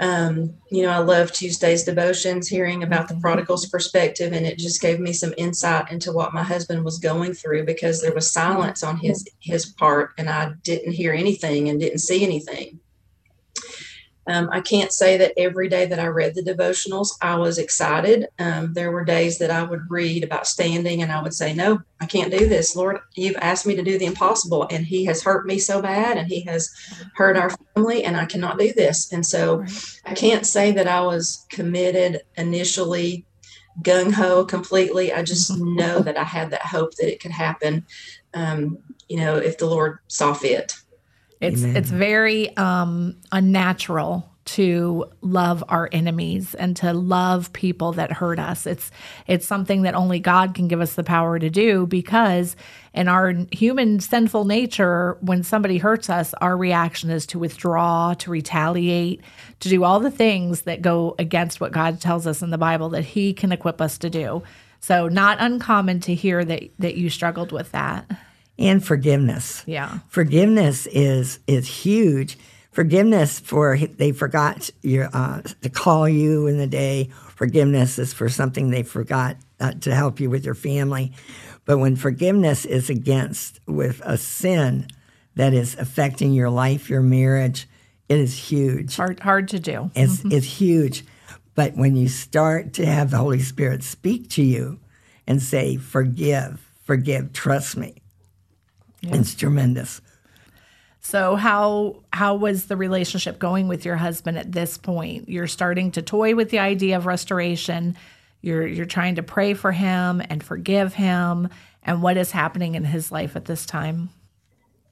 um, 0.00 0.54
you 0.70 0.82
know, 0.82 0.90
I 0.90 0.98
love 0.98 1.32
Tuesday's 1.32 1.84
devotions, 1.84 2.48
hearing 2.48 2.82
about 2.82 3.08
the 3.08 3.14
mm-hmm. 3.14 3.20
prodigal's 3.20 3.66
perspective. 3.66 4.32
And 4.32 4.46
it 4.46 4.58
just 4.58 4.80
gave 4.80 4.98
me 4.98 5.12
some 5.12 5.34
insight 5.36 5.90
into 5.92 6.12
what 6.12 6.34
my 6.34 6.42
husband 6.42 6.84
was 6.84 6.98
going 6.98 7.34
through 7.34 7.64
because 7.64 8.00
there 8.00 8.14
was 8.14 8.32
silence 8.32 8.82
on 8.82 8.98
his, 8.98 9.26
his 9.40 9.66
part 9.66 10.12
and 10.18 10.28
I 10.28 10.54
didn't 10.62 10.92
hear 10.92 11.12
anything 11.12 11.68
and 11.68 11.80
didn't 11.80 11.98
see 11.98 12.24
anything. 12.24 12.80
Um, 14.26 14.48
I 14.50 14.60
can't 14.60 14.92
say 14.92 15.16
that 15.18 15.32
every 15.36 15.68
day 15.68 15.86
that 15.86 15.98
I 15.98 16.06
read 16.06 16.34
the 16.34 16.42
devotionals, 16.42 17.10
I 17.20 17.36
was 17.36 17.58
excited. 17.58 18.26
Um, 18.38 18.72
there 18.72 18.90
were 18.90 19.04
days 19.04 19.38
that 19.38 19.50
I 19.50 19.62
would 19.62 19.82
read 19.90 20.24
about 20.24 20.46
standing 20.46 21.02
and 21.02 21.12
I 21.12 21.22
would 21.22 21.34
say, 21.34 21.52
No, 21.52 21.80
I 22.00 22.06
can't 22.06 22.30
do 22.30 22.46
this. 22.48 22.74
Lord, 22.74 22.98
you've 23.14 23.36
asked 23.36 23.66
me 23.66 23.76
to 23.76 23.82
do 23.82 23.98
the 23.98 24.06
impossible, 24.06 24.66
and 24.70 24.84
He 24.84 25.04
has 25.06 25.22
hurt 25.22 25.46
me 25.46 25.58
so 25.58 25.82
bad, 25.82 26.16
and 26.16 26.26
He 26.26 26.42
has 26.42 26.70
hurt 27.14 27.36
our 27.36 27.50
family, 27.74 28.04
and 28.04 28.16
I 28.16 28.24
cannot 28.24 28.58
do 28.58 28.72
this. 28.72 29.12
And 29.12 29.24
so 29.26 29.64
I 30.04 30.14
can't 30.14 30.46
say 30.46 30.72
that 30.72 30.88
I 30.88 31.00
was 31.00 31.46
committed 31.50 32.22
initially, 32.36 33.26
gung 33.82 34.12
ho 34.12 34.44
completely. 34.44 35.12
I 35.12 35.22
just 35.22 35.56
know 35.58 36.00
that 36.00 36.16
I 36.16 36.24
had 36.24 36.50
that 36.50 36.62
hope 36.62 36.94
that 36.96 37.12
it 37.12 37.20
could 37.20 37.32
happen, 37.32 37.86
um, 38.32 38.78
you 39.08 39.18
know, 39.18 39.36
if 39.36 39.58
the 39.58 39.66
Lord 39.66 39.98
saw 40.08 40.32
fit. 40.32 40.74
It's 41.40 41.62
Amen. 41.62 41.76
it's 41.76 41.90
very 41.90 42.56
um, 42.56 43.16
unnatural 43.32 44.30
to 44.44 45.06
love 45.22 45.64
our 45.68 45.88
enemies 45.90 46.54
and 46.54 46.76
to 46.76 46.92
love 46.92 47.52
people 47.52 47.92
that 47.92 48.12
hurt 48.12 48.38
us. 48.38 48.66
It's 48.66 48.90
it's 49.26 49.46
something 49.46 49.82
that 49.82 49.94
only 49.94 50.20
God 50.20 50.54
can 50.54 50.68
give 50.68 50.80
us 50.80 50.94
the 50.94 51.04
power 51.04 51.38
to 51.38 51.48
do 51.48 51.86
because 51.86 52.54
in 52.92 53.08
our 53.08 53.34
human 53.52 54.00
sinful 54.00 54.44
nature 54.44 55.16
when 55.20 55.42
somebody 55.42 55.78
hurts 55.78 56.10
us 56.10 56.34
our 56.34 56.56
reaction 56.56 57.10
is 57.10 57.26
to 57.26 57.38
withdraw, 57.38 58.14
to 58.14 58.30
retaliate, 58.30 59.22
to 59.60 59.68
do 59.68 59.82
all 59.82 60.00
the 60.00 60.10
things 60.10 60.62
that 60.62 60.82
go 60.82 61.14
against 61.18 61.60
what 61.60 61.72
God 61.72 62.00
tells 62.00 62.26
us 62.26 62.42
in 62.42 62.50
the 62.50 62.58
Bible 62.58 62.90
that 62.90 63.04
he 63.04 63.32
can 63.32 63.50
equip 63.50 63.80
us 63.80 63.96
to 63.98 64.10
do. 64.10 64.42
So 64.80 65.08
not 65.08 65.38
uncommon 65.40 66.00
to 66.00 66.14
hear 66.14 66.44
that 66.44 66.64
that 66.78 66.96
you 66.96 67.08
struggled 67.08 67.50
with 67.50 67.72
that 67.72 68.10
and 68.58 68.84
forgiveness. 68.84 69.62
Yeah. 69.66 69.98
Forgiveness 70.08 70.86
is 70.86 71.40
is 71.46 71.66
huge. 71.66 72.38
Forgiveness 72.70 73.38
for 73.38 73.78
they 73.78 74.10
forgot 74.10 74.68
your, 74.82 75.08
uh, 75.12 75.42
to 75.62 75.68
call 75.68 76.08
you 76.08 76.48
in 76.48 76.58
the 76.58 76.66
day. 76.66 77.10
Forgiveness 77.36 77.98
is 78.00 78.12
for 78.12 78.28
something 78.28 78.70
they 78.70 78.82
forgot 78.82 79.36
uh, 79.60 79.72
to 79.72 79.94
help 79.94 80.18
you 80.18 80.28
with 80.28 80.44
your 80.44 80.56
family. 80.56 81.12
But 81.64 81.78
when 81.78 81.96
forgiveness 81.96 82.64
is 82.64 82.90
against 82.90 83.60
with 83.66 84.00
a 84.04 84.18
sin 84.18 84.88
that 85.36 85.54
is 85.54 85.76
affecting 85.76 86.32
your 86.32 86.50
life, 86.50 86.90
your 86.90 87.00
marriage, 87.00 87.68
it 88.08 88.18
is 88.18 88.36
huge. 88.36 88.96
Hard 88.96 89.20
hard 89.20 89.48
to 89.48 89.60
do. 89.60 89.90
It's 89.94 90.18
mm-hmm. 90.18 90.32
it's 90.32 90.46
huge. 90.46 91.04
But 91.54 91.76
when 91.76 91.96
you 91.96 92.08
start 92.08 92.72
to 92.74 92.86
have 92.86 93.10
the 93.10 93.18
Holy 93.18 93.40
Spirit 93.40 93.82
speak 93.84 94.28
to 94.30 94.42
you 94.42 94.80
and 95.26 95.40
say, 95.40 95.76
"Forgive, 95.76 96.68
forgive, 96.82 97.32
trust 97.32 97.76
me," 97.76 98.02
Yeah. 99.04 99.16
It's 99.16 99.34
tremendous. 99.34 100.00
So 101.00 101.36
how 101.36 101.96
how 102.12 102.34
was 102.34 102.66
the 102.66 102.76
relationship 102.76 103.38
going 103.38 103.68
with 103.68 103.84
your 103.84 103.96
husband 103.96 104.38
at 104.38 104.52
this 104.52 104.78
point? 104.78 105.28
You're 105.28 105.46
starting 105.46 105.90
to 105.92 106.02
toy 106.02 106.34
with 106.34 106.48
the 106.50 106.60
idea 106.60 106.96
of 106.96 107.04
restoration. 107.04 107.96
You're 108.40 108.66
you're 108.66 108.86
trying 108.86 109.16
to 109.16 109.22
pray 109.22 109.52
for 109.54 109.70
him 109.70 110.22
and 110.28 110.42
forgive 110.42 110.94
him 110.94 111.50
and 111.82 112.02
what 112.02 112.16
is 112.16 112.30
happening 112.30 112.74
in 112.74 112.84
his 112.84 113.12
life 113.12 113.36
at 113.36 113.44
this 113.44 113.66
time? 113.66 114.08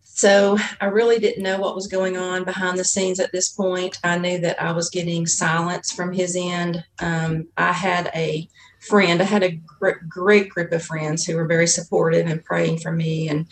So 0.03 0.59
I 0.81 0.87
really 0.87 1.18
didn't 1.18 1.42
know 1.42 1.59
what 1.59 1.75
was 1.75 1.87
going 1.87 2.18
on 2.18 2.44
behind 2.44 2.79
the 2.79 2.85
scenes 2.85 3.18
at 3.18 3.33
this 3.33 3.48
point. 3.48 3.98
I 4.05 4.18
knew 4.18 4.38
that 4.40 4.62
I 4.62 4.72
was 4.72 4.90
getting 4.90 5.27
silence 5.27 5.90
from 5.90 6.12
his 6.12 6.37
end. 6.38 6.85
Um, 7.01 7.48
I 7.57 7.72
had 7.72 8.11
a 8.14 8.46
friend, 8.81 9.22
I 9.22 9.25
had 9.25 9.42
a 9.42 9.53
gr- 9.53 10.05
great 10.07 10.51
group 10.51 10.72
of 10.72 10.85
friends 10.85 11.25
who 11.25 11.37
were 11.37 11.46
very 11.46 11.66
supportive 11.66 12.27
and 12.27 12.44
praying 12.44 12.81
for 12.81 12.92
me 12.92 13.29
and 13.31 13.46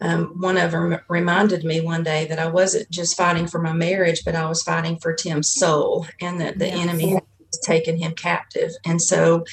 um, 0.00 0.40
one 0.40 0.56
of 0.56 0.70
them 0.72 0.98
reminded 1.08 1.64
me 1.64 1.80
one 1.80 2.02
day 2.02 2.26
that 2.26 2.38
I 2.38 2.48
wasn't 2.48 2.90
just 2.90 3.16
fighting 3.16 3.46
for 3.46 3.60
my 3.60 3.72
marriage, 3.72 4.24
but 4.24 4.34
I 4.34 4.48
was 4.48 4.62
fighting 4.62 4.98
for 4.98 5.12
Tim's 5.12 5.52
soul 5.52 6.06
and 6.20 6.40
that 6.40 6.58
the 6.58 6.66
yes. 6.66 6.78
enemy 6.78 7.10
had 7.14 7.22
taken 7.62 7.96
him 7.96 8.12
captive. 8.12 8.70
And 8.84 9.00
so 9.00 9.44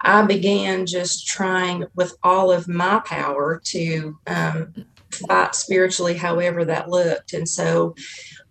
I 0.00 0.22
began 0.22 0.86
just 0.86 1.26
trying 1.26 1.84
with 1.94 2.16
all 2.22 2.52
of 2.52 2.68
my 2.68 3.00
power 3.00 3.60
to 3.64 4.18
um, 4.26 4.86
fight 5.10 5.54
spiritually, 5.54 6.14
however 6.14 6.64
that 6.64 6.90
looked. 6.90 7.32
And 7.32 7.48
so 7.48 7.94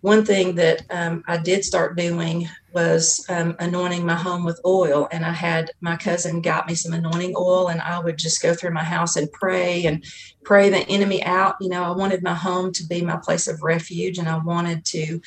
one 0.00 0.24
thing 0.24 0.56
that 0.56 0.82
um, 0.90 1.22
I 1.26 1.36
did 1.36 1.64
start 1.64 1.96
doing 1.96 2.48
was 2.76 3.24
um, 3.30 3.56
anointing 3.58 4.04
my 4.04 4.14
home 4.14 4.44
with 4.44 4.60
oil. 4.66 5.08
And 5.10 5.24
I 5.24 5.32
had 5.32 5.70
my 5.80 5.96
cousin 5.96 6.42
got 6.42 6.68
me 6.68 6.74
some 6.74 6.92
anointing 6.92 7.34
oil, 7.34 7.68
and 7.68 7.80
I 7.80 7.98
would 7.98 8.18
just 8.18 8.42
go 8.42 8.52
through 8.52 8.72
my 8.72 8.84
house 8.84 9.16
and 9.16 9.32
pray 9.32 9.86
and 9.86 10.04
pray 10.44 10.68
the 10.68 10.86
enemy 10.86 11.24
out. 11.24 11.54
You 11.58 11.70
know, 11.70 11.82
I 11.82 11.90
wanted 11.92 12.22
my 12.22 12.34
home 12.34 12.72
to 12.74 12.86
be 12.86 13.00
my 13.00 13.16
place 13.16 13.48
of 13.48 13.62
refuge, 13.62 14.18
and 14.18 14.28
I 14.28 14.36
wanted 14.36 14.84
to 14.86 15.20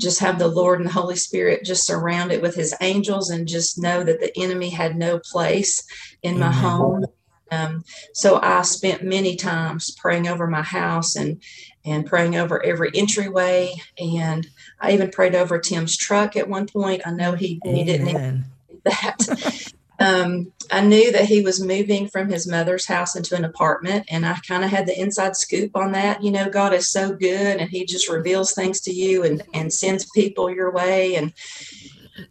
just 0.00 0.20
have 0.20 0.38
the 0.38 0.48
Lord 0.48 0.80
and 0.80 0.88
the 0.88 0.92
Holy 0.92 1.16
Spirit 1.16 1.64
just 1.64 1.86
surround 1.86 2.32
it 2.32 2.40
with 2.40 2.54
his 2.54 2.74
angels 2.80 3.28
and 3.28 3.46
just 3.46 3.78
know 3.78 4.02
that 4.02 4.20
the 4.20 4.32
enemy 4.38 4.70
had 4.70 4.96
no 4.96 5.20
place 5.32 5.84
in 6.22 6.38
my 6.38 6.50
home. 6.50 7.04
Um, 7.50 7.84
so 8.14 8.40
I 8.42 8.62
spent 8.62 9.04
many 9.04 9.36
times 9.36 9.94
praying 10.00 10.28
over 10.28 10.46
my 10.46 10.62
house 10.62 11.14
and 11.14 11.42
and 11.84 12.04
praying 12.04 12.36
over 12.36 12.64
every 12.64 12.90
entryway. 12.94 13.74
And 13.98 14.46
I 14.80 14.92
even 14.92 15.10
prayed 15.10 15.34
over 15.34 15.58
Tim's 15.58 15.96
truck 15.96 16.36
at 16.36 16.48
one 16.48 16.66
point. 16.66 17.02
I 17.06 17.10
know 17.10 17.32
he, 17.32 17.60
he 17.64 17.84
didn't 17.84 18.06
need 18.06 18.44
that. 18.84 19.72
um, 19.98 20.52
I 20.70 20.80
knew 20.80 21.12
that 21.12 21.26
he 21.26 21.42
was 21.42 21.60
moving 21.60 22.08
from 22.08 22.28
his 22.28 22.46
mother's 22.46 22.86
house 22.86 23.16
into 23.16 23.36
an 23.36 23.44
apartment, 23.44 24.06
and 24.10 24.26
I 24.26 24.36
kind 24.46 24.64
of 24.64 24.70
had 24.70 24.86
the 24.86 24.98
inside 24.98 25.36
scoop 25.36 25.76
on 25.76 25.92
that. 25.92 26.22
You 26.22 26.30
know, 26.30 26.50
God 26.50 26.74
is 26.74 26.88
so 26.88 27.14
good, 27.14 27.58
and 27.58 27.70
He 27.70 27.84
just 27.84 28.08
reveals 28.08 28.52
things 28.52 28.80
to 28.82 28.92
you 28.92 29.24
and 29.24 29.42
and 29.54 29.72
sends 29.72 30.10
people 30.10 30.50
your 30.50 30.72
way. 30.72 31.14
And 31.14 31.32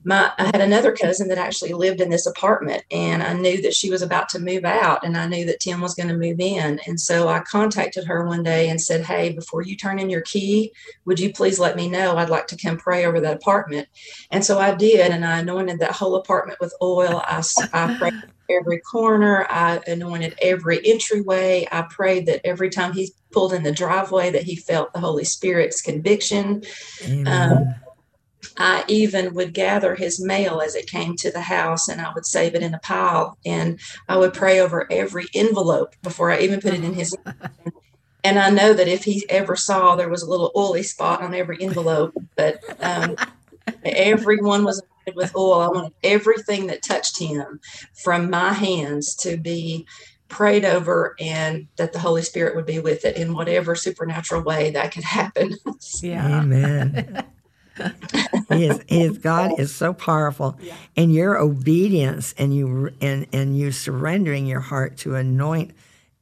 my 0.03 0.31
I 0.37 0.45
had 0.45 0.61
another 0.61 0.91
cousin 0.91 1.27
that 1.29 1.37
actually 1.37 1.73
lived 1.73 2.01
in 2.01 2.09
this 2.09 2.25
apartment 2.25 2.83
and 2.91 3.23
I 3.23 3.33
knew 3.33 3.61
that 3.61 3.73
she 3.73 3.89
was 3.89 4.01
about 4.01 4.29
to 4.29 4.39
move 4.39 4.65
out 4.65 5.05
and 5.05 5.17
I 5.17 5.27
knew 5.27 5.45
that 5.45 5.59
Tim 5.59 5.81
was 5.81 5.95
going 5.95 6.09
to 6.09 6.17
move 6.17 6.39
in. 6.39 6.79
And 6.87 6.99
so 6.99 7.27
I 7.27 7.39
contacted 7.39 8.05
her 8.05 8.25
one 8.25 8.43
day 8.43 8.69
and 8.69 8.79
said, 8.79 9.05
Hey, 9.05 9.33
before 9.33 9.63
you 9.63 9.75
turn 9.75 9.99
in 9.99 10.09
your 10.09 10.21
key, 10.21 10.71
would 11.05 11.19
you 11.19 11.33
please 11.33 11.59
let 11.59 11.75
me 11.75 11.89
know? 11.89 12.17
I'd 12.17 12.29
like 12.29 12.47
to 12.47 12.57
come 12.57 12.77
pray 12.77 13.05
over 13.05 13.19
that 13.21 13.37
apartment. 13.37 13.87
And 14.31 14.43
so 14.43 14.59
I 14.59 14.75
did. 14.75 15.11
And 15.11 15.25
I 15.25 15.39
anointed 15.39 15.79
that 15.79 15.93
whole 15.93 16.15
apartment 16.15 16.59
with 16.59 16.73
oil. 16.81 17.21
I, 17.25 17.43
I 17.73 17.95
prayed 17.97 18.13
every 18.49 18.79
corner. 18.79 19.47
I 19.49 19.81
anointed 19.87 20.35
every 20.41 20.79
entryway. 20.85 21.67
I 21.71 21.83
prayed 21.83 22.27
that 22.27 22.41
every 22.45 22.69
time 22.69 22.93
he 22.93 23.11
pulled 23.31 23.53
in 23.53 23.63
the 23.63 23.71
driveway 23.71 24.31
that 24.31 24.43
he 24.43 24.55
felt 24.55 24.93
the 24.93 24.99
Holy 24.99 25.23
Spirit's 25.23 25.81
conviction. 25.81 26.63
Um, 27.27 27.75
I 28.57 28.83
even 28.87 29.33
would 29.33 29.53
gather 29.53 29.95
his 29.95 30.23
mail 30.23 30.61
as 30.61 30.75
it 30.75 30.87
came 30.87 31.15
to 31.17 31.31
the 31.31 31.41
house 31.41 31.87
and 31.87 32.01
I 32.01 32.13
would 32.13 32.25
save 32.25 32.55
it 32.55 32.63
in 32.63 32.73
a 32.73 32.79
pile 32.79 33.37
and 33.45 33.79
I 34.07 34.17
would 34.17 34.33
pray 34.33 34.59
over 34.59 34.91
every 34.91 35.25
envelope 35.33 35.95
before 36.01 36.31
I 36.31 36.39
even 36.39 36.61
put 36.61 36.73
it 36.73 36.83
in 36.83 36.93
his. 36.93 37.15
and 38.23 38.39
I 38.39 38.49
know 38.49 38.73
that 38.73 38.87
if 38.87 39.03
he 39.03 39.25
ever 39.29 39.55
saw 39.55 39.95
there 39.95 40.09
was 40.09 40.23
a 40.23 40.29
little 40.29 40.51
oily 40.55 40.83
spot 40.83 41.21
on 41.21 41.33
every 41.33 41.57
envelope, 41.61 42.13
but 42.35 42.59
um, 42.79 43.15
everyone 43.83 44.63
was 44.63 44.81
with 45.15 45.35
oil. 45.35 45.61
I 45.61 45.67
wanted 45.67 45.93
everything 46.03 46.67
that 46.67 46.81
touched 46.81 47.19
him 47.19 47.59
from 47.93 48.29
my 48.29 48.53
hands 48.53 49.15
to 49.17 49.37
be 49.37 49.85
prayed 50.27 50.65
over 50.65 51.15
and 51.19 51.67
that 51.77 51.93
the 51.93 51.99
Holy 51.99 52.21
Spirit 52.21 52.55
would 52.55 52.65
be 52.65 52.79
with 52.79 53.05
it 53.05 53.15
in 53.15 53.33
whatever 53.33 53.75
supernatural 53.75 54.41
way 54.41 54.71
that 54.71 54.91
could 54.91 55.03
happen. 55.03 55.55
yeah. 56.01 56.39
Amen. 56.39 57.25
he 58.49 58.65
is, 58.65 58.83
he 58.87 59.01
is, 59.03 59.17
God 59.17 59.59
is 59.59 59.73
so 59.73 59.93
powerful, 59.93 60.57
yeah. 60.61 60.75
and 60.95 61.13
your 61.13 61.37
obedience 61.37 62.33
and 62.37 62.55
you 62.55 62.91
and 63.01 63.27
and 63.33 63.57
you 63.57 63.71
surrendering 63.71 64.45
your 64.45 64.61
heart 64.61 64.97
to 64.97 65.15
anoint 65.15 65.71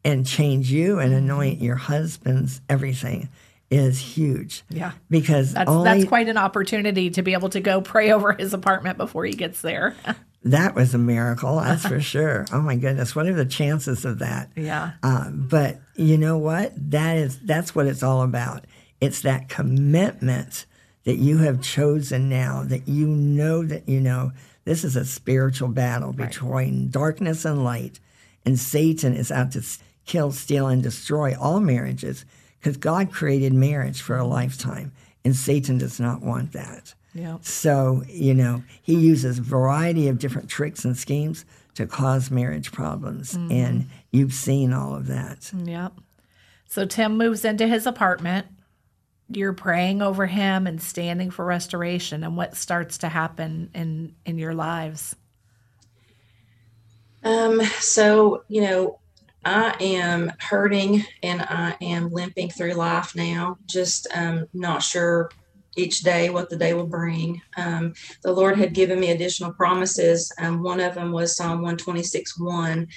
and 0.03 0.25
change 0.25 0.71
you 0.71 0.99
and 0.99 1.13
anoint 1.13 1.61
your 1.61 1.75
husband's 1.75 2.61
everything 2.69 3.29
is 3.69 3.99
huge. 3.99 4.63
Yeah, 4.69 4.91
because 5.09 5.53
that's 5.53 5.69
only, 5.69 5.83
that's 5.83 6.05
quite 6.05 6.29
an 6.29 6.37
opportunity 6.37 7.09
to 7.11 7.21
be 7.21 7.33
able 7.33 7.49
to 7.49 7.59
go 7.59 7.81
pray 7.81 8.11
over 8.11 8.33
his 8.33 8.53
apartment 8.53 8.97
before 8.97 9.25
he 9.25 9.33
gets 9.33 9.61
there. 9.61 9.95
that 10.43 10.75
was 10.75 10.93
a 10.93 10.97
miracle, 10.97 11.57
that's 11.57 11.85
for 11.85 12.01
sure. 12.01 12.45
Oh 12.51 12.61
my 12.61 12.75
goodness, 12.75 13.15
what 13.15 13.25
are 13.27 13.33
the 13.33 13.45
chances 13.45 14.05
of 14.05 14.19
that? 14.19 14.49
Yeah. 14.55 14.91
Uh, 15.01 15.29
but 15.31 15.79
you 15.95 16.17
know 16.17 16.37
what? 16.37 16.73
That 16.91 17.17
is 17.17 17.39
that's 17.39 17.73
what 17.73 17.87
it's 17.87 18.03
all 18.03 18.21
about. 18.21 18.65
It's 19.01 19.21
that 19.21 19.49
commitment 19.49 20.65
that 21.05 21.17
you 21.17 21.39
have 21.39 21.61
chosen 21.61 22.29
now, 22.29 22.63
that 22.63 22.87
you 22.87 23.07
know 23.07 23.63
that 23.63 23.87
you 23.87 23.99
know 23.99 24.31
this 24.65 24.83
is 24.83 24.95
a 24.95 25.05
spiritual 25.05 25.67
battle 25.67 26.13
between 26.13 26.83
right. 26.83 26.91
darkness 26.91 27.45
and 27.45 27.63
light, 27.63 27.99
and 28.45 28.59
Satan 28.59 29.13
is 29.13 29.31
out 29.31 29.51
to 29.51 29.63
kill, 30.05 30.31
steal, 30.31 30.67
and 30.67 30.81
destroy 30.81 31.35
all 31.37 31.59
marriages 31.59 32.25
because 32.59 32.77
God 32.77 33.11
created 33.11 33.53
marriage 33.53 34.01
for 34.01 34.17
a 34.17 34.25
lifetime, 34.25 34.91
and 35.25 35.35
Satan 35.35 35.77
does 35.77 35.99
not 35.99 36.21
want 36.21 36.53
that. 36.53 36.93
Yeah. 37.13 37.37
So, 37.41 38.03
you 38.07 38.33
know, 38.33 38.63
he 38.81 38.95
uses 38.95 39.39
a 39.39 39.41
variety 39.41 40.07
of 40.07 40.17
different 40.17 40.49
tricks 40.49 40.83
and 40.83 40.97
schemes 40.97 41.45
to 41.75 41.85
cause 41.85 42.31
marriage 42.31 42.71
problems. 42.71 43.33
Mm-hmm. 43.33 43.51
And 43.51 43.89
you've 44.11 44.33
seen 44.33 44.73
all 44.73 44.95
of 44.95 45.07
that. 45.07 45.51
Yep. 45.53 45.93
So 46.65 46.85
Tim 46.85 47.17
moves 47.17 47.45
into 47.45 47.67
his 47.67 47.85
apartment 47.85 48.47
you're 49.29 49.53
praying 49.53 50.01
over 50.01 50.25
him 50.25 50.67
and 50.67 50.81
standing 50.81 51.31
for 51.31 51.45
restoration 51.45 52.23
and 52.23 52.38
what 52.38 52.55
starts 52.55 52.99
to 52.99 53.09
happen 53.09 53.69
in 53.73 54.15
in 54.25 54.38
your 54.38 54.53
lives? 54.53 55.15
Um 57.23 57.62
so 57.79 58.43
you 58.47 58.62
know 58.62 58.99
i 59.45 59.75
am 59.81 60.31
hurting 60.39 61.03
and 61.21 61.41
i 61.41 61.75
am 61.81 62.09
limping 62.09 62.49
through 62.49 62.73
life 62.73 63.15
now 63.15 63.57
just 63.65 64.07
um 64.13 64.47
not 64.53 64.81
sure 64.81 65.29
each 65.75 66.01
day 66.01 66.29
what 66.29 66.49
the 66.49 66.55
day 66.55 66.73
will 66.73 66.88
bring. 66.88 67.41
Um, 67.57 67.93
the 68.23 68.31
Lord 68.31 68.57
had 68.57 68.73
given 68.73 68.99
me 68.99 69.12
additional 69.12 69.53
promises. 69.53 70.31
Um, 70.39 70.62
one 70.62 70.79
of 70.79 70.95
them 70.95 71.12
was 71.12 71.36
Psalm 71.36 71.62
126 71.62 72.39
1, 72.39 72.88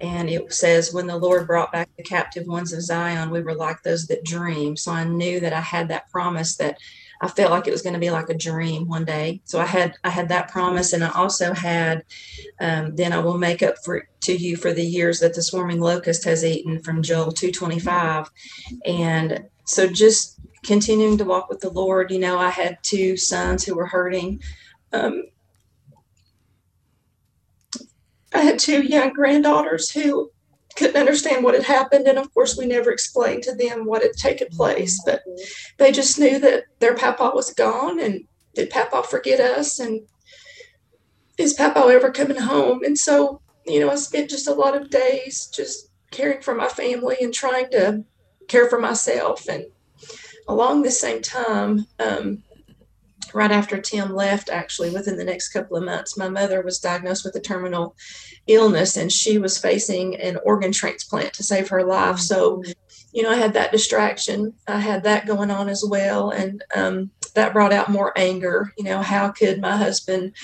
and 0.00 0.28
it 0.30 0.52
says, 0.52 0.92
When 0.92 1.06
the 1.06 1.16
Lord 1.16 1.46
brought 1.46 1.72
back 1.72 1.88
the 1.96 2.02
captive 2.02 2.46
ones 2.46 2.72
of 2.72 2.82
Zion, 2.82 3.30
we 3.30 3.42
were 3.42 3.54
like 3.54 3.82
those 3.82 4.06
that 4.06 4.24
dream. 4.24 4.76
So 4.76 4.92
I 4.92 5.04
knew 5.04 5.40
that 5.40 5.52
I 5.52 5.60
had 5.60 5.88
that 5.88 6.10
promise 6.10 6.56
that 6.56 6.78
I 7.20 7.28
felt 7.28 7.50
like 7.50 7.66
it 7.66 7.72
was 7.72 7.82
going 7.82 7.94
to 7.94 8.00
be 8.00 8.10
like 8.10 8.28
a 8.28 8.36
dream 8.36 8.88
one 8.88 9.04
day. 9.04 9.40
So 9.44 9.58
I 9.58 9.66
had 9.66 9.94
I 10.04 10.10
had 10.10 10.28
that 10.28 10.50
promise, 10.50 10.92
and 10.92 11.02
I 11.02 11.10
also 11.10 11.54
had, 11.54 12.04
um, 12.60 12.94
then 12.94 13.12
I 13.12 13.18
will 13.18 13.38
make 13.38 13.62
up 13.62 13.76
for 13.84 14.06
to 14.22 14.34
you 14.34 14.56
for 14.56 14.72
the 14.72 14.84
years 14.84 15.20
that 15.20 15.34
the 15.34 15.42
swarming 15.42 15.80
locust 15.80 16.24
has 16.24 16.44
eaten 16.44 16.80
from 16.82 17.02
Joel 17.02 17.32
two 17.32 17.50
twenty 17.50 17.78
five, 17.78 18.30
and 18.84 19.44
so 19.64 19.88
just 19.88 20.35
continuing 20.66 21.18
to 21.18 21.24
walk 21.24 21.48
with 21.48 21.60
the 21.60 21.70
Lord. 21.70 22.10
You 22.10 22.18
know, 22.18 22.38
I 22.38 22.50
had 22.50 22.78
two 22.82 23.16
sons 23.16 23.64
who 23.64 23.74
were 23.74 23.86
hurting. 23.86 24.42
Um, 24.92 25.24
I 28.34 28.40
had 28.40 28.58
two 28.58 28.82
young 28.82 29.12
granddaughters 29.12 29.90
who 29.90 30.30
couldn't 30.76 30.96
understand 30.96 31.42
what 31.42 31.54
had 31.54 31.64
happened. 31.64 32.06
And 32.06 32.18
of 32.18 32.32
course, 32.34 32.56
we 32.56 32.66
never 32.66 32.90
explained 32.90 33.42
to 33.44 33.54
them 33.54 33.86
what 33.86 34.02
had 34.02 34.12
taken 34.12 34.48
place, 34.48 35.00
but 35.06 35.22
they 35.78 35.90
just 35.90 36.18
knew 36.18 36.38
that 36.40 36.64
their 36.80 36.94
papa 36.94 37.32
was 37.34 37.54
gone 37.54 37.98
and 37.98 38.26
did 38.54 38.70
papa 38.70 39.02
forget 39.02 39.38
us? 39.38 39.78
And 39.78 40.00
is 41.38 41.54
papa 41.54 41.86
ever 41.90 42.10
coming 42.10 42.38
home? 42.38 42.82
And 42.84 42.98
so, 42.98 43.40
you 43.66 43.80
know, 43.80 43.90
I 43.90 43.94
spent 43.96 44.30
just 44.30 44.48
a 44.48 44.54
lot 44.54 44.74
of 44.76 44.90
days 44.90 45.50
just 45.54 45.90
caring 46.10 46.40
for 46.40 46.54
my 46.54 46.68
family 46.68 47.16
and 47.20 47.32
trying 47.32 47.70
to 47.70 48.04
care 48.48 48.68
for 48.68 48.80
myself. 48.80 49.46
And 49.48 49.66
along 50.48 50.82
the 50.82 50.90
same 50.90 51.22
time, 51.22 51.86
um, 51.98 52.42
right 53.34 53.50
after 53.50 53.80
Tim 53.80 54.14
left, 54.14 54.48
actually, 54.48 54.90
within 54.90 55.16
the 55.16 55.24
next 55.24 55.50
couple 55.50 55.76
of 55.76 55.84
months, 55.84 56.16
my 56.16 56.28
mother 56.28 56.62
was 56.62 56.78
diagnosed 56.78 57.24
with 57.24 57.34
a 57.36 57.40
terminal 57.40 57.96
illness 58.46 58.96
and 58.96 59.12
she 59.12 59.38
was 59.38 59.58
facing 59.58 60.16
an 60.16 60.38
organ 60.44 60.72
transplant 60.72 61.32
to 61.34 61.42
save 61.42 61.68
her 61.68 61.84
life. 61.84 62.18
So, 62.18 62.62
you 63.12 63.22
know, 63.22 63.30
I 63.30 63.36
had 63.36 63.54
that 63.54 63.72
distraction. 63.72 64.54
I 64.66 64.80
had 64.80 65.02
that 65.04 65.26
going 65.26 65.50
on 65.50 65.68
as 65.68 65.84
well. 65.86 66.30
And 66.30 66.62
um, 66.74 67.10
that 67.36 67.52
brought 67.52 67.72
out 67.72 67.88
more 67.88 68.12
anger. 68.16 68.72
You 68.76 68.84
know, 68.84 69.00
how 69.00 69.30
could 69.30 69.60
my 69.60 69.76
husband, 69.76 70.34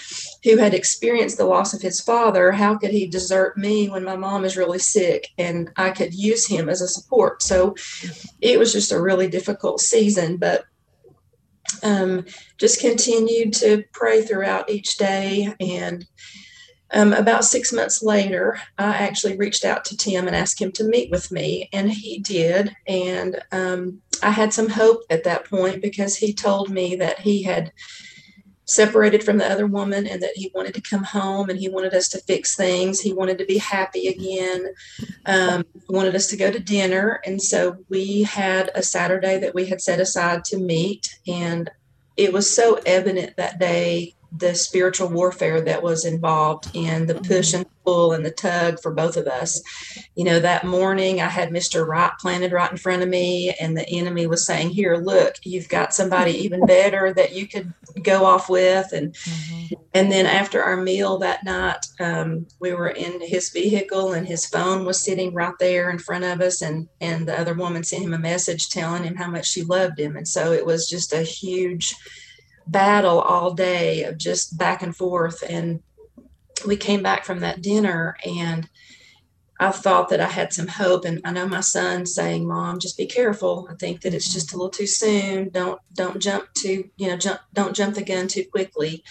who 0.45 0.57
had 0.57 0.75
experienced 0.75 1.37
the 1.37 1.45
loss 1.45 1.75
of 1.75 1.83
his 1.83 2.01
father, 2.01 2.53
how 2.53 2.77
could 2.77 2.91
he 2.91 3.07
desert 3.07 3.59
me 3.59 3.89
when 3.89 4.05
my 4.05 4.17
mom 4.17 4.45
is 4.45 4.57
really 4.57 4.79
sick 4.79 5.29
and 5.37 5.71
I 5.77 5.91
could 5.91 6.15
use 6.15 6.47
him 6.47 6.69
as 6.69 6.81
a 6.81 6.89
support? 6.89 7.43
So 7.43 7.75
it 8.41 8.59
was 8.59 8.73
just 8.73 8.93
a 8.93 9.03
really 9.03 9.29
difficult 9.29 9.81
season, 9.81 10.37
but 10.37 10.65
um, 11.83 12.27
just 12.59 12.81
continued 12.81 13.53
to 13.55 13.85
pray 13.93 14.23
throughout 14.23 14.71
each 14.71 14.97
day 14.97 15.55
and 15.59 16.07
um, 16.95 17.15
about 17.15 17.45
six 17.45 17.73
months 17.73 18.03
later, 18.03 18.61
I 18.77 18.95
actually 18.95 19.39
reached 19.39 19.65
out 19.65 19.85
to 19.87 19.97
Tim 19.97 20.27
and 20.27 20.37
asked 20.37 20.61
him 20.61 20.73
to 20.73 20.85
meet 20.85 21.11
with 21.11 21.33
me, 21.33 21.71
and 21.73 21.91
he 21.91 22.19
did. 22.19 22.77
And 22.87 23.41
um, 23.51 24.03
I 24.23 24.31
had 24.31 24.53
some 24.53 24.69
hope 24.69 25.03
at 25.11 25.25
that 25.25 25.49
point 25.49 25.83
because 25.83 26.17
he 26.17 26.33
told 26.33 26.71
me 26.71 26.97
that 26.97 27.21
he 27.21 27.43
had 27.43 27.73
separated 28.65 29.23
from 29.23 29.39
the 29.39 29.51
other 29.51 29.67
woman 29.67 30.07
and 30.07 30.23
that 30.23 30.37
he 30.37 30.51
wanted 30.55 30.75
to 30.75 30.81
come 30.81 31.03
home 31.03 31.51
and 31.51 31.59
he 31.59 31.69
wanted 31.69 31.93
us 31.95 32.09
to 32.09 32.21
fix 32.21 32.57
things. 32.57 33.01
He 33.01 33.13
wanted 33.13 33.39
to 33.39 33.45
be 33.45 33.59
happy 33.59 34.09
again, 34.09 34.67
um, 35.27 35.65
wanted 35.89 36.15
us 36.15 36.29
to 36.29 36.37
go 36.37 36.51
to 36.51 36.59
dinner. 36.59 37.21
And 37.27 37.43
so 37.43 37.77
we 37.89 38.23
had 38.23 38.71
a 38.75 38.83
Saturday 38.83 39.39
that 39.39 39.55
we 39.55 39.67
had 39.67 39.81
set 39.81 40.01
aside 40.01 40.45
to 40.45 40.59
meet. 40.59 41.09
And 41.27 41.71
it 42.17 42.33
was 42.33 42.55
so 42.55 42.81
evident 42.87 43.37
that 43.37 43.59
day 43.59 44.15
the 44.37 44.55
spiritual 44.55 45.09
warfare 45.09 45.61
that 45.61 45.83
was 45.83 46.05
involved 46.05 46.71
in 46.75 47.07
the 47.07 47.15
push 47.15 47.53
and 47.53 47.67
pull 47.85 48.13
and 48.13 48.25
the 48.25 48.31
tug 48.31 48.81
for 48.81 48.93
both 48.93 49.17
of 49.17 49.27
us. 49.27 49.61
You 50.15 50.25
know, 50.25 50.41
that 50.41 50.65
morning 50.65 51.21
I 51.21 51.29
had 51.29 51.51
Mr. 51.51 51.87
Right 51.87 52.13
planted 52.21 52.53
right 52.53 52.71
in 52.71 52.77
front 52.77 53.03
of 53.03 53.09
me, 53.09 53.55
and 53.61 53.77
the 53.77 53.89
enemy 53.89 54.27
was 54.27 54.47
saying, 54.47 54.71
Here, 54.71 54.97
look, 54.97 55.35
you've 55.43 55.69
got 55.69 55.95
somebody 55.95 56.33
even 56.33 56.65
better 56.67 57.13
that 57.15 57.35
you 57.35 57.47
could 57.47 57.73
go 58.03 58.25
off 58.25 58.49
with. 58.49 58.93
And 58.93 59.13
mm-hmm. 59.13 59.75
and 59.95 60.11
then 60.11 60.27
after 60.27 60.63
our 60.63 60.77
meal 60.77 61.19
that 61.19 61.45
night, 61.45 61.85
um, 62.01 62.47
we 62.61 62.73
were 62.73 62.91
in 62.91 63.21
his 63.21 63.51
vehicle 63.51 64.13
and 64.13 64.27
his 64.27 64.47
phone 64.47 64.85
was 64.85 65.05
sitting 65.05 65.35
right 65.35 65.55
there 65.59 65.91
in 65.91 65.99
front 65.99 66.25
of 66.25 66.41
us, 66.41 66.63
and 66.63 66.89
and 67.01 67.27
the 67.27 67.39
other 67.39 67.55
woman 67.55 67.85
sent 67.85 68.05
him 68.05 68.15
a 68.15 68.19
message 68.19 68.71
telling 68.71 69.05
him 69.05 69.17
how 69.17 69.31
much 69.31 69.47
she 69.47 69.63
loved 69.63 69.99
him. 69.99 70.17
And 70.17 70.27
so 70.27 70.53
it 70.53 70.65
was 70.65 70.89
just 70.89 71.13
a 71.13 71.23
huge 71.23 71.95
battle 72.67 73.21
all 73.21 73.53
day 73.55 74.05
of 74.05 74.19
just 74.19 74.59
back 74.59 74.83
and 74.83 74.97
forth. 74.97 75.43
And 75.49 75.83
we 76.67 76.77
came 76.77 77.03
back 77.03 77.25
from 77.25 77.41
that 77.41 77.63
dinner 77.63 78.17
and 78.25 78.69
I 79.63 79.71
thought 79.71 80.09
that 80.09 80.21
I 80.21 80.27
had 80.27 80.53
some 80.53 80.67
hope. 80.67 81.05
And 81.05 81.21
I 81.25 81.31
know 81.31 81.47
my 81.47 81.61
son 81.61 82.05
saying, 82.05 82.47
Mom, 82.47 82.81
just 82.81 82.99
be 82.99 83.07
careful. 83.07 83.69
I 83.71 83.75
think 83.75 84.01
that 84.01 84.13
it's 84.13 84.33
just 84.33 84.53
a 84.53 84.57
little 84.57 84.71
too 84.71 84.89
soon. 84.89 85.51
Don't 85.51 85.81
don't 85.95 86.21
jump 86.21 86.53
too, 86.55 86.91
you 86.97 87.09
know, 87.09 87.17
jump 87.17 87.41
don't 87.53 87.75
jump 87.75 87.95
the 87.95 88.05
gun 88.05 88.27
too 88.27 88.45
quickly. 88.45 89.05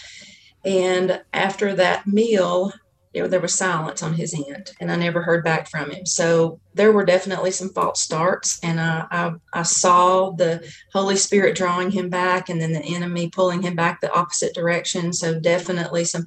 And 0.64 1.22
after 1.32 1.74
that 1.76 2.06
meal, 2.06 2.72
know, 3.20 3.28
there 3.28 3.40
was 3.40 3.54
silence 3.54 4.02
on 4.02 4.14
his 4.14 4.32
end, 4.32 4.70
and 4.80 4.90
I 4.90 4.96
never 4.96 5.22
heard 5.22 5.44
back 5.44 5.68
from 5.68 5.90
him. 5.90 6.06
So 6.06 6.60
there 6.72 6.92
were 6.92 7.04
definitely 7.04 7.50
some 7.50 7.68
false 7.68 8.00
starts, 8.00 8.58
and 8.62 8.80
I, 8.80 9.06
I, 9.10 9.32
I 9.52 9.62
saw 9.62 10.30
the 10.30 10.66
Holy 10.94 11.16
Spirit 11.16 11.54
drawing 11.54 11.90
him 11.90 12.08
back, 12.08 12.48
and 12.48 12.60
then 12.60 12.72
the 12.72 12.82
enemy 12.82 13.28
pulling 13.28 13.62
him 13.62 13.76
back 13.76 14.00
the 14.00 14.12
opposite 14.14 14.54
direction. 14.54 15.12
So 15.12 15.38
definitely 15.38 16.06
some 16.06 16.24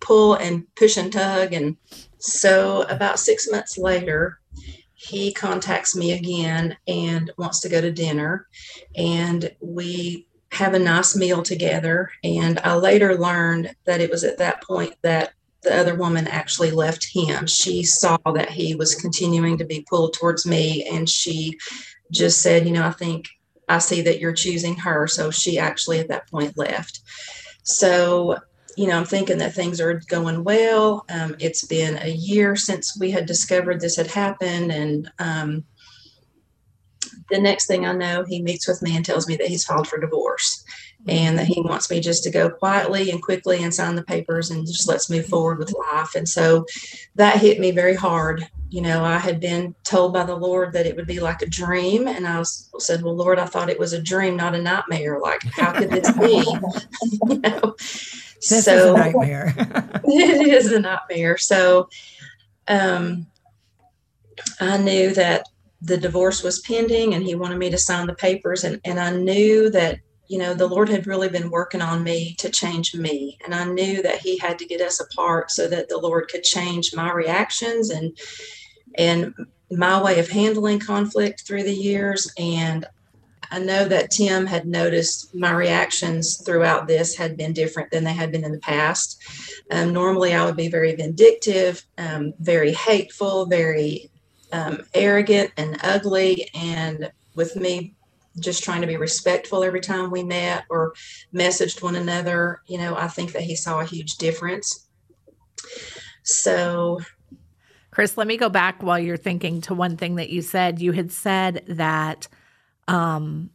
pull 0.00 0.34
and 0.34 0.66
push 0.74 0.96
and 0.96 1.12
tug. 1.12 1.52
And 1.52 1.76
so 2.18 2.82
about 2.88 3.20
six 3.20 3.48
months 3.48 3.78
later, 3.78 4.40
he 4.94 5.32
contacts 5.32 5.94
me 5.94 6.12
again 6.12 6.76
and 6.88 7.30
wants 7.38 7.60
to 7.60 7.68
go 7.68 7.80
to 7.80 7.92
dinner, 7.92 8.48
and 8.96 9.54
we 9.60 10.26
have 10.52 10.74
a 10.74 10.78
nice 10.78 11.14
meal 11.14 11.42
together. 11.42 12.10
And 12.24 12.58
I 12.60 12.74
later 12.74 13.16
learned 13.16 13.74
that 13.84 14.00
it 14.00 14.10
was 14.10 14.24
at 14.24 14.38
that 14.38 14.62
point 14.62 14.94
that 15.02 15.32
the 15.66 15.76
other 15.76 15.96
woman 15.96 16.28
actually 16.28 16.70
left 16.70 17.12
him. 17.12 17.46
She 17.46 17.82
saw 17.82 18.16
that 18.32 18.50
he 18.50 18.76
was 18.76 18.94
continuing 18.94 19.58
to 19.58 19.64
be 19.64 19.84
pulled 19.90 20.14
towards 20.14 20.46
me, 20.46 20.84
and 20.84 21.08
she 21.08 21.58
just 22.12 22.40
said, 22.40 22.66
You 22.66 22.72
know, 22.72 22.86
I 22.86 22.92
think 22.92 23.26
I 23.68 23.78
see 23.78 24.00
that 24.02 24.20
you're 24.20 24.32
choosing 24.32 24.76
her. 24.76 25.08
So 25.08 25.30
she 25.30 25.58
actually 25.58 25.98
at 25.98 26.08
that 26.08 26.30
point 26.30 26.56
left. 26.56 27.00
So, 27.64 28.36
you 28.76 28.86
know, 28.86 28.96
I'm 28.96 29.04
thinking 29.04 29.38
that 29.38 29.54
things 29.54 29.80
are 29.80 30.00
going 30.08 30.44
well. 30.44 31.04
Um, 31.10 31.34
it's 31.40 31.64
been 31.66 31.98
a 32.00 32.10
year 32.10 32.54
since 32.54 32.96
we 32.98 33.10
had 33.10 33.26
discovered 33.26 33.80
this 33.80 33.96
had 33.96 34.06
happened. 34.06 34.70
And 34.70 35.10
um, 35.18 35.64
the 37.28 37.40
next 37.40 37.66
thing 37.66 37.86
I 37.86 37.92
know, 37.92 38.22
he 38.22 38.40
meets 38.40 38.68
with 38.68 38.82
me 38.82 38.94
and 38.94 39.04
tells 39.04 39.26
me 39.26 39.36
that 39.36 39.48
he's 39.48 39.64
filed 39.64 39.88
for 39.88 39.98
divorce 39.98 40.64
and 41.08 41.38
that 41.38 41.46
he 41.46 41.60
wants 41.60 41.90
me 41.90 42.00
just 42.00 42.24
to 42.24 42.30
go 42.30 42.50
quietly 42.50 43.10
and 43.10 43.22
quickly 43.22 43.62
and 43.62 43.72
sign 43.72 43.94
the 43.94 44.02
papers 44.02 44.50
and 44.50 44.66
just 44.66 44.88
let's 44.88 45.08
move 45.08 45.26
forward 45.26 45.58
with 45.58 45.72
life. 45.92 46.14
And 46.14 46.28
so 46.28 46.66
that 47.14 47.38
hit 47.38 47.60
me 47.60 47.70
very 47.70 47.94
hard. 47.94 48.46
You 48.70 48.82
know, 48.82 49.04
I 49.04 49.18
had 49.18 49.38
been 49.38 49.74
told 49.84 50.12
by 50.12 50.24
the 50.24 50.34
Lord 50.34 50.72
that 50.72 50.86
it 50.86 50.96
would 50.96 51.06
be 51.06 51.20
like 51.20 51.42
a 51.42 51.46
dream. 51.46 52.08
And 52.08 52.26
I 52.26 52.38
was, 52.38 52.68
said, 52.78 53.02
Well, 53.02 53.14
Lord, 53.14 53.38
I 53.38 53.46
thought 53.46 53.70
it 53.70 53.78
was 53.78 53.92
a 53.92 54.02
dream, 54.02 54.36
not 54.36 54.56
a 54.56 54.62
nightmare. 54.62 55.20
Like, 55.20 55.42
how 55.44 55.72
could 55.72 55.90
this 55.90 56.10
be? 56.18 56.44
you 57.28 57.38
know, 57.38 57.74
this 57.78 58.64
so, 58.64 58.74
is 58.74 58.84
a 58.86 58.92
nightmare. 58.92 59.54
it 60.04 60.48
is 60.48 60.72
a 60.72 60.80
nightmare. 60.80 61.38
So 61.38 61.88
um, 62.66 63.28
I 64.60 64.76
knew 64.78 65.14
that 65.14 65.46
the 65.82 65.96
divorce 65.96 66.42
was 66.42 66.60
pending 66.60 67.14
and 67.14 67.22
he 67.22 67.36
wanted 67.36 67.58
me 67.58 67.70
to 67.70 67.78
sign 67.78 68.08
the 68.08 68.14
papers. 68.14 68.64
And, 68.64 68.80
and 68.84 68.98
I 68.98 69.10
knew 69.10 69.70
that 69.70 70.00
you 70.28 70.38
know, 70.38 70.54
the 70.54 70.66
Lord 70.66 70.88
had 70.88 71.06
really 71.06 71.28
been 71.28 71.50
working 71.50 71.82
on 71.82 72.02
me 72.02 72.34
to 72.38 72.50
change 72.50 72.94
me. 72.94 73.38
And 73.44 73.54
I 73.54 73.64
knew 73.64 74.02
that 74.02 74.18
He 74.18 74.38
had 74.38 74.58
to 74.58 74.66
get 74.66 74.80
us 74.80 75.00
apart 75.00 75.50
so 75.50 75.68
that 75.68 75.88
the 75.88 75.98
Lord 75.98 76.28
could 76.28 76.42
change 76.42 76.94
my 76.94 77.12
reactions 77.12 77.90
and 77.90 78.16
and 78.96 79.34
my 79.70 80.00
way 80.00 80.18
of 80.18 80.28
handling 80.28 80.78
conflict 80.78 81.42
through 81.46 81.64
the 81.64 81.74
years. 81.74 82.32
And 82.38 82.86
I 83.50 83.58
know 83.58 83.86
that 83.86 84.10
Tim 84.10 84.46
had 84.46 84.66
noticed 84.66 85.34
my 85.34 85.52
reactions 85.52 86.42
throughout 86.44 86.86
this 86.86 87.16
had 87.16 87.36
been 87.36 87.52
different 87.52 87.90
than 87.90 88.04
they 88.04 88.12
had 88.12 88.32
been 88.32 88.44
in 88.44 88.52
the 88.52 88.58
past. 88.58 89.22
Um, 89.70 89.92
normally, 89.92 90.34
I 90.34 90.44
would 90.44 90.56
be 90.56 90.68
very 90.68 90.94
vindictive, 90.94 91.84
um, 91.98 92.32
very 92.40 92.72
hateful, 92.72 93.46
very 93.46 94.10
um, 94.52 94.84
arrogant 94.94 95.52
and 95.56 95.78
ugly. 95.82 96.48
And 96.54 97.10
with 97.34 97.56
me 97.56 97.95
just 98.38 98.62
trying 98.62 98.80
to 98.80 98.86
be 98.86 98.96
respectful 98.96 99.64
every 99.64 99.80
time 99.80 100.10
we 100.10 100.22
met 100.22 100.64
or 100.68 100.94
messaged 101.34 101.82
one 101.82 101.96
another, 101.96 102.60
you 102.66 102.78
know, 102.78 102.96
I 102.96 103.08
think 103.08 103.32
that 103.32 103.42
he 103.42 103.56
saw 103.56 103.80
a 103.80 103.84
huge 103.84 104.16
difference. 104.16 104.86
So, 106.22 107.00
Chris, 107.90 108.18
let 108.18 108.26
me 108.26 108.36
go 108.36 108.48
back 108.48 108.82
while 108.82 108.98
you're 108.98 109.16
thinking 109.16 109.60
to 109.62 109.74
one 109.74 109.96
thing 109.96 110.16
that 110.16 110.30
you 110.30 110.42
said. 110.42 110.80
You 110.80 110.92
had 110.92 111.10
said 111.12 111.64
that 111.68 112.28
um, 112.88 113.50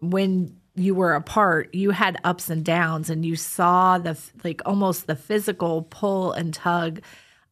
when 0.00 0.56
you 0.74 0.94
were 0.94 1.14
apart, 1.14 1.74
you 1.74 1.90
had 1.90 2.18
ups 2.24 2.48
and 2.48 2.64
downs, 2.64 3.10
and 3.10 3.24
you 3.24 3.36
saw 3.36 3.98
the 3.98 4.18
like 4.44 4.62
almost 4.64 5.06
the 5.06 5.16
physical 5.16 5.82
pull 5.82 6.32
and 6.32 6.54
tug 6.54 7.00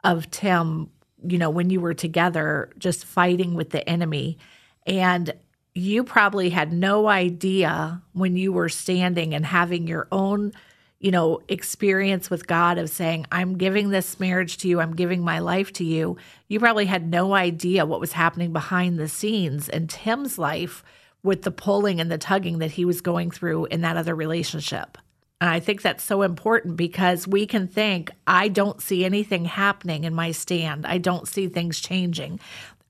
of 0.03 0.31
Tim, 0.31 0.91
you 1.27 1.39
know, 1.39 1.51
when 1.51 1.71
you 1.71 1.81
were 1.81 1.95
together, 1.95 2.71
just 2.79 3.05
fighting 3.05 3.55
with 3.55 3.71
the 3.71 3.87
enemy. 3.89 4.39
And 4.87 5.33
you 5.75 6.05
probably 6.05 6.51
had 6.51 6.73
no 6.73 7.09
idea 7.09 8.01
when 8.13 8.37
you 8.37 8.53
were 8.53 8.69
standing 8.69 9.35
and 9.35 9.45
having 9.45 9.87
your 9.87 10.07
own 10.13 10.53
you 11.01 11.11
know 11.11 11.41
experience 11.49 12.31
with 12.31 12.47
God 12.47 12.79
of 12.79 12.89
saying 12.89 13.27
I'm 13.33 13.59
giving 13.59 13.91
this 13.91 14.21
marriage 14.21 14.59
to 14.59 14.69
you 14.69 14.81
I'm 14.81 14.95
giving 14.95 15.23
my 15.23 15.41
life 15.41 15.73
to 15.75 15.85
you 15.85 16.17
you 16.49 16.61
probably 16.61 16.87
had 16.87 17.11
no 17.11 17.35
idea 17.35 17.87
what 17.87 18.01
was 18.01 18.13
happening 18.13 18.53
behind 18.53 18.99
the 18.99 19.09
scenes 19.09 19.69
in 19.69 19.89
Tim's 19.89 20.39
life 20.39 20.85
with 21.23 21.43
the 21.43 21.51
pulling 21.51 22.01
and 22.01 22.11
the 22.11 22.19
tugging 22.19 22.59
that 22.59 22.73
he 22.73 22.85
was 22.85 23.01
going 23.01 23.31
through 23.31 23.67
in 23.67 23.81
that 23.81 23.97
other 23.97 24.15
relationship 24.15 24.97
and 25.41 25.51
I 25.51 25.61
think 25.61 25.83
that's 25.83 26.03
so 26.03 26.23
important 26.23 26.77
because 26.77 27.29
we 27.29 27.47
can 27.47 27.67
think, 27.69 28.11
I 28.27 28.49
don't 28.49 28.81
see 28.81 29.05
anything 29.05 29.45
happening 29.45 30.05
in 30.05 30.15
my 30.15 30.31
stand. 30.31 30.87
I 30.87 30.97
don't 30.97 31.29
see 31.29 31.49
things 31.49 31.81
changing. 31.81 32.41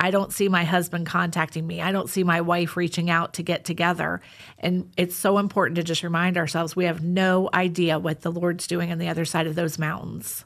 I 0.00 0.10
don't 0.10 0.32
see 0.32 0.48
my 0.48 0.64
husband 0.64 1.06
contacting 1.06 1.66
me. 1.66 1.80
I 1.80 1.92
don't 1.92 2.10
see 2.10 2.24
my 2.24 2.40
wife 2.40 2.76
reaching 2.76 3.08
out 3.10 3.34
to 3.34 3.42
get 3.42 3.64
together. 3.64 4.20
And 4.58 4.92
it's 4.96 5.16
so 5.16 5.38
important 5.38 5.76
to 5.76 5.82
just 5.82 6.02
remind 6.02 6.36
ourselves 6.36 6.76
we 6.76 6.84
have 6.84 7.02
no 7.02 7.48
idea 7.54 7.98
what 7.98 8.20
the 8.20 8.32
Lord's 8.32 8.66
doing 8.66 8.92
on 8.92 8.98
the 8.98 9.08
other 9.08 9.24
side 9.24 9.46
of 9.46 9.54
those 9.54 9.78
mountains. 9.78 10.44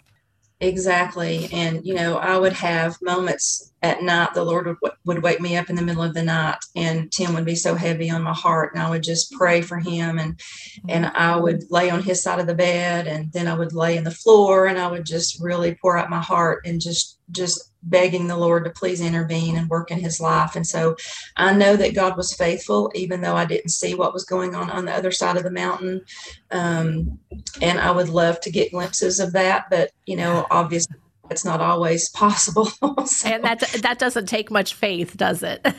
Exactly. 0.61 1.49
And, 1.53 1.87
you 1.87 1.95
know, 1.95 2.19
I 2.19 2.37
would 2.37 2.53
have 2.53 3.01
moments 3.01 3.73
at 3.83 4.03
night, 4.03 4.35
the 4.35 4.45
Lord 4.45 4.67
would, 4.67 4.93
would 5.05 5.23
wake 5.23 5.41
me 5.41 5.57
up 5.57 5.71
in 5.71 5.77
the 5.77 5.83
middle 5.83 6.03
of 6.03 6.15
the 6.15 6.23
night 6.23 6.59
and 6.75 7.11
Tim 7.13 7.35
would 7.35 7.45
be 7.45 7.55
so 7.55 7.75
heavy 7.75 8.11
on 8.11 8.23
my 8.23 8.35
heart. 8.35 8.75
And 8.75 8.83
I 8.83 8.91
would 8.91 9.03
just 9.03 9.33
pray 9.33 9.61
for 9.63 9.79
him 9.79 10.19
and, 10.19 10.41
and 10.89 11.07
I 11.07 11.37
would 11.37 11.71
lay 11.71 11.89
on 11.89 12.03
his 12.03 12.23
side 12.23 12.41
of 12.41 12.47
the 12.47 12.55
bed 12.55 13.07
and 13.07 13.33
then 13.33 13.47
I 13.47 13.55
would 13.55 13.73
lay 13.73 13.97
in 13.97 14.05
the 14.05 14.11
floor 14.11 14.67
and 14.67 14.79
I 14.79 14.89
would 14.89 15.07
just 15.07 15.41
really 15.41 15.77
pour 15.77 15.97
out 15.97 16.11
my 16.11 16.21
heart 16.21 16.67
and 16.67 16.81
just, 16.81 17.19
just 17.31 17.71
begging 17.85 18.27
the 18.27 18.37
Lord 18.37 18.65
to 18.65 18.71
please 18.71 19.01
intervene 19.01 19.57
and 19.57 19.69
work 19.69 19.93
in 19.93 20.01
his 20.01 20.21
life. 20.21 20.57
And 20.57 20.67
so 20.67 20.97
I 21.37 21.55
know 21.55 21.77
that 21.77 21.95
God 21.95 22.17
was 22.17 22.35
faithful, 22.35 22.91
even 22.97 23.21
though 23.21 23.37
I 23.37 23.45
didn't 23.45 23.71
see 23.71 23.95
what 23.95 24.13
was 24.13 24.25
going 24.25 24.57
on 24.57 24.71
on 24.71 24.87
the 24.87 24.93
other 24.93 25.13
side 25.13 25.37
of 25.37 25.45
the 25.45 25.51
mountain. 25.53 26.03
Um, 26.51 27.19
and 27.63 27.79
I 27.79 27.93
would 27.93 28.09
love 28.09 28.41
to 28.41 28.51
get 28.51 28.73
glimpses 28.73 29.21
of 29.21 29.33
that, 29.35 29.67
but 29.71 29.93
you 30.07 30.17
know, 30.17 30.47
obviously 30.51 30.97
it's 31.31 31.45
not 31.45 31.61
always 31.61 32.09
possible. 32.11 32.67
so. 33.07 33.29
And 33.29 33.45
that 33.45 33.61
that 33.83 33.99
doesn't 33.99 34.27
take 34.27 34.51
much 34.51 34.75
faith, 34.75 35.17
does 35.17 35.43
it? 35.43 35.65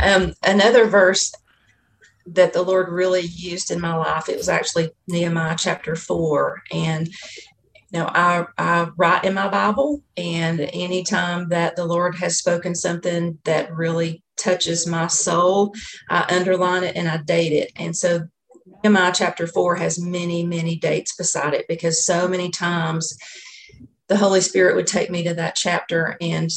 um, 0.00 0.34
another 0.42 0.86
verse 0.86 1.32
that 2.26 2.52
the 2.52 2.62
Lord 2.62 2.88
really 2.88 3.22
used 3.22 3.70
in 3.70 3.80
my 3.80 3.94
life, 3.94 4.28
it 4.28 4.36
was 4.36 4.48
actually 4.48 4.90
Nehemiah 5.08 5.56
chapter 5.58 5.96
four. 5.96 6.62
And 6.70 7.08
you 7.92 7.98
know, 7.98 8.06
I, 8.06 8.46
I 8.56 8.88
write 8.96 9.24
in 9.24 9.34
my 9.34 9.48
Bible, 9.48 10.02
and 10.16 10.60
anytime 10.60 11.50
that 11.50 11.76
the 11.76 11.84
Lord 11.84 12.14
has 12.16 12.38
spoken 12.38 12.74
something 12.74 13.38
that 13.44 13.74
really 13.74 14.22
touches 14.38 14.86
my 14.86 15.08
soul, 15.08 15.74
I 16.08 16.24
underline 16.34 16.84
it 16.84 16.96
and 16.96 17.06
I 17.06 17.18
date 17.18 17.52
it. 17.52 17.70
And 17.76 17.94
so 17.94 18.28
Nehemiah 18.82 19.12
chapter 19.14 19.46
four 19.46 19.76
has 19.76 20.00
many, 20.00 20.44
many 20.44 20.76
dates 20.76 21.14
beside 21.16 21.54
it 21.54 21.66
because 21.68 22.04
so 22.04 22.28
many 22.28 22.50
times 22.50 23.16
the 24.08 24.16
Holy 24.16 24.40
Spirit 24.40 24.76
would 24.76 24.86
take 24.86 25.10
me 25.10 25.22
to 25.24 25.34
that 25.34 25.54
chapter 25.54 26.16
and 26.20 26.50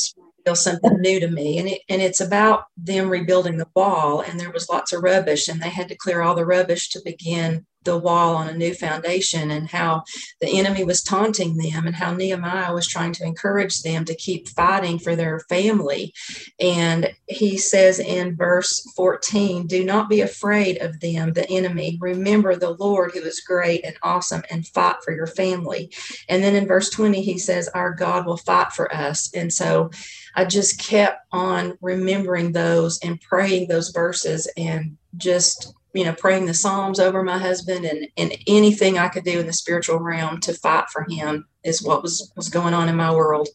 feel 0.45 0.55
something 0.55 0.99
new 0.99 1.19
to 1.19 1.27
me. 1.27 1.57
And 1.57 1.67
it 1.69 1.81
and 1.89 2.01
it's 2.01 2.21
about 2.21 2.65
them 2.77 3.09
rebuilding 3.09 3.57
the 3.57 3.69
wall. 3.75 4.21
And 4.21 4.39
there 4.39 4.51
was 4.51 4.69
lots 4.69 4.93
of 4.93 5.03
rubbish, 5.03 5.47
and 5.47 5.61
they 5.61 5.69
had 5.69 5.89
to 5.89 5.95
clear 5.95 6.21
all 6.21 6.35
the 6.35 6.45
rubbish 6.45 6.89
to 6.89 7.01
begin 7.03 7.65
the 7.85 7.97
wall 7.97 8.35
on 8.35 8.49
a 8.49 8.57
new 8.57 8.73
foundation 8.73 9.51
and 9.51 9.69
how 9.69 10.03
the 10.41 10.57
enemy 10.57 10.83
was 10.83 11.03
taunting 11.03 11.57
them 11.57 11.87
and 11.87 11.95
how 11.95 12.13
Nehemiah 12.13 12.73
was 12.73 12.87
trying 12.87 13.13
to 13.13 13.23
encourage 13.23 13.81
them 13.81 14.05
to 14.05 14.15
keep 14.15 14.49
fighting 14.49 14.99
for 14.99 15.15
their 15.15 15.39
family. 15.41 16.13
And 16.59 17.13
he 17.27 17.57
says 17.57 17.99
in 17.99 18.35
verse 18.35 18.81
14, 18.95 19.67
Do 19.67 19.83
not 19.83 20.09
be 20.09 20.21
afraid 20.21 20.81
of 20.81 20.99
them, 20.99 21.33
the 21.33 21.49
enemy. 21.49 21.97
Remember 22.01 22.55
the 22.55 22.71
Lord 22.71 23.11
who 23.13 23.21
is 23.21 23.39
great 23.39 23.85
and 23.85 23.95
awesome 24.03 24.43
and 24.49 24.67
fight 24.67 24.97
for 25.03 25.13
your 25.13 25.27
family. 25.27 25.91
And 26.29 26.43
then 26.43 26.55
in 26.55 26.67
verse 26.67 26.89
20, 26.89 27.21
he 27.21 27.37
says, 27.37 27.67
Our 27.69 27.93
God 27.93 28.25
will 28.25 28.37
fight 28.37 28.73
for 28.73 28.93
us. 28.93 29.33
And 29.33 29.51
so 29.53 29.91
I 30.35 30.45
just 30.45 30.79
kept 30.79 31.25
on 31.31 31.77
remembering 31.81 32.51
those 32.51 32.99
and 32.99 33.21
praying 33.21 33.67
those 33.67 33.89
verses 33.89 34.51
and 34.57 34.97
just 35.17 35.73
you 35.95 36.03
know, 36.03 36.13
praying 36.13 36.45
the 36.45 36.53
Psalms 36.53 36.99
over 36.99 37.23
my 37.23 37.37
husband 37.37 37.85
and, 37.85 38.07
and 38.17 38.37
anything 38.47 38.97
I 38.97 39.07
could 39.07 39.23
do 39.23 39.39
in 39.39 39.47
the 39.47 39.53
spiritual 39.53 39.99
realm 39.99 40.41
to 40.41 40.53
fight 40.53 40.89
for 40.91 41.05
him 41.09 41.47
is 41.63 41.81
what 41.81 42.03
was, 42.03 42.31
was 42.35 42.49
going 42.49 42.73
on 42.73 42.89
in 42.89 42.97
my 42.97 43.15
world. 43.15 43.47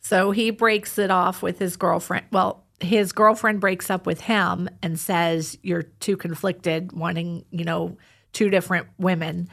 So 0.00 0.30
he 0.30 0.50
breaks 0.50 0.96
it 0.98 1.10
off 1.10 1.42
with 1.42 1.58
his 1.58 1.76
girlfriend. 1.76 2.24
Well, 2.32 2.64
his 2.80 3.12
girlfriend 3.12 3.60
breaks 3.60 3.90
up 3.90 4.06
with 4.06 4.22
him 4.22 4.70
and 4.82 4.98
says, 4.98 5.58
You're 5.62 5.82
too 5.82 6.16
conflicted, 6.16 6.92
wanting, 6.92 7.44
you 7.50 7.64
know, 7.64 7.98
two 8.32 8.48
different 8.48 8.86
women. 8.96 9.48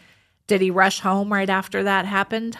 Did 0.48 0.62
he 0.62 0.72
rush 0.72 1.02
home 1.02 1.34
right 1.34 1.50
after 1.50 1.84
that 1.84 2.06
happened? 2.06 2.58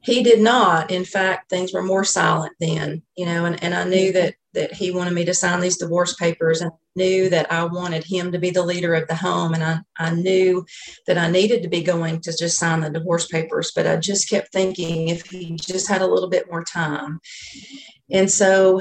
He 0.00 0.22
did 0.22 0.40
not. 0.40 0.90
In 0.90 1.04
fact, 1.04 1.48
things 1.48 1.72
were 1.72 1.82
more 1.82 2.04
silent 2.04 2.52
then, 2.60 3.02
you 3.16 3.24
know, 3.24 3.46
and, 3.46 3.62
and 3.62 3.74
I 3.74 3.84
knew 3.84 4.12
that 4.12 4.34
that 4.52 4.72
he 4.72 4.90
wanted 4.90 5.12
me 5.12 5.24
to 5.24 5.34
sign 5.34 5.60
these 5.60 5.76
divorce 5.76 6.14
papers 6.14 6.60
and 6.62 6.72
knew 6.96 7.28
that 7.30 7.50
I 7.52 7.64
wanted 7.64 8.04
him 8.04 8.32
to 8.32 8.38
be 8.38 8.50
the 8.50 8.64
leader 8.64 8.94
of 8.94 9.06
the 9.08 9.14
home. 9.14 9.54
And 9.54 9.62
I, 9.62 9.80
I 9.96 10.14
knew 10.14 10.64
that 11.06 11.18
I 11.18 11.30
needed 11.30 11.62
to 11.62 11.68
be 11.68 11.82
going 11.82 12.20
to 12.22 12.36
just 12.36 12.58
sign 12.58 12.80
the 12.80 12.90
divorce 12.90 13.26
papers, 13.26 13.72
but 13.74 13.86
I 13.86 13.96
just 13.96 14.28
kept 14.28 14.52
thinking 14.52 15.08
if 15.08 15.26
he 15.26 15.56
just 15.56 15.88
had 15.88 16.02
a 16.02 16.06
little 16.06 16.28
bit 16.28 16.50
more 16.50 16.64
time. 16.64 17.20
And 18.10 18.30
so, 18.30 18.80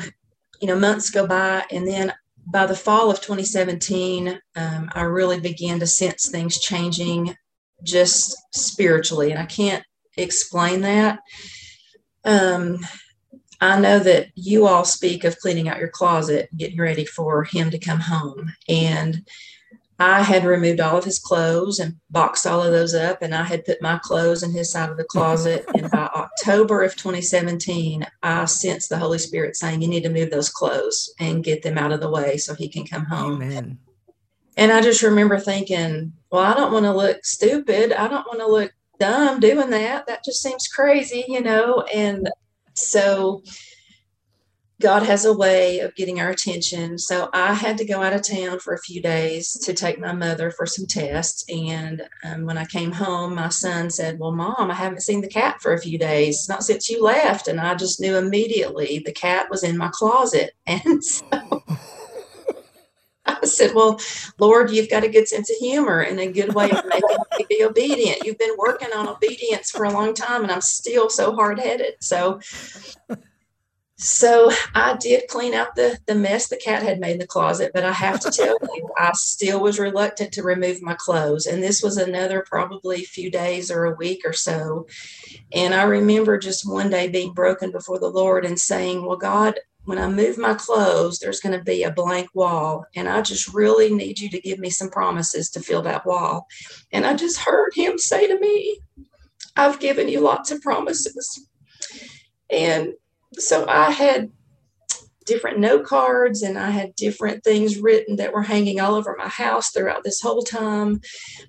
you 0.61 0.67
know, 0.67 0.79
months 0.79 1.09
go 1.09 1.27
by 1.27 1.65
and 1.71 1.87
then 1.87 2.13
by 2.47 2.65
the 2.65 2.75
fall 2.75 3.09
of 3.09 3.21
2017, 3.21 4.39
um, 4.55 4.89
I 4.93 5.01
really 5.01 5.39
began 5.39 5.79
to 5.79 5.87
sense 5.87 6.29
things 6.29 6.59
changing 6.59 7.35
just 7.83 8.37
spiritually. 8.53 9.31
And 9.31 9.39
I 9.39 9.45
can't 9.45 9.83
explain 10.15 10.81
that. 10.81 11.19
Um, 12.23 12.79
I 13.61 13.79
know 13.79 13.99
that 13.99 14.27
you 14.35 14.67
all 14.67 14.85
speak 14.85 15.23
of 15.23 15.37
cleaning 15.37 15.69
out 15.69 15.79
your 15.79 15.89
closet, 15.89 16.49
getting 16.57 16.79
ready 16.79 17.05
for 17.05 17.43
him 17.43 17.69
to 17.71 17.79
come 17.79 17.99
home. 17.99 18.51
And 18.67 19.25
I 19.97 20.23
had 20.23 20.43
removed 20.43 20.81
all 20.81 20.97
of 20.97 21.05
his 21.05 21.19
clothes 21.19 21.79
and 21.79 21.95
boxed 22.09 22.45
all 22.45 22.61
of 22.61 22.73
those 22.73 22.93
up, 22.93 23.21
and 23.21 23.33
I 23.33 23.43
had 23.43 23.63
put 23.63 23.81
my 23.81 23.97
clothes 24.03 24.43
in 24.43 24.51
his 24.51 24.69
side 24.69 24.89
of 24.89 24.97
the 24.97 25.05
closet. 25.05 25.65
and 25.75 25.89
by 25.89 26.09
October 26.13 26.83
of 26.83 26.95
2017, 26.97 28.05
I 28.21 28.45
sensed 28.45 28.89
the 28.89 28.97
Holy 28.97 29.19
Spirit 29.19 29.55
saying, 29.55 29.81
You 29.81 29.87
need 29.87 30.03
to 30.03 30.09
move 30.09 30.31
those 30.31 30.49
clothes 30.49 31.13
and 31.19 31.43
get 31.43 31.63
them 31.63 31.77
out 31.77 31.93
of 31.93 32.01
the 32.01 32.09
way 32.09 32.37
so 32.37 32.53
he 32.53 32.67
can 32.67 32.85
come 32.85 33.05
home. 33.05 33.41
Amen. 33.41 33.79
And 34.57 34.71
I 34.71 34.81
just 34.81 35.01
remember 35.01 35.39
thinking, 35.39 36.11
Well, 36.29 36.43
I 36.43 36.53
don't 36.53 36.73
want 36.73 36.85
to 36.85 36.93
look 36.93 37.23
stupid. 37.25 37.93
I 37.93 38.09
don't 38.09 38.27
want 38.27 38.39
to 38.39 38.47
look 38.47 38.73
dumb 38.99 39.39
doing 39.39 39.69
that. 39.69 40.07
That 40.07 40.25
just 40.25 40.41
seems 40.41 40.67
crazy, 40.67 41.23
you 41.27 41.41
know? 41.41 41.85
And 41.93 42.29
so 42.75 43.41
God 44.81 45.03
has 45.03 45.23
a 45.23 45.33
way 45.33 45.79
of 45.79 45.95
getting 45.95 46.19
our 46.19 46.29
attention. 46.29 46.97
So 46.97 47.29
I 47.33 47.53
had 47.53 47.77
to 47.77 47.85
go 47.85 48.01
out 48.01 48.13
of 48.13 48.27
town 48.27 48.59
for 48.59 48.73
a 48.73 48.81
few 48.81 49.01
days 49.01 49.51
to 49.63 49.73
take 49.73 49.99
my 49.99 50.11
mother 50.11 50.51
for 50.51 50.65
some 50.65 50.85
tests. 50.85 51.45
And 51.49 52.03
um, 52.25 52.45
when 52.45 52.57
I 52.57 52.65
came 52.65 52.91
home, 52.91 53.35
my 53.35 53.49
son 53.49 53.89
said, 53.89 54.19
Well, 54.19 54.33
mom, 54.33 54.69
I 54.69 54.73
haven't 54.73 55.03
seen 55.03 55.21
the 55.21 55.29
cat 55.29 55.61
for 55.61 55.73
a 55.73 55.81
few 55.81 55.97
days, 55.97 56.49
not 56.49 56.63
since 56.63 56.89
you 56.89 57.01
left. 57.01 57.47
And 57.47 57.59
I 57.59 57.75
just 57.75 58.01
knew 58.01 58.17
immediately 58.17 59.01
the 59.05 59.13
cat 59.13 59.47
was 59.49 59.63
in 59.63 59.77
my 59.77 59.89
closet. 59.93 60.51
And 60.67 61.03
so 61.03 61.63
I 63.25 63.45
said, 63.45 63.73
Well, 63.73 63.99
Lord, 64.39 64.71
you've 64.71 64.89
got 64.89 65.03
a 65.03 65.09
good 65.09 65.27
sense 65.27 65.49
of 65.49 65.57
humor 65.57 66.01
and 66.01 66.19
a 66.19 66.31
good 66.31 66.53
way 66.53 66.71
of 66.71 66.83
making 66.89 67.17
me 67.37 67.45
be 67.49 67.63
obedient. 67.63 68.23
You've 68.23 68.37
been 68.37 68.55
working 68.57 68.89
on 68.95 69.07
obedience 69.07 69.71
for 69.71 69.85
a 69.85 69.91
long 69.91 70.13
time, 70.13 70.43
and 70.43 70.51
I'm 70.51 70.61
still 70.61 71.09
so 71.09 71.35
hard 71.35 71.59
headed. 71.59 71.95
So, 72.01 72.39
so 73.97 74.51
I 74.73 74.97
did 74.97 75.27
clean 75.29 75.53
out 75.53 75.75
the, 75.75 75.97
the 76.05 76.15
mess 76.15 76.49
the 76.49 76.57
cat 76.57 76.83
had 76.83 76.99
made 76.99 77.13
in 77.13 77.19
the 77.19 77.27
closet, 77.27 77.71
but 77.73 77.85
I 77.85 77.93
have 77.93 78.19
to 78.21 78.31
tell 78.31 78.57
you, 78.75 78.89
I 78.97 79.11
still 79.13 79.61
was 79.61 79.79
reluctant 79.79 80.33
to 80.33 80.43
remove 80.43 80.81
my 80.81 80.95
clothes. 80.95 81.45
And 81.45 81.63
this 81.63 81.81
was 81.81 81.97
another 81.97 82.45
probably 82.47 83.05
few 83.05 83.31
days 83.31 83.71
or 83.71 83.85
a 83.85 83.95
week 83.95 84.21
or 84.25 84.33
so. 84.33 84.87
And 85.53 85.73
I 85.73 85.83
remember 85.83 86.37
just 86.37 86.69
one 86.69 86.89
day 86.89 87.07
being 87.07 87.33
broken 87.33 87.71
before 87.71 87.99
the 87.99 88.09
Lord 88.09 88.45
and 88.45 88.59
saying, 88.59 89.05
Well, 89.05 89.17
God, 89.17 89.59
when 89.85 89.97
I 89.97 90.07
move 90.07 90.37
my 90.37 90.53
clothes, 90.55 91.19
there's 91.19 91.39
going 91.39 91.57
to 91.57 91.63
be 91.63 91.83
a 91.83 91.91
blank 91.91 92.29
wall. 92.33 92.85
And 92.95 93.07
I 93.07 93.21
just 93.21 93.53
really 93.53 93.93
need 93.93 94.19
you 94.19 94.29
to 94.29 94.41
give 94.41 94.59
me 94.59 94.69
some 94.69 94.89
promises 94.89 95.49
to 95.51 95.59
fill 95.59 95.81
that 95.83 96.05
wall. 96.05 96.47
And 96.91 97.05
I 97.05 97.15
just 97.15 97.39
heard 97.39 97.73
him 97.73 97.97
say 97.97 98.27
to 98.27 98.39
me, 98.39 98.79
I've 99.55 99.79
given 99.79 100.09
you 100.09 100.19
lots 100.19 100.51
of 100.51 100.61
promises. 100.61 101.47
And 102.49 102.93
so 103.33 103.65
I 103.67 103.91
had 103.91 104.31
different 105.25 105.59
note 105.59 105.85
cards 105.85 106.41
and 106.41 106.57
I 106.57 106.69
had 106.69 106.95
different 106.95 107.43
things 107.43 107.79
written 107.79 108.15
that 108.17 108.33
were 108.33 108.43
hanging 108.43 108.79
all 108.79 108.95
over 108.95 109.15
my 109.17 109.27
house 109.27 109.71
throughout 109.71 110.03
this 110.03 110.21
whole 110.21 110.43
time 110.43 111.01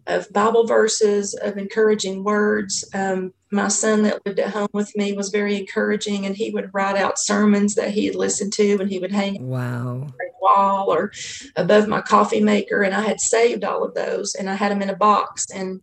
of 0.07 0.33
Bible 0.33 0.67
verses, 0.67 1.35
of 1.35 1.59
encouraging 1.59 2.25
words. 2.25 2.89
Um, 2.95 3.33
my 3.51 3.69
son 3.69 4.03
that 4.03 4.25
lived 4.27 4.41
at 4.41 4.51
home 4.51 4.69
with 4.73 4.95
me 4.97 5.13
was 5.13 5.29
very 5.29 5.57
encouraging 5.57 6.27
and 6.27 6.37
he 6.37 6.51
would 6.51 6.71
write 6.73 6.97
out 6.97 7.19
sermons 7.19 7.75
that 7.77 7.91
he 7.91 8.07
had 8.07 8.17
listened 8.17 8.53
to 8.55 8.79
and 8.81 8.91
he 8.91 8.99
would 8.99 9.13
hang 9.13 9.47
wow 9.47 10.07
wall 10.41 10.93
or 10.93 11.13
above 11.57 11.89
my 11.89 12.01
coffee 12.01 12.41
maker 12.41 12.83
and 12.83 12.95
I 12.95 13.03
had 13.03 13.21
saved 13.21 13.65
all 13.65 13.83
of 13.83 13.95
those 13.95 14.35
and 14.35 14.49
I 14.49 14.55
had 14.55 14.71
them 14.71 14.83
in 14.83 14.91
a 14.91 14.97
box 14.97 15.47
and 15.53 15.81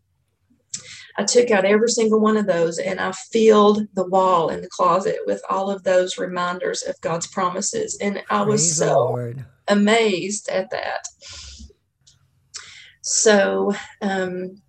I 1.18 1.24
took 1.24 1.52
out 1.52 1.66
every 1.66 1.90
single 1.90 2.20
one 2.20 2.38
of 2.38 2.48
those 2.48 2.80
and 2.80 3.00
I 3.00 3.12
filled 3.12 3.88
the 3.94 4.08
wall 4.08 4.50
in 4.50 4.62
the 4.62 4.70
closet 4.70 5.18
with 5.26 5.42
all 5.50 5.70
of 5.70 5.84
those 5.84 6.18
reminders 6.18 6.82
of 6.84 7.00
God's 7.02 7.28
promises. 7.28 7.98
And 8.02 8.24
I 8.30 8.42
was 8.42 8.62
Praise 8.62 8.78
so 8.78 9.34
amazed 9.68 10.50
at 10.50 10.70
that. 10.72 11.08
So, 13.02 13.74
um, 14.02 14.62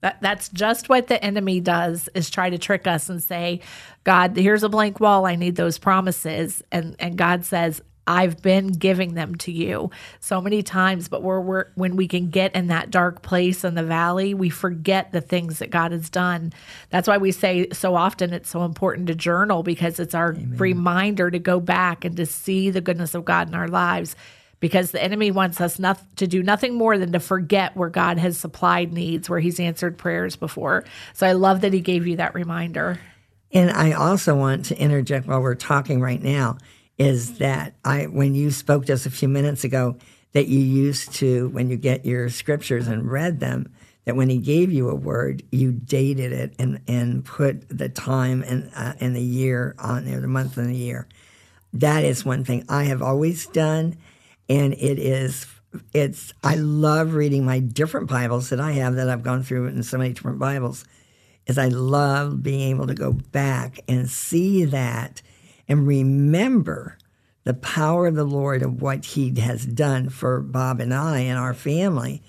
that, 0.00 0.18
that's 0.20 0.48
just 0.50 0.88
what 0.88 1.08
the 1.08 1.22
enemy 1.24 1.58
does 1.58 2.08
is 2.14 2.30
try 2.30 2.50
to 2.50 2.58
trick 2.58 2.86
us 2.86 3.08
and 3.08 3.20
say, 3.20 3.60
God, 4.04 4.36
here's 4.36 4.62
a 4.62 4.68
blank 4.68 5.00
wall. 5.00 5.26
I 5.26 5.34
need 5.34 5.56
those 5.56 5.76
promises. 5.76 6.62
And, 6.70 6.94
and 7.00 7.16
God 7.16 7.44
says, 7.44 7.82
I've 8.08 8.40
been 8.40 8.68
giving 8.68 9.12
them 9.12 9.34
to 9.36 9.52
you 9.52 9.90
so 10.18 10.40
many 10.40 10.62
times, 10.62 11.08
but 11.08 11.22
we're, 11.22 11.40
we're 11.40 11.66
when 11.74 11.94
we 11.94 12.08
can 12.08 12.30
get 12.30 12.54
in 12.54 12.68
that 12.68 12.90
dark 12.90 13.20
place 13.20 13.64
in 13.64 13.74
the 13.74 13.82
valley, 13.82 14.32
we 14.32 14.48
forget 14.48 15.12
the 15.12 15.20
things 15.20 15.58
that 15.58 15.70
God 15.70 15.92
has 15.92 16.08
done. 16.08 16.54
That's 16.88 17.06
why 17.06 17.18
we 17.18 17.32
say 17.32 17.68
so 17.70 17.94
often 17.94 18.32
it's 18.32 18.48
so 18.48 18.64
important 18.64 19.08
to 19.08 19.14
journal 19.14 19.62
because 19.62 20.00
it's 20.00 20.14
our 20.14 20.32
Amen. 20.32 20.56
reminder 20.56 21.30
to 21.30 21.38
go 21.38 21.60
back 21.60 22.06
and 22.06 22.16
to 22.16 22.24
see 22.24 22.70
the 22.70 22.80
goodness 22.80 23.14
of 23.14 23.26
God 23.26 23.48
in 23.48 23.54
our 23.54 23.68
lives. 23.68 24.16
Because 24.60 24.90
the 24.90 25.00
enemy 25.00 25.30
wants 25.30 25.60
us 25.60 25.78
not, 25.78 26.00
to 26.16 26.26
do 26.26 26.42
nothing 26.42 26.74
more 26.74 26.98
than 26.98 27.12
to 27.12 27.20
forget 27.20 27.76
where 27.76 27.90
God 27.90 28.18
has 28.18 28.36
supplied 28.36 28.92
needs, 28.92 29.30
where 29.30 29.38
He's 29.38 29.60
answered 29.60 29.96
prayers 29.96 30.34
before. 30.34 30.82
So 31.12 31.28
I 31.28 31.32
love 31.32 31.60
that 31.60 31.72
He 31.72 31.80
gave 31.80 32.08
you 32.08 32.16
that 32.16 32.34
reminder. 32.34 32.98
And 33.52 33.70
I 33.70 33.92
also 33.92 34.34
want 34.34 34.64
to 34.66 34.76
interject 34.76 35.28
while 35.28 35.40
we're 35.40 35.54
talking 35.54 36.00
right 36.00 36.20
now 36.20 36.58
is 36.98 37.38
that 37.38 37.74
I 37.84 38.04
when 38.04 38.34
you 38.34 38.50
spoke 38.50 38.84
just 38.84 39.06
a 39.06 39.10
few 39.10 39.28
minutes 39.28 39.64
ago 39.64 39.96
that 40.32 40.48
you 40.48 40.58
used 40.58 41.14
to 41.14 41.48
when 41.50 41.70
you 41.70 41.76
get 41.76 42.04
your 42.04 42.28
scriptures 42.28 42.88
and 42.88 43.10
read 43.10 43.40
them 43.40 43.72
that 44.04 44.16
when 44.16 44.28
he 44.28 44.38
gave 44.38 44.72
you 44.72 44.90
a 44.90 44.94
word 44.94 45.42
you 45.50 45.72
dated 45.72 46.32
it 46.32 46.54
and 46.58 46.80
and 46.88 47.24
put 47.24 47.68
the 47.68 47.88
time 47.88 48.42
and 48.42 48.70
uh, 48.74 48.94
and 49.00 49.14
the 49.14 49.22
year 49.22 49.74
on 49.78 50.04
there 50.04 50.20
the 50.20 50.28
month 50.28 50.56
and 50.56 50.68
the 50.68 50.76
year. 50.76 51.06
That 51.72 52.04
is 52.04 52.24
one 52.24 52.44
thing 52.44 52.64
I 52.68 52.84
have 52.84 53.02
always 53.02 53.46
done 53.46 53.96
and 54.48 54.74
it 54.74 54.98
is 54.98 55.46
it's 55.92 56.32
I 56.42 56.56
love 56.56 57.14
reading 57.14 57.44
my 57.44 57.60
different 57.60 58.08
Bibles 58.08 58.50
that 58.50 58.60
I 58.60 58.72
have 58.72 58.96
that 58.96 59.08
I've 59.08 59.22
gone 59.22 59.42
through 59.42 59.66
in 59.66 59.82
so 59.82 59.98
many 59.98 60.14
different 60.14 60.38
Bibles 60.38 60.84
is 61.46 61.58
I 61.58 61.68
love 61.68 62.42
being 62.42 62.70
able 62.70 62.86
to 62.86 62.94
go 62.94 63.12
back 63.12 63.80
and 63.88 64.08
see 64.08 64.64
that 64.66 65.22
and 65.68 65.86
remember 65.86 66.96
the 67.44 67.54
power 67.54 68.06
of 68.06 68.14
the 68.14 68.24
Lord 68.24 68.62
of 68.62 68.82
what 68.82 69.04
He 69.04 69.38
has 69.40 69.64
done 69.64 70.08
for 70.08 70.40
Bob 70.40 70.80
and 70.80 70.92
I 70.92 71.20
and 71.20 71.38
our 71.38 71.54
family, 71.54 72.22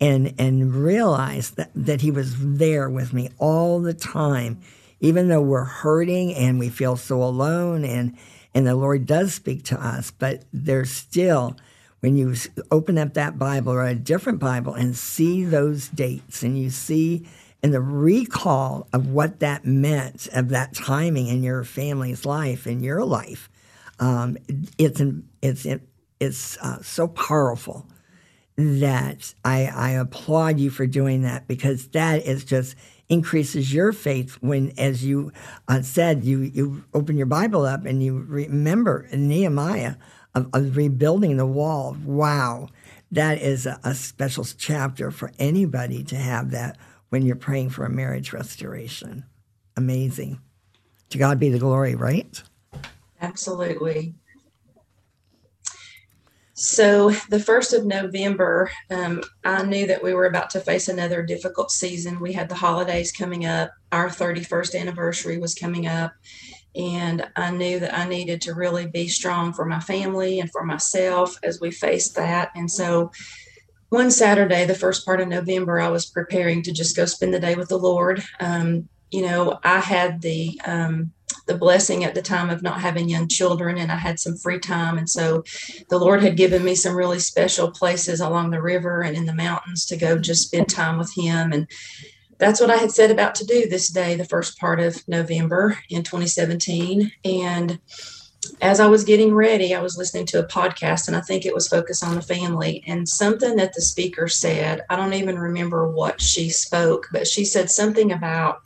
and 0.00 0.34
and 0.38 0.74
realize 0.74 1.52
that, 1.52 1.70
that 1.74 2.00
He 2.00 2.10
was 2.10 2.34
there 2.38 2.88
with 2.88 3.12
me 3.12 3.30
all 3.38 3.80
the 3.80 3.94
time, 3.94 4.60
even 5.00 5.28
though 5.28 5.42
we're 5.42 5.64
hurting 5.64 6.34
and 6.34 6.58
we 6.58 6.68
feel 6.68 6.96
so 6.96 7.22
alone, 7.22 7.84
and 7.84 8.16
and 8.54 8.66
the 8.66 8.74
Lord 8.74 9.06
does 9.06 9.34
speak 9.34 9.64
to 9.64 9.84
us, 9.84 10.10
but 10.10 10.44
there's 10.52 10.90
still 10.90 11.56
when 12.00 12.16
you 12.16 12.34
open 12.70 12.98
up 12.98 13.14
that 13.14 13.38
Bible 13.38 13.72
or 13.72 13.84
a 13.84 13.94
different 13.94 14.38
Bible 14.38 14.74
and 14.74 14.94
see 14.94 15.42
those 15.42 15.88
dates 15.88 16.42
and 16.42 16.58
you 16.58 16.68
see 16.68 17.26
and 17.64 17.74
the 17.74 17.80
recall 17.80 18.86
of 18.92 19.08
what 19.08 19.40
that 19.40 19.64
meant 19.64 20.28
of 20.34 20.50
that 20.50 20.74
timing 20.74 21.26
in 21.26 21.42
your 21.42 21.64
family's 21.64 22.24
life 22.24 22.66
in 22.66 22.80
your 22.80 23.04
life 23.04 23.48
um, 23.98 24.36
it's 24.78 25.00
it's 25.42 25.66
it's 26.20 26.58
uh, 26.58 26.80
so 26.82 27.08
powerful 27.08 27.86
that 28.56 29.34
I, 29.44 29.66
I 29.66 29.90
applaud 29.92 30.60
you 30.60 30.70
for 30.70 30.86
doing 30.86 31.22
that 31.22 31.48
because 31.48 31.88
that 31.88 32.24
is 32.24 32.44
just 32.44 32.76
increases 33.08 33.74
your 33.74 33.92
faith 33.92 34.34
when 34.40 34.72
as 34.78 35.04
you 35.04 35.32
uh, 35.66 35.82
said 35.82 36.24
you 36.24 36.40
you 36.40 36.84
open 36.94 37.16
your 37.16 37.26
bible 37.26 37.64
up 37.64 37.84
and 37.84 38.02
you 38.02 38.24
remember 38.28 39.08
nehemiah 39.12 39.96
of, 40.34 40.48
of 40.52 40.76
rebuilding 40.76 41.36
the 41.36 41.46
wall. 41.46 41.96
Wow. 42.04 42.68
That 43.10 43.38
is 43.40 43.66
a, 43.66 43.78
a 43.84 43.94
special 43.94 44.44
chapter 44.44 45.10
for 45.10 45.30
anybody 45.38 46.02
to 46.04 46.16
have 46.16 46.50
that 46.50 46.76
when 47.14 47.24
you're 47.24 47.36
praying 47.36 47.70
for 47.70 47.84
a 47.84 47.88
marriage 47.88 48.32
restoration. 48.32 49.24
Amazing. 49.76 50.40
To 51.10 51.16
God 51.16 51.38
be 51.38 51.48
the 51.48 51.60
glory, 51.60 51.94
right? 51.94 52.42
Absolutely. 53.20 54.16
So, 56.54 57.10
the 57.28 57.38
first 57.38 57.72
of 57.72 57.86
November, 57.86 58.68
um, 58.90 59.22
I 59.44 59.62
knew 59.62 59.86
that 59.86 60.02
we 60.02 60.12
were 60.12 60.26
about 60.26 60.50
to 60.50 60.60
face 60.60 60.88
another 60.88 61.22
difficult 61.22 61.70
season. 61.70 62.18
We 62.18 62.32
had 62.32 62.48
the 62.48 62.56
holidays 62.56 63.12
coming 63.12 63.46
up, 63.46 63.70
our 63.92 64.08
31st 64.08 64.80
anniversary 64.80 65.38
was 65.38 65.54
coming 65.54 65.86
up, 65.86 66.12
and 66.74 67.30
I 67.36 67.52
knew 67.52 67.78
that 67.78 67.96
I 67.96 68.08
needed 68.08 68.40
to 68.42 68.54
really 68.54 68.88
be 68.88 69.06
strong 69.06 69.52
for 69.52 69.64
my 69.64 69.78
family 69.78 70.40
and 70.40 70.50
for 70.50 70.64
myself 70.64 71.38
as 71.44 71.60
we 71.60 71.70
faced 71.70 72.16
that. 72.16 72.50
And 72.56 72.68
so, 72.68 73.12
one 73.88 74.10
Saturday, 74.10 74.64
the 74.64 74.74
first 74.74 75.04
part 75.04 75.20
of 75.20 75.28
November, 75.28 75.80
I 75.80 75.88
was 75.88 76.06
preparing 76.06 76.62
to 76.62 76.72
just 76.72 76.96
go 76.96 77.04
spend 77.04 77.32
the 77.32 77.40
day 77.40 77.54
with 77.54 77.68
the 77.68 77.78
Lord. 77.78 78.22
Um, 78.40 78.88
you 79.10 79.22
know, 79.22 79.58
I 79.62 79.80
had 79.80 80.22
the 80.22 80.60
um, 80.64 81.12
the 81.46 81.56
blessing 81.56 82.04
at 82.04 82.14
the 82.14 82.22
time 82.22 82.50
of 82.50 82.62
not 82.62 82.80
having 82.80 83.08
young 83.08 83.28
children 83.28 83.76
and 83.76 83.92
I 83.92 83.96
had 83.96 84.18
some 84.18 84.36
free 84.36 84.58
time. 84.58 84.96
And 84.96 85.08
so 85.08 85.44
the 85.90 85.98
Lord 85.98 86.22
had 86.22 86.36
given 86.36 86.64
me 86.64 86.74
some 86.74 86.96
really 86.96 87.18
special 87.18 87.70
places 87.70 88.20
along 88.20 88.50
the 88.50 88.62
river 88.62 89.02
and 89.02 89.16
in 89.16 89.26
the 89.26 89.34
mountains 89.34 89.84
to 89.86 89.96
go 89.96 90.18
just 90.18 90.46
spend 90.46 90.68
time 90.68 90.98
with 90.98 91.14
Him. 91.14 91.52
And 91.52 91.68
that's 92.38 92.60
what 92.60 92.70
I 92.70 92.76
had 92.76 92.90
set 92.90 93.10
about 93.10 93.34
to 93.36 93.46
do 93.46 93.68
this 93.68 93.88
day, 93.88 94.16
the 94.16 94.24
first 94.24 94.58
part 94.58 94.80
of 94.80 95.06
November 95.06 95.78
in 95.90 96.02
2017. 96.02 97.12
And 97.24 97.78
as 98.60 98.80
I 98.80 98.86
was 98.86 99.04
getting 99.04 99.34
ready, 99.34 99.74
I 99.74 99.82
was 99.82 99.96
listening 99.96 100.26
to 100.26 100.40
a 100.40 100.46
podcast 100.46 101.08
and 101.08 101.16
I 101.16 101.20
think 101.20 101.44
it 101.44 101.54
was 101.54 101.68
focused 101.68 102.04
on 102.04 102.14
the 102.14 102.22
family 102.22 102.82
and 102.86 103.08
something 103.08 103.56
that 103.56 103.74
the 103.74 103.82
speaker 103.82 104.28
said. 104.28 104.82
I 104.90 104.96
don't 104.96 105.14
even 105.14 105.38
remember 105.38 105.90
what 105.90 106.20
she 106.20 106.50
spoke, 106.50 107.08
but 107.12 107.26
she 107.26 107.44
said 107.44 107.70
something 107.70 108.12
about 108.12 108.60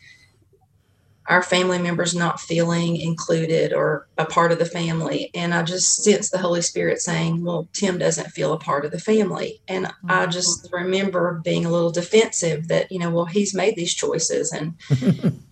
our 1.29 1.43
family 1.43 1.79
members 1.79 2.15
not 2.15 2.41
feeling 2.41 2.97
included 2.97 3.73
or 3.73 4.09
a 4.17 4.25
part 4.25 4.51
of 4.51 4.59
the 4.59 4.65
family. 4.65 5.31
And 5.35 5.53
I 5.53 5.63
just 5.63 6.03
sense 6.03 6.31
the 6.31 6.39
Holy 6.39 6.63
Spirit 6.63 7.01
saying, 7.01 7.45
Well, 7.45 7.69
Tim 7.75 7.99
doesn't 7.99 8.31
feel 8.31 8.53
a 8.53 8.59
part 8.59 8.85
of 8.85 8.93
the 8.93 8.99
family. 8.99 9.61
And 9.69 9.87
mm-hmm. 9.87 10.11
I 10.11 10.27
just 10.27 10.69
remember 10.73 11.41
being 11.45 11.67
a 11.67 11.71
little 11.71 11.93
defensive 11.93 12.69
that, 12.69 12.91
you 12.91 12.99
know, 12.99 13.11
well, 13.11 13.27
he's 13.27 13.55
made 13.55 13.77
these 13.77 13.95
choices. 13.95 14.53
And 14.53 14.75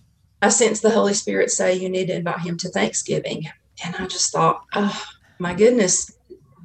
I 0.41 0.49
sense 0.49 0.81
the 0.81 0.89
Holy 0.89 1.13
Spirit 1.13 1.51
say, 1.51 1.75
You 1.75 1.89
need 1.89 2.07
to 2.07 2.15
invite 2.15 2.41
him 2.41 2.57
to 2.57 2.69
Thanksgiving. 2.69 3.47
And 3.83 3.95
I 3.95 4.07
just 4.07 4.31
thought, 4.31 4.63
Oh, 4.73 5.03
my 5.39 5.53
goodness, 5.53 6.11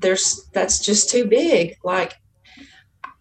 there's 0.01 0.49
that's 0.53 0.81
just 0.81 1.11
too 1.11 1.27
big. 1.27 1.77
Like, 1.85 2.15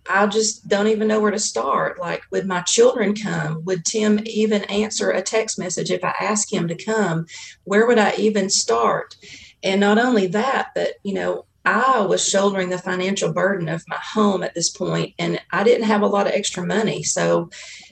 I 0.09 0.27
just 0.27 0.67
don't 0.67 0.87
even 0.87 1.07
know 1.07 1.19
where 1.19 1.31
to 1.31 1.39
start. 1.39 1.99
Like, 1.99 2.23
would 2.31 2.47
my 2.47 2.61
children 2.61 3.15
come? 3.15 3.63
Would 3.65 3.85
Tim 3.85 4.19
even 4.25 4.63
answer 4.65 5.11
a 5.11 5.21
text 5.21 5.59
message 5.59 5.91
if 5.91 6.03
I 6.03 6.13
ask 6.19 6.51
him 6.51 6.67
to 6.67 6.75
come? 6.75 7.27
Where 7.63 7.85
would 7.85 7.99
I 7.99 8.13
even 8.17 8.49
start? 8.49 9.15
And 9.63 9.79
not 9.79 9.99
only 9.99 10.27
that, 10.27 10.69
but, 10.75 10.95
you 11.03 11.13
know, 11.13 11.45
I 11.63 12.01
was 12.01 12.27
shouldering 12.27 12.69
the 12.69 12.79
financial 12.79 13.31
burden 13.31 13.69
of 13.69 13.83
my 13.87 13.99
home 14.01 14.41
at 14.41 14.55
this 14.55 14.71
point, 14.71 15.13
and 15.19 15.39
I 15.51 15.63
didn't 15.63 15.85
have 15.85 16.01
a 16.01 16.07
lot 16.07 16.25
of 16.25 16.33
extra 16.33 16.65
money. 16.65 17.03
So, 17.03 17.51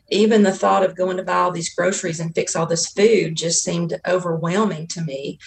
even 0.10 0.42
the 0.42 0.52
thought 0.52 0.84
of 0.84 0.98
going 0.98 1.18
to 1.18 1.24
buy 1.24 1.36
all 1.36 1.52
these 1.52 1.74
groceries 1.76 2.20
and 2.20 2.34
fix 2.34 2.56
all 2.56 2.66
this 2.66 2.88
food 2.88 3.36
just 3.36 3.64
seemed 3.64 4.00
overwhelming 4.08 4.88
to 4.88 5.04
me. 5.04 5.38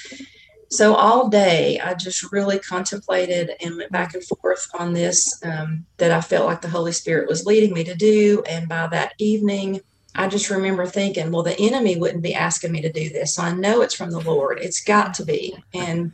So 0.72 0.94
all 0.94 1.28
day, 1.28 1.78
I 1.80 1.92
just 1.92 2.32
really 2.32 2.58
contemplated 2.58 3.50
and 3.60 3.76
went 3.76 3.92
back 3.92 4.14
and 4.14 4.24
forth 4.24 4.66
on 4.78 4.94
this 4.94 5.38
um, 5.44 5.84
that 5.98 6.10
I 6.10 6.22
felt 6.22 6.46
like 6.46 6.62
the 6.62 6.70
Holy 6.70 6.92
Spirit 6.92 7.28
was 7.28 7.44
leading 7.44 7.74
me 7.74 7.84
to 7.84 7.94
do. 7.94 8.42
And 8.48 8.70
by 8.70 8.86
that 8.86 9.12
evening, 9.18 9.82
I 10.14 10.28
just 10.28 10.48
remember 10.48 10.86
thinking, 10.86 11.30
well, 11.30 11.42
the 11.42 11.60
enemy 11.60 11.96
wouldn't 11.96 12.22
be 12.22 12.34
asking 12.34 12.72
me 12.72 12.80
to 12.80 12.90
do 12.90 13.10
this. 13.10 13.34
So 13.34 13.42
I 13.42 13.52
know 13.52 13.82
it's 13.82 13.94
from 13.94 14.12
the 14.12 14.20
Lord. 14.20 14.60
It's 14.62 14.82
got 14.82 15.12
to 15.14 15.26
be. 15.26 15.54
And 15.74 16.12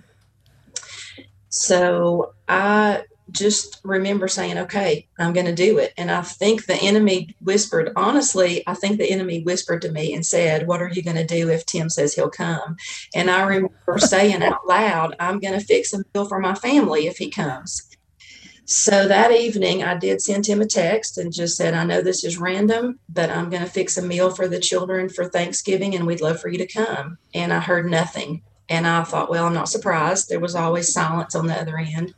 so 1.51 2.35
I 2.49 3.05
just 3.31 3.81
remember 3.85 4.29
saying, 4.29 4.59
okay, 4.59 5.07
I'm 5.19 5.33
going 5.33 5.47
to 5.47 5.55
do 5.55 5.79
it. 5.79 5.93
And 5.97 6.11
I 6.11 6.23
think 6.23 6.65
the 6.65 6.77
enemy 6.77 7.35
whispered, 7.41 7.93
honestly, 7.97 8.63
I 8.67 8.75
think 8.75 8.99
the 8.99 9.11
enemy 9.11 9.43
whispered 9.43 9.83
to 9.83 9.93
me 9.93 10.15
and 10.15 10.25
said, 10.25 10.67
What 10.67 10.81
are 10.81 10.89
you 10.89 11.03
going 11.03 11.17
to 11.17 11.27
do 11.27 11.51
if 11.51 11.67
Tim 11.67 11.91
says 11.91 12.15
he'll 12.15 12.31
come? 12.31 12.77
And 13.15 13.31
I 13.31 13.43
remember 13.43 13.75
saying 13.99 14.43
out 14.43 14.67
loud, 14.67 15.15
I'm 15.21 15.41
going 15.41 15.59
to 15.59 15.65
fix 15.65 15.93
a 15.93 16.03
meal 16.15 16.27
for 16.27 16.39
my 16.39 16.55
family 16.55 17.07
if 17.07 17.19
he 17.19 17.31
comes. 17.31 17.89
So 18.65 19.09
that 19.09 19.33
evening, 19.33 19.83
I 19.83 19.97
did 19.97 20.21
send 20.21 20.47
him 20.47 20.61
a 20.61 20.67
text 20.67 21.17
and 21.17 21.33
just 21.33 21.57
said, 21.57 21.73
I 21.73 21.85
know 21.85 22.03
this 22.03 22.23
is 22.23 22.37
random, 22.37 23.01
but 23.09 23.31
I'm 23.31 23.49
going 23.49 23.63
to 23.63 23.71
fix 23.71 23.97
a 23.97 24.03
meal 24.03 24.31
for 24.31 24.47
the 24.47 24.61
children 24.61 25.09
for 25.09 25.25
Thanksgiving 25.25 25.95
and 25.95 26.07
we'd 26.07 26.21
love 26.21 26.39
for 26.39 26.49
you 26.49 26.59
to 26.59 26.67
come. 26.67 27.17
And 27.33 27.51
I 27.51 27.61
heard 27.61 27.91
nothing. 27.91 28.43
And 28.69 28.87
I 28.87 29.05
thought, 29.05 29.31
well, 29.31 29.47
I'm 29.47 29.55
not 29.55 29.71
surprised. 29.71 30.29
There 30.29 30.41
was 30.41 30.55
always 30.55 30.93
silence 30.93 31.35
on 31.35 31.47
the 31.47 31.59
other 31.59 31.79
end 31.79 32.13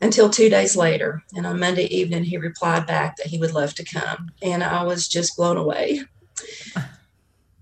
until 0.00 0.30
two 0.30 0.48
days 0.48 0.76
later. 0.76 1.22
And 1.34 1.46
on 1.46 1.60
Monday 1.60 1.86
evening, 1.86 2.24
he 2.24 2.36
replied 2.36 2.86
back 2.86 3.16
that 3.16 3.26
he 3.26 3.38
would 3.38 3.52
love 3.52 3.74
to 3.74 3.84
come. 3.84 4.30
And 4.42 4.62
I 4.62 4.84
was 4.84 5.08
just 5.08 5.36
blown 5.36 5.56
away. 5.56 6.02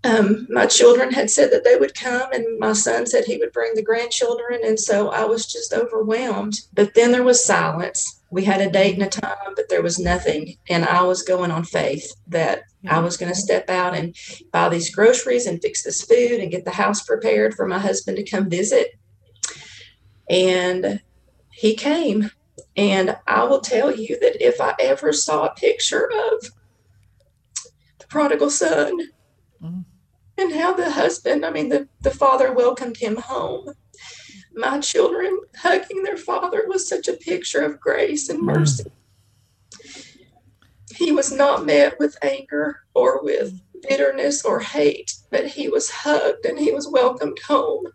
Um, 0.05 0.47
my 0.51 0.67
children 0.67 1.11
had 1.11 1.31
said 1.31 1.51
that 1.51 1.65
they 1.65 1.77
would 1.77 1.95
come, 1.95 2.31
and 2.33 2.61
my 2.61 2.75
son 2.75 3.07
said 3.07 3.25
he 3.25 3.39
would 3.39 3.53
bring 3.53 3.75
the 3.75 3.83
grandchildren. 3.83 4.61
And 4.65 4.79
so 4.79 5.09
I 5.09 5.25
was 5.25 5.47
just 5.47 5.73
overwhelmed. 5.73 6.61
But 6.75 6.95
then 6.95 7.11
there 7.11 7.25
was 7.25 7.45
silence. 7.45 8.23
We 8.31 8.45
had 8.45 8.61
a 8.61 8.71
date 8.71 8.95
and 8.95 9.03
a 9.03 9.09
time, 9.09 9.55
but 9.57 9.69
there 9.69 9.83
was 9.83 9.99
nothing. 9.99 10.57
And 10.69 10.85
I 10.85 11.03
was 11.03 11.23
going 11.23 11.51
on 11.51 11.65
faith 11.65 12.15
that 12.29 12.65
I 12.87 13.01
was 13.01 13.17
going 13.17 13.33
to 13.33 13.39
step 13.39 13.69
out 13.69 13.97
and 13.97 14.15
buy 14.53 14.69
these 14.69 14.95
groceries 14.95 15.47
and 15.47 15.61
fix 15.61 15.83
this 15.83 16.03
food 16.03 16.41
and 16.41 16.51
get 16.51 16.65
the 16.65 16.71
house 16.71 17.03
prepared 17.03 17.55
for 17.55 17.67
my 17.67 17.79
husband 17.79 18.17
to 18.19 18.31
come 18.31 18.49
visit. 18.49 18.95
And 20.29 21.01
he 21.57 21.75
came. 21.75 22.31
And 22.77 23.17
I 23.27 23.45
will 23.45 23.61
tell 23.61 23.95
you 23.95 24.19
that 24.21 24.45
if 24.45 24.61
I 24.61 24.75
ever 24.79 25.13
saw 25.13 25.47
a 25.47 25.55
picture 25.55 26.11
of 26.11 26.51
the 27.99 28.07
prodigal 28.09 28.51
son 28.51 28.99
mm. 29.63 29.85
and 30.37 30.55
how 30.55 30.75
the 30.75 30.91
husband, 30.91 31.45
I 31.47 31.51
mean, 31.51 31.71
the, 31.71 31.89
the 32.03 32.11
father 32.11 32.53
welcomed 32.53 32.99
him 32.99 33.17
home, 33.17 33.73
my 34.55 34.81
children 34.81 35.41
hugging 35.57 36.03
their 36.03 36.19
father 36.19 36.65
was 36.67 36.87
such 36.87 37.09
a 37.09 37.15
picture 37.15 37.61
of 37.61 37.81
grace 37.81 38.29
and 38.29 38.41
mm. 38.41 38.55
mercy. 38.55 38.85
Mm. 38.85 38.91
He 40.95 41.13
was 41.13 41.33
not 41.33 41.65
met 41.67 41.99
with 41.99 42.17
anger 42.23 42.83
or 42.95 43.23
with 43.23 43.61
bitterness 43.89 44.45
or 44.45 44.61
hate, 44.61 45.15
but 45.31 45.47
he 45.47 45.69
was 45.69 45.91
hugged 45.91 46.45
and 46.45 46.59
he 46.59 46.73
was 46.73 46.89
welcomed 46.89 47.39
home. 47.47 47.87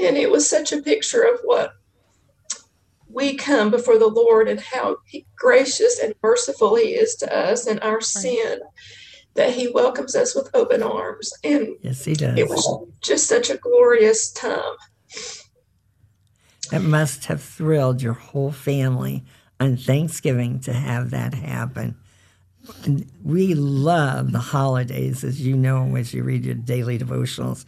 And 0.00 0.16
it 0.16 0.30
was 0.30 0.48
such 0.48 0.72
a 0.72 0.82
picture 0.82 1.22
of 1.22 1.40
what 1.44 1.74
we 3.12 3.36
come 3.36 3.70
before 3.70 3.98
the 3.98 4.08
Lord 4.08 4.48
and 4.48 4.60
how 4.60 4.96
gracious 5.36 5.98
and 5.98 6.14
merciful 6.22 6.76
He 6.76 6.94
is 6.94 7.14
to 7.16 7.36
us 7.36 7.66
and 7.66 7.80
our 7.80 7.94
right. 7.94 8.02
sin, 8.02 8.60
that 9.34 9.52
He 9.52 9.68
welcomes 9.68 10.14
us 10.14 10.34
with 10.34 10.50
open 10.54 10.82
arms. 10.82 11.32
And 11.44 11.76
yes, 11.82 12.04
He 12.04 12.14
does. 12.14 12.38
It 12.38 12.48
was 12.48 12.86
just 13.00 13.26
such 13.28 13.50
a 13.50 13.58
glorious 13.58 14.30
time. 14.30 14.76
It 16.72 16.80
must 16.80 17.26
have 17.26 17.42
thrilled 17.42 18.00
your 18.00 18.14
whole 18.14 18.52
family 18.52 19.24
on 19.60 19.76
Thanksgiving 19.76 20.58
to 20.60 20.72
have 20.72 21.10
that 21.10 21.34
happen. 21.34 21.96
And 22.84 23.10
we 23.22 23.54
love 23.54 24.32
the 24.32 24.38
holidays, 24.38 25.24
as 25.24 25.40
you 25.40 25.56
know, 25.56 25.96
as 25.96 26.14
you 26.14 26.22
read 26.22 26.44
your 26.44 26.54
daily 26.54 26.98
devotionals. 26.98 27.64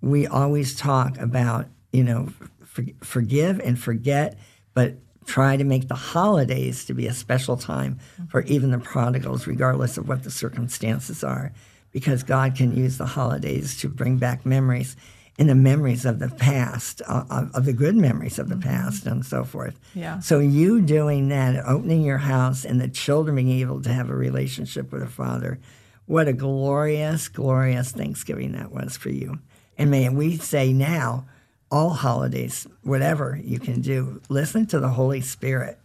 We 0.00 0.26
always 0.26 0.76
talk 0.76 1.18
about, 1.18 1.66
you 1.92 2.04
know, 2.04 2.28
for, 2.64 2.84
forgive 3.02 3.60
and 3.60 3.78
forget 3.78 4.38
but 4.74 4.94
try 5.24 5.56
to 5.56 5.64
make 5.64 5.88
the 5.88 5.94
holidays 5.94 6.84
to 6.84 6.94
be 6.94 7.06
a 7.06 7.14
special 7.14 7.56
time 7.56 7.98
for 8.28 8.42
even 8.42 8.70
the 8.70 8.78
prodigals, 8.78 9.46
regardless 9.46 9.96
of 9.96 10.08
what 10.08 10.22
the 10.22 10.30
circumstances 10.30 11.24
are, 11.24 11.52
because 11.92 12.22
God 12.22 12.54
can 12.56 12.76
use 12.76 12.98
the 12.98 13.06
holidays 13.06 13.78
to 13.80 13.88
bring 13.88 14.18
back 14.18 14.44
memories 14.44 14.96
and 15.38 15.48
the 15.48 15.54
memories 15.54 16.04
of 16.04 16.18
the 16.20 16.28
past, 16.28 17.02
uh, 17.08 17.46
of 17.54 17.64
the 17.64 17.72
good 17.72 17.96
memories 17.96 18.38
of 18.38 18.48
the 18.48 18.54
mm-hmm. 18.54 18.68
past, 18.68 19.06
and 19.06 19.26
so 19.26 19.44
forth. 19.44 19.80
Yeah. 19.94 20.20
So 20.20 20.38
you 20.38 20.80
doing 20.80 21.28
that, 21.30 21.64
opening 21.66 22.02
your 22.02 22.18
house, 22.18 22.64
and 22.64 22.80
the 22.80 22.88
children 22.88 23.36
being 23.36 23.50
able 23.50 23.82
to 23.82 23.92
have 23.92 24.10
a 24.10 24.14
relationship 24.14 24.92
with 24.92 25.00
their 25.00 25.10
father, 25.10 25.58
what 26.06 26.28
a 26.28 26.32
glorious, 26.32 27.28
glorious 27.28 27.90
Thanksgiving 27.90 28.52
that 28.52 28.70
was 28.70 28.96
for 28.96 29.08
you. 29.08 29.40
And 29.76 29.90
may 29.90 30.08
we 30.08 30.36
say 30.36 30.72
now, 30.72 31.26
all 31.74 31.90
holidays, 31.90 32.68
whatever 32.82 33.36
you 33.42 33.58
can 33.58 33.80
do, 33.80 34.22
listen 34.28 34.64
to 34.64 34.78
the 34.78 34.88
Holy 34.88 35.20
Spirit 35.20 35.76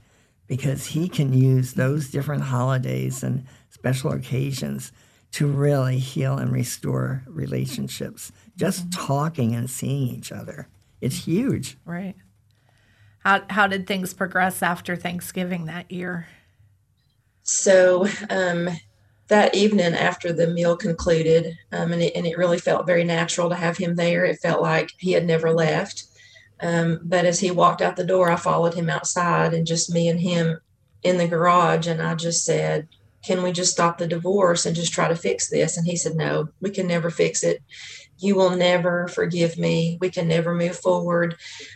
because 0.45 0.85
He 0.85 1.09
can 1.09 1.33
use 1.33 1.73
those 1.73 2.11
different 2.11 2.43
holidays 2.43 3.23
and 3.23 3.43
special 3.71 4.11
occasions 4.11 4.91
to 5.31 5.47
really 5.47 5.97
heal 5.97 6.37
and 6.37 6.51
restore 6.51 7.23
relationships. 7.25 8.31
Just 8.55 8.87
mm-hmm. 8.87 9.07
talking 9.07 9.55
and 9.55 9.67
seeing 9.67 10.09
each 10.09 10.31
other. 10.31 10.67
It's 11.01 11.25
huge. 11.25 11.75
Right. 11.85 12.15
How, 13.23 13.41
how 13.49 13.65
did 13.65 13.87
things 13.87 14.13
progress 14.13 14.61
after 14.61 14.95
Thanksgiving 14.95 15.65
that 15.65 15.91
year? 15.91 16.27
So, 17.41 18.07
um, 18.29 18.69
that 19.30 19.55
evening 19.55 19.93
after 19.93 20.34
the 20.34 20.47
meal 20.47 20.75
concluded, 20.75 21.57
um, 21.71 21.93
and, 21.93 22.01
it, 22.01 22.15
and 22.15 22.25
it 22.25 22.38
really 22.38 22.57
felt 22.57 22.88
very 22.88 23.03
natural 23.03 23.49
to 23.49 23.55
have 23.55 23.77
him 23.77 23.95
there. 23.95 24.25
It 24.25 24.39
felt 24.41 24.61
like 24.61 24.91
he 24.97 25.13
had 25.13 25.25
never 25.25 25.51
left. 25.51 26.05
Um, 26.61 26.99
but 27.03 27.25
as 27.25 27.39
he 27.39 27.51
walked 27.51 27.82
out 27.82 27.95
the 27.95 28.03
door, 28.03 28.30
I 28.30 28.36
followed 28.36 28.73
him 28.73 28.89
outside 28.89 29.53
and 29.53 29.65
just 29.65 29.93
me 29.93 30.09
and 30.09 30.19
him 30.19 30.59
in 31.03 31.17
the 31.17 31.27
garage. 31.27 31.88
And 31.88 32.01
I 32.01 32.15
just 32.15 32.43
said, 32.43 32.88
Can 33.23 33.43
we 33.43 33.51
just 33.51 33.71
stop 33.71 33.97
the 33.97 34.07
divorce 34.07 34.65
and 34.65 34.75
just 34.75 34.91
try 34.91 35.07
to 35.07 35.15
fix 35.15 35.49
this? 35.49 35.77
And 35.77 35.86
he 35.86 35.95
said, 35.95 36.15
No, 36.15 36.49
we 36.59 36.71
can 36.71 36.88
never 36.88 37.09
fix 37.09 37.43
it 37.43 37.61
you 38.20 38.36
will 38.36 38.51
never 38.51 39.07
forgive 39.07 39.57
me. 39.57 39.97
We 40.01 40.09
can 40.09 40.28
never 40.28 40.53
move 40.53 40.78
forward. 40.78 41.36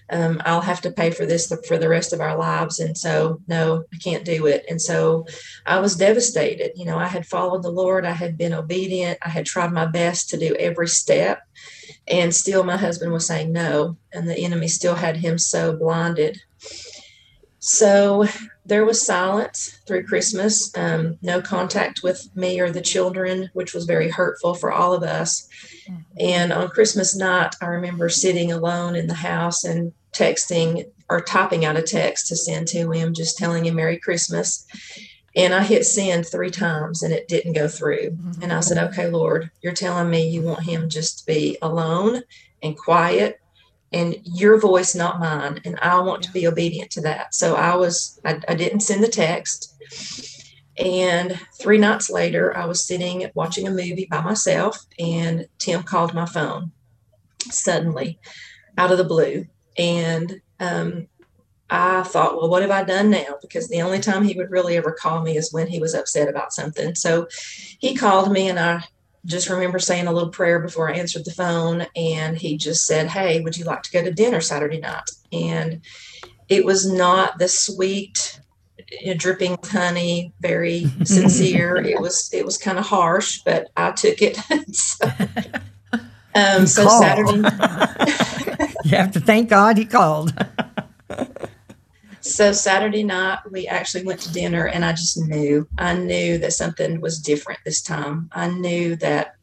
Um, 0.09 0.41
I'll 0.45 0.61
have 0.61 0.81
to 0.81 0.91
pay 0.91 1.11
for 1.11 1.25
this 1.25 1.51
for 1.67 1.77
the 1.77 1.89
rest 1.89 2.13
of 2.13 2.21
our 2.21 2.37
lives. 2.37 2.79
And 2.79 2.97
so, 2.97 3.41
no, 3.47 3.85
I 3.93 3.97
can't 3.97 4.25
do 4.25 4.45
it. 4.45 4.65
And 4.69 4.81
so 4.81 5.25
I 5.65 5.79
was 5.79 5.95
devastated. 5.95 6.71
You 6.75 6.85
know, 6.85 6.97
I 6.97 7.07
had 7.07 7.25
followed 7.25 7.63
the 7.63 7.71
Lord, 7.71 8.05
I 8.05 8.11
had 8.11 8.37
been 8.37 8.53
obedient, 8.53 9.19
I 9.23 9.29
had 9.29 9.45
tried 9.45 9.71
my 9.71 9.85
best 9.85 10.29
to 10.29 10.37
do 10.37 10.55
every 10.55 10.87
step. 10.87 11.41
And 12.07 12.35
still, 12.35 12.63
my 12.63 12.77
husband 12.77 13.11
was 13.13 13.25
saying 13.25 13.51
no. 13.51 13.97
And 14.11 14.29
the 14.29 14.37
enemy 14.37 14.67
still 14.67 14.95
had 14.95 15.17
him 15.17 15.37
so 15.37 15.75
blinded. 15.75 16.41
So 17.59 18.27
there 18.65 18.85
was 18.85 19.05
silence 19.05 19.79
through 19.85 20.05
Christmas, 20.05 20.75
um, 20.77 21.17
no 21.21 21.41
contact 21.41 22.01
with 22.01 22.29
me 22.35 22.59
or 22.59 22.71
the 22.71 22.81
children, 22.81 23.49
which 23.53 23.73
was 23.73 23.85
very 23.85 24.09
hurtful 24.09 24.53
for 24.53 24.71
all 24.71 24.93
of 24.93 25.03
us. 25.03 25.47
Mm-hmm. 25.87 26.01
And 26.19 26.53
on 26.53 26.69
Christmas 26.69 27.15
night, 27.15 27.55
I 27.61 27.65
remember 27.65 28.07
sitting 28.09 28.51
alone 28.51 28.95
in 28.95 29.07
the 29.07 29.13
house 29.13 29.63
and 29.65 29.91
texting 30.13 30.85
or 31.09 31.19
typing 31.19 31.65
out 31.65 31.75
a 31.75 31.81
text 31.81 32.27
to 32.27 32.35
send 32.35 32.67
to 32.69 32.91
him, 32.91 33.13
just 33.13 33.37
telling 33.37 33.65
him 33.65 33.75
Merry 33.75 33.97
Christmas. 33.97 34.65
And 35.35 35.53
I 35.53 35.63
hit 35.63 35.85
send 35.85 36.25
three 36.25 36.51
times 36.51 37.03
and 37.03 37.13
it 37.13 37.27
didn't 37.27 37.53
go 37.53 37.67
through. 37.67 38.11
Mm-hmm. 38.11 38.43
And 38.43 38.53
I 38.53 38.61
said, 38.61 38.77
Okay, 38.77 39.09
Lord, 39.09 39.51
you're 39.61 39.73
telling 39.73 40.09
me 40.09 40.29
you 40.29 40.41
want 40.41 40.63
him 40.63 40.89
just 40.89 41.19
to 41.19 41.25
be 41.25 41.57
alone 41.61 42.21
and 42.61 42.77
quiet 42.77 43.41
and 43.93 44.15
your 44.23 44.59
voice, 44.59 44.95
not 44.95 45.19
mine. 45.19 45.61
And 45.65 45.79
I 45.81 45.99
want 46.01 46.23
to 46.23 46.31
be 46.31 46.47
obedient 46.47 46.91
to 46.91 47.01
that. 47.01 47.33
So 47.35 47.55
I 47.55 47.75
was, 47.75 48.19
I, 48.25 48.39
I 48.47 48.55
didn't 48.55 48.81
send 48.81 49.03
the 49.03 49.07
text. 49.07 49.69
And 50.77 51.39
three 51.59 51.77
nights 51.77 52.09
later, 52.09 52.57
I 52.57 52.65
was 52.65 52.83
sitting 52.83 53.29
watching 53.35 53.67
a 53.67 53.71
movie 53.71 54.07
by 54.09 54.21
myself, 54.21 54.83
and 54.97 55.47
Tim 55.59 55.83
called 55.83 56.15
my 56.15 56.25
phone 56.25 56.71
suddenly 57.43 58.19
out 58.77 58.91
of 58.91 58.97
the 58.97 59.03
blue. 59.03 59.45
And 59.77 60.41
um, 60.59 61.07
I 61.69 62.03
thought, 62.03 62.37
well, 62.37 62.49
what 62.49 62.63
have 62.63 62.71
I 62.71 62.83
done 62.83 63.11
now? 63.11 63.37
Because 63.41 63.67
the 63.67 63.83
only 63.83 63.99
time 63.99 64.23
he 64.23 64.35
would 64.35 64.49
really 64.49 64.75
ever 64.75 64.91
call 64.91 65.21
me 65.21 65.37
is 65.37 65.53
when 65.53 65.67
he 65.67 65.79
was 65.79 65.93
upset 65.93 66.27
about 66.27 66.53
something. 66.53 66.95
So 66.95 67.27
he 67.79 67.95
called 67.95 68.31
me, 68.31 68.49
and 68.49 68.59
I 68.59 68.83
just 69.25 69.49
remember 69.49 69.79
saying 69.79 70.07
a 70.07 70.11
little 70.11 70.29
prayer 70.29 70.59
before 70.59 70.89
I 70.89 70.97
answered 70.97 71.25
the 71.25 71.31
phone. 71.31 71.85
And 71.95 72.37
he 72.37 72.57
just 72.57 72.85
said, 72.85 73.07
Hey, 73.07 73.41
would 73.41 73.57
you 73.57 73.65
like 73.65 73.83
to 73.83 73.91
go 73.91 74.03
to 74.03 74.11
dinner 74.11 74.41
Saturday 74.41 74.79
night? 74.79 75.09
And 75.31 75.81
it 76.49 76.65
was 76.65 76.91
not 76.91 77.39
the 77.39 77.47
sweet, 77.47 78.39
you 79.01 79.11
know, 79.11 79.17
dripping 79.17 79.51
with 79.51 79.71
honey, 79.71 80.33
very 80.39 80.85
sincere. 81.03 81.77
it 81.77 81.99
was 81.99 82.29
it 82.33 82.45
was 82.45 82.57
kind 82.57 82.77
of 82.77 82.85
harsh, 82.85 83.41
but 83.45 83.69
I 83.77 83.91
took 83.91 84.21
it. 84.21 84.37
so, 84.75 85.07
um, 86.35 86.67
so 86.67 86.87
Saturday. 86.87 87.37
you 88.83 88.97
have 88.97 89.11
to 89.11 89.19
thank 89.19 89.49
God 89.49 89.77
he 89.77 89.85
called. 89.85 90.33
So 92.23 92.53
Saturday 92.53 93.03
night, 93.03 93.39
we 93.51 93.67
actually 93.67 94.05
went 94.05 94.21
to 94.21 94.31
dinner, 94.31 94.67
and 94.67 94.85
I 94.85 94.93
just 94.93 95.17
knew, 95.17 95.67
I 95.77 95.93
knew 95.93 96.37
that 96.37 96.53
something 96.53 97.01
was 97.01 97.19
different 97.19 97.59
this 97.65 97.81
time. 97.81 98.29
I 98.31 98.47
knew 98.49 98.95
that 98.97 99.35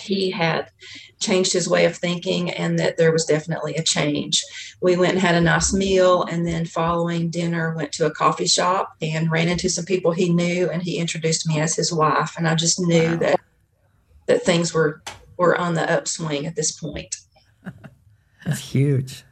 he 0.00 0.30
had 0.30 0.70
changed 1.18 1.52
his 1.52 1.68
way 1.68 1.84
of 1.84 1.96
thinking 1.96 2.50
and 2.50 2.78
that 2.78 2.96
there 2.96 3.12
was 3.12 3.24
definitely 3.24 3.74
a 3.74 3.82
change. 3.82 4.42
We 4.80 4.96
went 4.96 5.12
and 5.12 5.20
had 5.20 5.34
a 5.34 5.40
nice 5.40 5.74
meal, 5.74 6.22
and 6.22 6.46
then 6.46 6.64
following 6.64 7.28
dinner, 7.28 7.74
went 7.74 7.90
to 7.94 8.06
a 8.06 8.14
coffee 8.14 8.46
shop 8.46 8.94
and 9.02 9.28
ran 9.28 9.48
into 9.48 9.68
some 9.68 9.84
people 9.84 10.12
he 10.12 10.32
knew, 10.32 10.70
and 10.70 10.82
he 10.82 10.98
introduced 10.98 11.48
me 11.48 11.58
as 11.60 11.74
his 11.74 11.92
wife. 11.92 12.34
And 12.38 12.46
I 12.46 12.54
just 12.54 12.78
knew 12.80 13.10
wow. 13.10 13.16
that 13.16 13.40
that 14.26 14.42
things 14.44 14.72
were 14.72 15.02
were 15.36 15.58
on 15.58 15.74
the 15.74 15.90
upswing 15.92 16.46
at 16.46 16.54
this 16.54 16.70
point. 16.70 17.16
That's 18.46 18.60
huge. 18.60 19.24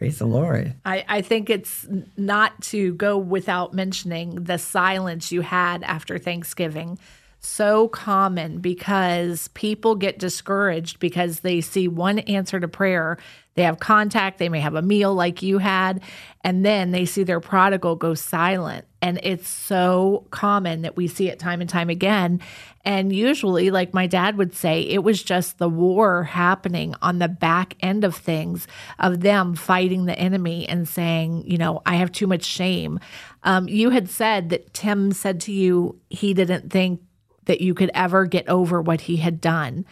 Praise 0.00 0.18
the 0.18 0.26
Lord. 0.26 0.72
I, 0.86 1.04
I 1.06 1.20
think 1.20 1.50
it's 1.50 1.86
not 2.16 2.58
to 2.62 2.94
go 2.94 3.18
without 3.18 3.74
mentioning 3.74 4.44
the 4.44 4.56
silence 4.56 5.30
you 5.30 5.42
had 5.42 5.82
after 5.82 6.18
Thanksgiving. 6.18 6.98
So 7.40 7.86
common 7.88 8.60
because 8.60 9.48
people 9.48 9.96
get 9.96 10.18
discouraged 10.18 11.00
because 11.00 11.40
they 11.40 11.60
see 11.60 11.86
one 11.86 12.20
answer 12.20 12.58
to 12.58 12.66
prayer. 12.66 13.18
They 13.60 13.66
have 13.66 13.78
contact, 13.78 14.38
they 14.38 14.48
may 14.48 14.60
have 14.60 14.74
a 14.74 14.80
meal 14.80 15.14
like 15.14 15.42
you 15.42 15.58
had, 15.58 16.00
and 16.42 16.64
then 16.64 16.92
they 16.92 17.04
see 17.04 17.24
their 17.24 17.40
prodigal 17.40 17.94
go 17.94 18.14
silent. 18.14 18.86
And 19.02 19.20
it's 19.22 19.50
so 19.50 20.26
common 20.30 20.80
that 20.80 20.96
we 20.96 21.08
see 21.08 21.28
it 21.28 21.38
time 21.38 21.60
and 21.60 21.68
time 21.68 21.90
again. 21.90 22.40
And 22.86 23.14
usually, 23.14 23.70
like 23.70 23.92
my 23.92 24.06
dad 24.06 24.38
would 24.38 24.54
say, 24.54 24.80
it 24.80 25.04
was 25.04 25.22
just 25.22 25.58
the 25.58 25.68
war 25.68 26.24
happening 26.24 26.94
on 27.02 27.18
the 27.18 27.28
back 27.28 27.76
end 27.80 28.02
of 28.02 28.16
things, 28.16 28.66
of 28.98 29.20
them 29.20 29.54
fighting 29.54 30.06
the 30.06 30.18
enemy 30.18 30.66
and 30.66 30.88
saying, 30.88 31.44
you 31.46 31.58
know, 31.58 31.82
I 31.84 31.96
have 31.96 32.12
too 32.12 32.26
much 32.26 32.44
shame. 32.44 32.98
Um, 33.42 33.68
you 33.68 33.90
had 33.90 34.08
said 34.08 34.48
that 34.48 34.72
Tim 34.72 35.12
said 35.12 35.38
to 35.42 35.52
you 35.52 36.00
he 36.08 36.32
didn't 36.32 36.72
think 36.72 37.02
that 37.44 37.60
you 37.60 37.74
could 37.74 37.90
ever 37.92 38.24
get 38.24 38.48
over 38.48 38.80
what 38.80 39.02
he 39.02 39.18
had 39.18 39.38
done. 39.38 39.84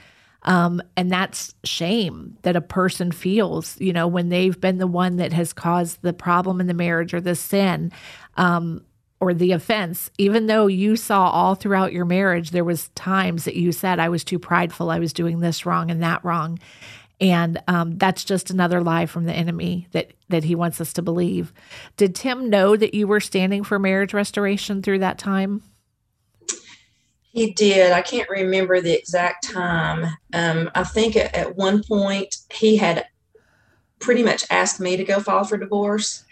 Um, 0.45 0.81
and 0.97 1.11
that's 1.11 1.55
shame 1.65 2.37
that 2.43 2.57
a 2.57 2.61
person 2.61 3.11
feels, 3.11 3.79
you 3.81 3.93
know, 3.93 4.07
when 4.07 4.29
they've 4.29 4.59
been 4.61 4.79
the 4.79 4.87
one 4.87 5.17
that 5.17 5.33
has 5.33 5.53
caused 5.53 6.01
the 6.03 6.13
problem 6.13 6.61
in 6.61 6.69
the 6.69 6.75
marriage 6.75 7.13
or 7.13 7.21
the 7.21 7.35
sin. 7.35 7.93
Um, 8.37 8.85
or 9.21 9.35
the 9.35 9.53
offense. 9.53 10.11
Even 10.19 10.47
though 10.47 10.67
you 10.67 10.97
saw 10.97 11.29
all 11.29 11.55
throughout 11.55 11.93
your 11.93 12.05
marriage 12.05 12.51
there 12.51 12.65
was 12.65 12.89
times 12.91 13.45
that 13.45 13.57
you 13.57 13.73
said 13.73 13.99
i 13.99 14.09
was 14.09 14.25
too 14.25 14.39
prideful. 14.39 14.91
I 14.91 14.99
was 14.99 15.13
doing 15.13 15.41
this 15.41 15.67
wrong 15.67 15.91
and 15.91 16.03
that 16.03 16.25
wrong. 16.25 16.59
And 17.21 17.61
um, 17.67 17.99
that's 17.99 18.23
just 18.23 18.51
another 18.51 18.81
lie 18.81 19.07
from 19.07 19.25
the 19.25 19.33
enemy 19.33 19.89
that 19.91 20.13
that 20.29 20.45
he 20.45 20.55
wants 20.55 20.81
us 20.81 20.93
to 20.93 21.03
believe. 21.03 21.53
Did 21.97 22.15
tim 22.15 22.49
know 22.49 22.77
that 22.77 22.95
you 22.95 23.09
were 23.09 23.21
standing 23.21 23.65
for 23.65 23.79
marriage 23.79 24.15
restoration 24.15 24.83
through 24.83 25.01
that 25.01 25.19
time 25.19 25.63
he 27.39 27.53
did 27.53 27.93
i 27.93 28.03
can't 28.03 28.29
remember 28.29 28.81
the 28.81 28.97
exact 28.97 29.49
time 29.49 30.07
um, 30.33 30.71
i 30.75 30.83
think 30.83 31.17
at, 31.17 31.35
at 31.35 31.57
one 31.57 31.83
point 31.83 32.37
he 32.53 32.77
had 32.77 33.07
pretty 33.99 34.23
much 34.23 34.45
asked 34.51 34.81
me 34.81 34.97
to 34.97 35.05
go 35.05 35.21
file 35.21 35.45
for 35.45 35.57
divorce 35.57 36.25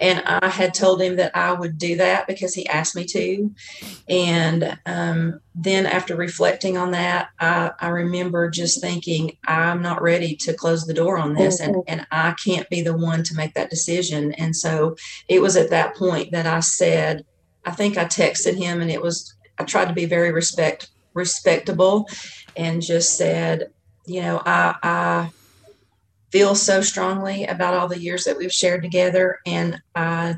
and 0.00 0.22
I 0.24 0.48
had 0.48 0.72
told 0.72 1.02
him 1.02 1.16
that 1.16 1.36
I 1.36 1.52
would 1.52 1.76
do 1.76 1.96
that 1.96 2.26
because 2.26 2.54
he 2.54 2.66
asked 2.66 2.96
me 2.96 3.04
to. 3.04 3.54
And 4.08 4.78
um, 4.86 5.40
then 5.54 5.84
after 5.84 6.16
reflecting 6.16 6.78
on 6.78 6.92
that, 6.92 7.28
I, 7.38 7.72
I, 7.78 7.88
remember 7.88 8.48
just 8.48 8.80
thinking, 8.80 9.36
I'm 9.46 9.82
not 9.82 10.00
ready 10.00 10.34
to 10.36 10.54
close 10.54 10.86
the 10.86 10.94
door 10.94 11.18
on 11.18 11.34
this, 11.34 11.60
and, 11.60 11.76
and 11.86 12.06
I 12.10 12.34
can't 12.42 12.68
be 12.70 12.80
the 12.80 12.96
one 12.96 13.22
to 13.24 13.34
make 13.34 13.52
that 13.54 13.68
decision. 13.68 14.32
And 14.32 14.56
so 14.56 14.96
it 15.28 15.42
was 15.42 15.54
at 15.56 15.70
that 15.70 15.94
point 15.96 16.32
that 16.32 16.46
I 16.46 16.60
said, 16.60 17.26
I 17.66 17.72
think 17.72 17.98
I 17.98 18.06
texted 18.06 18.56
him, 18.56 18.80
and 18.80 18.90
it 18.90 19.02
was, 19.02 19.34
I 19.60 19.64
tried 19.64 19.88
to 19.88 19.94
be 19.94 20.06
very 20.06 20.32
respect 20.32 20.90
respectable 21.12 22.08
and 22.56 22.80
just 22.80 23.16
said, 23.18 23.70
you 24.06 24.22
know, 24.22 24.40
I, 24.46 24.74
I 24.82 25.30
feel 26.30 26.54
so 26.54 26.80
strongly 26.80 27.44
about 27.44 27.74
all 27.74 27.86
the 27.86 28.00
years 28.00 28.24
that 28.24 28.38
we've 28.38 28.52
shared 28.52 28.82
together, 28.82 29.40
and 29.44 29.80
I 29.94 30.36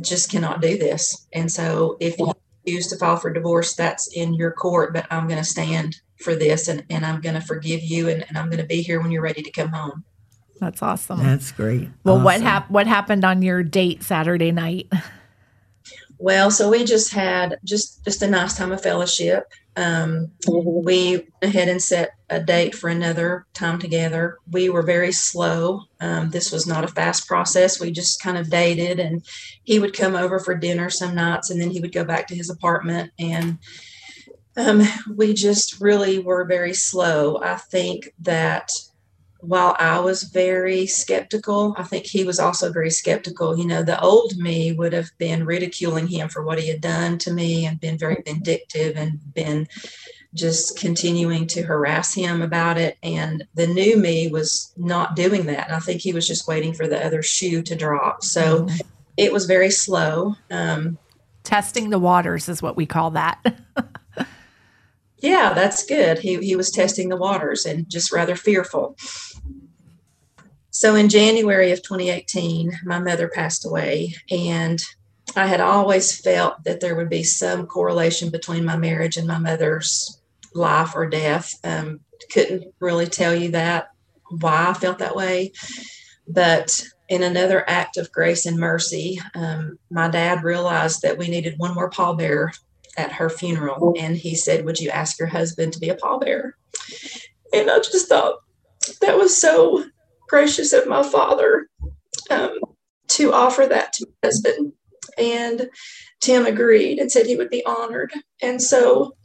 just 0.00 0.30
cannot 0.30 0.60
do 0.60 0.76
this. 0.76 1.26
And 1.32 1.50
so, 1.50 1.96
if 2.00 2.18
you 2.18 2.32
choose 2.66 2.88
to 2.88 2.96
file 2.96 3.16
for 3.16 3.32
divorce, 3.32 3.74
that's 3.74 4.08
in 4.08 4.34
your 4.34 4.52
court, 4.52 4.92
but 4.92 5.06
I'm 5.10 5.26
going 5.26 5.40
to 5.40 5.44
stand 5.44 5.96
for 6.20 6.34
this 6.34 6.68
and, 6.68 6.84
and 6.90 7.04
I'm 7.04 7.20
going 7.20 7.34
to 7.34 7.40
forgive 7.40 7.82
you 7.82 8.08
and, 8.08 8.24
and 8.28 8.38
I'm 8.38 8.48
going 8.48 8.60
to 8.60 8.66
be 8.66 8.82
here 8.82 9.00
when 9.00 9.10
you're 9.10 9.22
ready 9.22 9.42
to 9.42 9.50
come 9.50 9.68
home. 9.68 10.04
That's 10.60 10.82
awesome. 10.82 11.18
That's 11.18 11.52
great. 11.52 11.90
Well, 12.04 12.14
awesome. 12.14 12.24
what 12.24 12.40
hap- 12.40 12.70
what 12.70 12.86
happened 12.86 13.24
on 13.24 13.42
your 13.42 13.62
date 13.62 14.02
Saturday 14.02 14.52
night? 14.52 14.90
Well, 16.24 16.50
so 16.50 16.70
we 16.70 16.84
just 16.84 17.12
had 17.12 17.58
just 17.64 18.02
just 18.02 18.22
a 18.22 18.26
nice 18.26 18.56
time 18.56 18.72
of 18.72 18.82
fellowship. 18.82 19.44
Um, 19.76 20.30
mm-hmm. 20.46 20.82
We 20.82 21.16
went 21.18 21.28
ahead 21.42 21.68
and 21.68 21.82
set 21.82 22.12
a 22.30 22.40
date 22.40 22.74
for 22.74 22.88
another 22.88 23.44
time 23.52 23.78
together. 23.78 24.38
We 24.50 24.70
were 24.70 24.80
very 24.80 25.12
slow. 25.12 25.82
Um, 26.00 26.30
this 26.30 26.50
was 26.50 26.66
not 26.66 26.82
a 26.82 26.88
fast 26.88 27.28
process. 27.28 27.78
We 27.78 27.90
just 27.90 28.22
kind 28.22 28.38
of 28.38 28.48
dated, 28.48 29.00
and 29.00 29.22
he 29.64 29.78
would 29.78 29.94
come 29.94 30.16
over 30.16 30.38
for 30.38 30.54
dinner 30.54 30.88
some 30.88 31.14
nights, 31.14 31.50
and 31.50 31.60
then 31.60 31.68
he 31.68 31.82
would 31.82 31.92
go 31.92 32.04
back 32.04 32.26
to 32.28 32.34
his 32.34 32.48
apartment. 32.48 33.12
And 33.18 33.58
um, 34.56 34.82
we 35.14 35.34
just 35.34 35.78
really 35.78 36.20
were 36.20 36.46
very 36.46 36.72
slow. 36.72 37.38
I 37.42 37.56
think 37.56 38.14
that 38.20 38.70
while 39.46 39.76
I 39.78 40.00
was 40.00 40.24
very 40.24 40.86
skeptical, 40.86 41.74
I 41.76 41.82
think 41.82 42.06
he 42.06 42.24
was 42.24 42.38
also 42.38 42.72
very 42.72 42.90
skeptical. 42.90 43.58
You 43.58 43.66
know, 43.66 43.82
the 43.82 44.00
old 44.00 44.36
me 44.36 44.72
would 44.72 44.92
have 44.92 45.10
been 45.18 45.44
ridiculing 45.44 46.06
him 46.06 46.28
for 46.28 46.42
what 46.42 46.58
he 46.58 46.68
had 46.68 46.80
done 46.80 47.18
to 47.18 47.32
me 47.32 47.66
and 47.66 47.80
been 47.80 47.98
very 47.98 48.22
vindictive 48.24 48.96
and 48.96 49.20
been 49.34 49.68
just 50.34 50.78
continuing 50.78 51.46
to 51.46 51.62
harass 51.62 52.12
him 52.14 52.42
about 52.42 52.76
it. 52.78 52.98
And 53.02 53.46
the 53.54 53.66
new 53.66 53.96
me 53.96 54.28
was 54.28 54.72
not 54.76 55.14
doing 55.14 55.46
that. 55.46 55.68
And 55.68 55.76
I 55.76 55.80
think 55.80 56.00
he 56.00 56.12
was 56.12 56.26
just 56.26 56.48
waiting 56.48 56.74
for 56.74 56.88
the 56.88 57.04
other 57.04 57.22
shoe 57.22 57.62
to 57.62 57.76
drop. 57.76 58.24
So 58.24 58.62
mm-hmm. 58.62 58.76
it 59.16 59.32
was 59.32 59.46
very 59.46 59.70
slow. 59.70 60.34
Um, 60.50 60.98
Testing 61.44 61.90
the 61.90 61.98
waters 61.98 62.48
is 62.48 62.62
what 62.62 62.76
we 62.76 62.86
call 62.86 63.10
that. 63.12 63.38
yeah, 65.18 65.52
that's 65.52 65.84
good. 65.84 66.18
He, 66.18 66.38
he 66.38 66.56
was 66.56 66.70
testing 66.70 67.10
the 67.10 67.16
waters 67.16 67.64
and 67.64 67.88
just 67.88 68.12
rather 68.12 68.34
fearful. 68.34 68.96
So 70.74 70.96
in 70.96 71.08
January 71.08 71.70
of 71.70 71.82
2018, 71.82 72.80
my 72.84 72.98
mother 72.98 73.28
passed 73.28 73.64
away. 73.64 74.16
And 74.28 74.82
I 75.36 75.46
had 75.46 75.60
always 75.60 76.20
felt 76.20 76.64
that 76.64 76.80
there 76.80 76.96
would 76.96 77.08
be 77.08 77.22
some 77.22 77.68
correlation 77.68 78.28
between 78.28 78.64
my 78.64 78.76
marriage 78.76 79.16
and 79.16 79.28
my 79.28 79.38
mother's 79.38 80.20
life 80.52 80.96
or 80.96 81.08
death. 81.08 81.54
Um, 81.62 82.00
couldn't 82.32 82.74
really 82.80 83.06
tell 83.06 83.32
you 83.32 83.52
that, 83.52 83.90
why 84.40 84.70
I 84.70 84.74
felt 84.74 84.98
that 84.98 85.14
way. 85.14 85.52
But 86.26 86.84
in 87.08 87.22
another 87.22 87.64
act 87.70 87.96
of 87.96 88.10
grace 88.10 88.44
and 88.44 88.58
mercy, 88.58 89.20
um, 89.36 89.78
my 89.92 90.08
dad 90.08 90.42
realized 90.42 91.02
that 91.02 91.18
we 91.18 91.28
needed 91.28 91.54
one 91.56 91.74
more 91.74 91.88
pallbearer 91.88 92.50
at 92.98 93.12
her 93.12 93.30
funeral. 93.30 93.94
And 93.96 94.16
he 94.16 94.34
said, 94.34 94.64
Would 94.64 94.80
you 94.80 94.90
ask 94.90 95.20
your 95.20 95.28
husband 95.28 95.72
to 95.74 95.78
be 95.78 95.90
a 95.90 95.96
pallbearer? 95.96 96.54
And 97.52 97.70
I 97.70 97.78
just 97.78 98.08
thought 98.08 98.40
that 99.00 99.16
was 99.16 99.36
so 99.36 99.84
gracious 100.34 100.72
of 100.72 100.88
my 100.88 101.00
father 101.00 101.68
um, 102.28 102.58
to 103.06 103.32
offer 103.32 103.66
that 103.66 103.92
to 103.92 104.04
my 104.08 104.28
husband. 104.28 104.72
And 105.16 105.68
Tim 106.20 106.44
agreed 106.44 106.98
and 106.98 107.10
said 107.10 107.26
he 107.26 107.36
would 107.36 107.50
be 107.50 107.64
honored. 107.64 108.12
And 108.42 108.60
so 108.60 109.16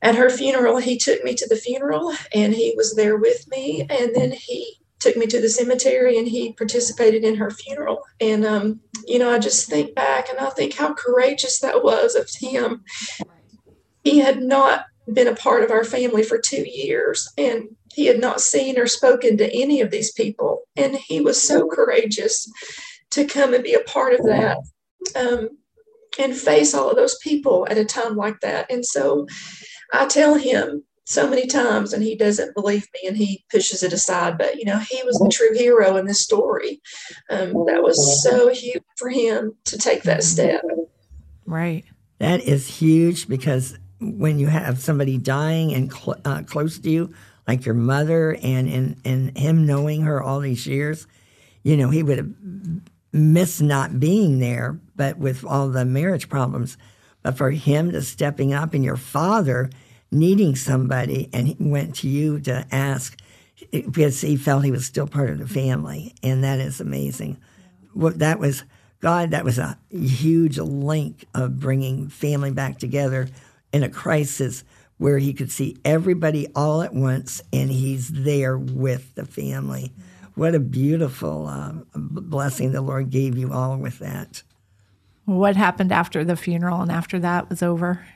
at 0.00 0.14
her 0.14 0.30
funeral, 0.30 0.78
he 0.78 0.96
took 0.96 1.22
me 1.22 1.34
to 1.34 1.46
the 1.46 1.56
funeral 1.56 2.14
and 2.34 2.54
he 2.54 2.72
was 2.74 2.94
there 2.94 3.18
with 3.18 3.46
me. 3.50 3.86
And 3.90 4.16
then 4.16 4.32
he 4.32 4.78
took 4.98 5.14
me 5.14 5.26
to 5.26 5.42
the 5.42 5.50
cemetery 5.50 6.16
and 6.16 6.26
he 6.26 6.54
participated 6.54 7.22
in 7.22 7.36
her 7.36 7.50
funeral. 7.50 8.02
And, 8.18 8.46
um, 8.46 8.80
you 9.06 9.18
know, 9.18 9.30
I 9.30 9.38
just 9.38 9.68
think 9.68 9.94
back 9.94 10.30
and 10.30 10.38
I 10.38 10.48
think 10.48 10.72
how 10.72 10.94
courageous 10.94 11.60
that 11.60 11.84
was 11.84 12.14
of 12.14 12.30
him. 12.40 12.82
He 14.04 14.20
had 14.20 14.40
not 14.40 14.86
been 15.12 15.28
a 15.28 15.36
part 15.36 15.64
of 15.64 15.70
our 15.70 15.84
family 15.84 16.22
for 16.22 16.38
two 16.38 16.64
years 16.66 17.30
and 17.36 17.68
he 17.98 18.06
had 18.06 18.20
not 18.20 18.40
seen 18.40 18.78
or 18.78 18.86
spoken 18.86 19.36
to 19.36 19.52
any 19.52 19.80
of 19.80 19.90
these 19.90 20.12
people. 20.12 20.62
And 20.76 20.94
he 20.94 21.20
was 21.20 21.42
so 21.42 21.66
courageous 21.66 22.48
to 23.10 23.24
come 23.24 23.54
and 23.54 23.64
be 23.64 23.74
a 23.74 23.80
part 23.80 24.12
of 24.12 24.24
that 24.24 24.58
um, 25.16 25.48
and 26.16 26.32
face 26.32 26.74
all 26.74 26.90
of 26.90 26.94
those 26.96 27.18
people 27.18 27.66
at 27.68 27.76
a 27.76 27.84
time 27.84 28.14
like 28.14 28.38
that. 28.38 28.70
And 28.70 28.86
so 28.86 29.26
I 29.92 30.06
tell 30.06 30.36
him 30.36 30.84
so 31.06 31.28
many 31.28 31.48
times, 31.48 31.92
and 31.92 32.04
he 32.04 32.14
doesn't 32.14 32.54
believe 32.54 32.86
me 32.94 33.08
and 33.08 33.16
he 33.16 33.44
pushes 33.50 33.82
it 33.82 33.92
aside. 33.92 34.38
But, 34.38 34.54
you 34.58 34.64
know, 34.64 34.78
he 34.78 35.02
was 35.02 35.18
the 35.18 35.28
true 35.28 35.54
hero 35.58 35.96
in 35.96 36.06
this 36.06 36.20
story. 36.20 36.80
Um, 37.30 37.66
that 37.66 37.82
was 37.82 38.22
so 38.22 38.48
huge 38.48 38.84
for 38.96 39.10
him 39.10 39.56
to 39.64 39.76
take 39.76 40.04
that 40.04 40.22
step. 40.22 40.62
Right. 41.46 41.84
That 42.20 42.42
is 42.42 42.68
huge 42.68 43.26
because 43.26 43.76
when 44.00 44.38
you 44.38 44.46
have 44.46 44.78
somebody 44.78 45.18
dying 45.18 45.74
and 45.74 45.92
cl- 45.92 46.20
uh, 46.24 46.42
close 46.44 46.78
to 46.78 46.90
you, 46.90 47.12
like 47.48 47.64
your 47.64 47.74
mother, 47.74 48.36
and, 48.42 48.68
and, 48.68 49.00
and 49.06 49.36
him 49.36 49.64
knowing 49.64 50.02
her 50.02 50.22
all 50.22 50.38
these 50.40 50.66
years, 50.66 51.06
you 51.62 51.78
know, 51.78 51.88
he 51.88 52.02
would 52.02 52.18
have 52.18 52.30
missed 53.10 53.62
not 53.62 53.98
being 53.98 54.38
there, 54.38 54.78
but 54.94 55.16
with 55.16 55.44
all 55.44 55.70
the 55.70 55.86
marriage 55.86 56.28
problems. 56.28 56.76
But 57.22 57.38
for 57.38 57.50
him 57.50 57.90
to 57.92 58.02
stepping 58.02 58.52
up 58.52 58.74
and 58.74 58.84
your 58.84 58.98
father 58.98 59.70
needing 60.10 60.56
somebody, 60.56 61.30
and 61.32 61.48
he 61.48 61.56
went 61.58 61.96
to 61.96 62.08
you 62.08 62.38
to 62.40 62.66
ask 62.70 63.18
because 63.72 64.20
he 64.20 64.36
felt 64.36 64.64
he 64.64 64.70
was 64.70 64.86
still 64.86 65.06
part 65.06 65.30
of 65.30 65.38
the 65.38 65.48
family, 65.48 66.14
and 66.22 66.44
that 66.44 66.60
is 66.60 66.80
amazing. 66.80 67.38
Well, 67.94 68.12
that 68.16 68.38
was 68.38 68.62
God. 69.00 69.30
That 69.30 69.44
was 69.44 69.58
a 69.58 69.78
huge 69.90 70.58
link 70.58 71.24
of 71.34 71.58
bringing 71.58 72.08
family 72.08 72.50
back 72.50 72.78
together 72.78 73.28
in 73.72 73.82
a 73.82 73.88
crisis 73.88 74.64
where 74.98 75.18
he 75.18 75.32
could 75.32 75.50
see 75.50 75.78
everybody 75.84 76.48
all 76.54 76.82
at 76.82 76.94
once, 76.94 77.40
and 77.52 77.70
he's 77.70 78.08
there 78.08 78.58
with 78.58 79.14
the 79.14 79.24
family. 79.24 79.92
What 80.34 80.54
a 80.54 80.60
beautiful 80.60 81.46
uh, 81.46 81.72
blessing 81.94 82.72
the 82.72 82.82
Lord 82.82 83.10
gave 83.10 83.36
you 83.36 83.52
all 83.52 83.76
with 83.76 83.98
that. 84.00 84.42
What 85.24 85.56
happened 85.56 85.92
after 85.92 86.24
the 86.24 86.36
funeral 86.36 86.80
and 86.80 86.92
after 86.92 87.18
that 87.18 87.50
was 87.50 87.62
over? 87.62 88.06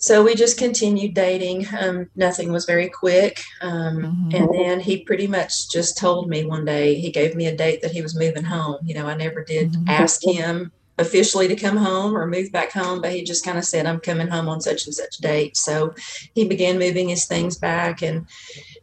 So 0.00 0.22
we 0.22 0.36
just 0.36 0.58
continued 0.58 1.14
dating. 1.14 1.66
Um, 1.76 2.08
nothing 2.14 2.52
was 2.52 2.64
very 2.64 2.88
quick. 2.88 3.42
Um, 3.60 4.30
mm-hmm. 4.30 4.34
And 4.34 4.54
then 4.54 4.80
he 4.80 5.02
pretty 5.02 5.26
much 5.26 5.70
just 5.70 5.98
told 5.98 6.28
me 6.28 6.44
one 6.44 6.64
day, 6.64 6.94
he 6.94 7.10
gave 7.10 7.34
me 7.34 7.46
a 7.46 7.56
date 7.56 7.82
that 7.82 7.90
he 7.90 8.02
was 8.02 8.16
moving 8.16 8.44
home. 8.44 8.78
You 8.84 8.94
know, 8.94 9.06
I 9.08 9.16
never 9.16 9.42
did 9.42 9.72
mm-hmm. 9.72 9.88
ask 9.88 10.24
him 10.24 10.70
officially 10.98 11.48
to 11.48 11.56
come 11.56 11.76
home 11.76 12.16
or 12.16 12.26
move 12.26 12.50
back 12.52 12.72
home, 12.72 13.00
but 13.00 13.12
he 13.12 13.22
just 13.22 13.44
kind 13.44 13.58
of 13.58 13.64
said, 13.64 13.86
I'm 13.86 14.00
coming 14.00 14.28
home 14.28 14.48
on 14.48 14.60
such 14.60 14.86
and 14.86 14.94
such 14.94 15.16
date. 15.18 15.56
So 15.56 15.94
he 16.34 16.46
began 16.46 16.78
moving 16.78 17.08
his 17.08 17.26
things 17.26 17.56
back. 17.56 18.02
And, 18.02 18.26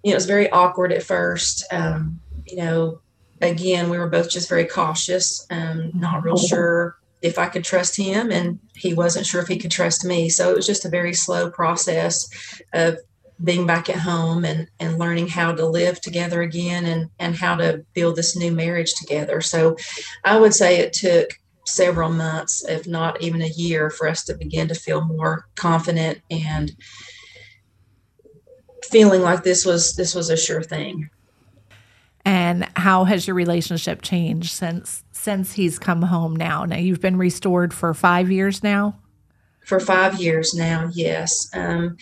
you 0.04 0.12
know, 0.12 0.14
it 0.14 0.16
was 0.16 0.26
very 0.26 0.50
awkward 0.50 0.92
at 0.92 1.04
first. 1.04 1.66
Um, 1.72 2.22
you 2.46 2.58
know, 2.58 3.00
again, 3.42 3.90
we 3.90 3.98
were 3.98 4.10
both 4.10 4.30
just 4.30 4.50
very 4.50 4.66
cautious, 4.66 5.46
um, 5.50 5.92
not 5.94 6.24
real 6.24 6.38
sure 6.38 6.98
if 7.22 7.40
I 7.40 7.48
could 7.48 7.64
trust 7.64 7.98
him, 7.98 8.32
and 8.32 8.60
he 8.76 8.94
wasn't 8.94 9.26
sure 9.26 9.42
if 9.42 9.48
he 9.48 9.58
could 9.58 9.72
trust 9.72 10.06
me. 10.06 10.30
So 10.30 10.52
it 10.52 10.56
was 10.56 10.68
just 10.68 10.86
a 10.86 10.90
very 10.90 11.14
slow 11.14 11.50
process 11.50 12.30
of 12.74 13.00
being 13.44 13.66
back 13.66 13.90
at 13.90 13.98
home 13.98 14.46
and 14.46 14.68
and 14.80 14.98
learning 14.98 15.28
how 15.28 15.54
to 15.54 15.66
live 15.66 16.00
together 16.00 16.42
again 16.42 16.86
and 16.86 17.10
and 17.20 17.36
how 17.36 17.56
to 17.56 17.84
build 17.94 18.16
this 18.16 18.36
new 18.36 18.52
marriage 18.52 18.94
together. 18.94 19.42
So 19.42 19.76
I 20.24 20.38
would 20.40 20.54
say 20.54 20.78
it 20.78 20.94
took 20.94 21.32
several 21.66 22.10
months, 22.10 22.64
if 22.68 22.88
not 22.88 23.22
even 23.22 23.42
a 23.42 23.48
year, 23.48 23.90
for 23.90 24.08
us 24.08 24.24
to 24.26 24.36
begin 24.36 24.68
to 24.68 24.76
feel 24.76 25.04
more 25.04 25.48
confident 25.56 26.22
and 26.30 26.76
feeling 28.84 29.22
like 29.22 29.44
this 29.44 29.66
was 29.66 29.96
this 29.96 30.16
was 30.16 30.30
a 30.30 30.38
sure 30.38 30.64
thing. 30.64 31.10
And 32.24 32.68
how 32.76 33.04
has 33.04 33.28
your 33.28 33.36
relationship 33.36 34.02
changed 34.02 34.52
since 34.52 35.04
since 35.12 35.54
he's 35.54 35.78
come 35.78 36.02
home 36.02 36.36
now? 36.36 36.66
Now 36.66 36.78
you've 36.78 37.02
been 37.02 37.18
restored 37.18 37.74
for 37.74 37.94
five 37.94 38.32
years 38.32 38.64
now. 38.64 39.00
For 39.66 39.80
five 39.80 40.20
years 40.22 40.54
now, 40.54 40.90
yes. 40.94 41.50
Um, 41.54 41.98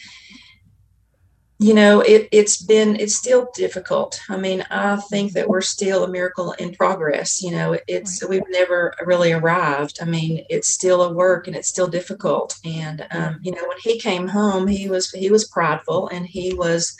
you 1.63 1.73
know, 1.73 2.01
it, 2.01 2.27
it's 2.33 2.61
been 2.61 2.97
it's 2.97 3.15
still 3.15 3.49
difficult. 3.55 4.19
I 4.27 4.35
mean, 4.35 4.65
I 4.69 4.97
think 4.97 5.31
that 5.31 5.47
we're 5.47 5.61
still 5.61 6.03
a 6.03 6.09
miracle 6.09 6.51
in 6.53 6.73
progress. 6.73 7.41
You 7.41 7.51
know, 7.51 7.77
it's 7.87 8.21
we've 8.27 8.49
never 8.49 8.93
really 9.05 9.31
arrived. 9.31 9.99
I 10.01 10.05
mean, 10.05 10.45
it's 10.49 10.67
still 10.67 11.01
a 11.01 11.13
work 11.13 11.47
and 11.47 11.55
it's 11.55 11.69
still 11.69 11.87
difficult. 11.87 12.59
And 12.65 13.07
um, 13.11 13.39
you 13.41 13.53
know, 13.53 13.65
when 13.65 13.77
he 13.81 13.97
came 13.97 14.27
home, 14.27 14.67
he 14.67 14.89
was 14.89 15.11
he 15.11 15.31
was 15.31 15.47
prideful 15.47 16.09
and 16.09 16.25
he 16.25 16.53
was 16.53 16.97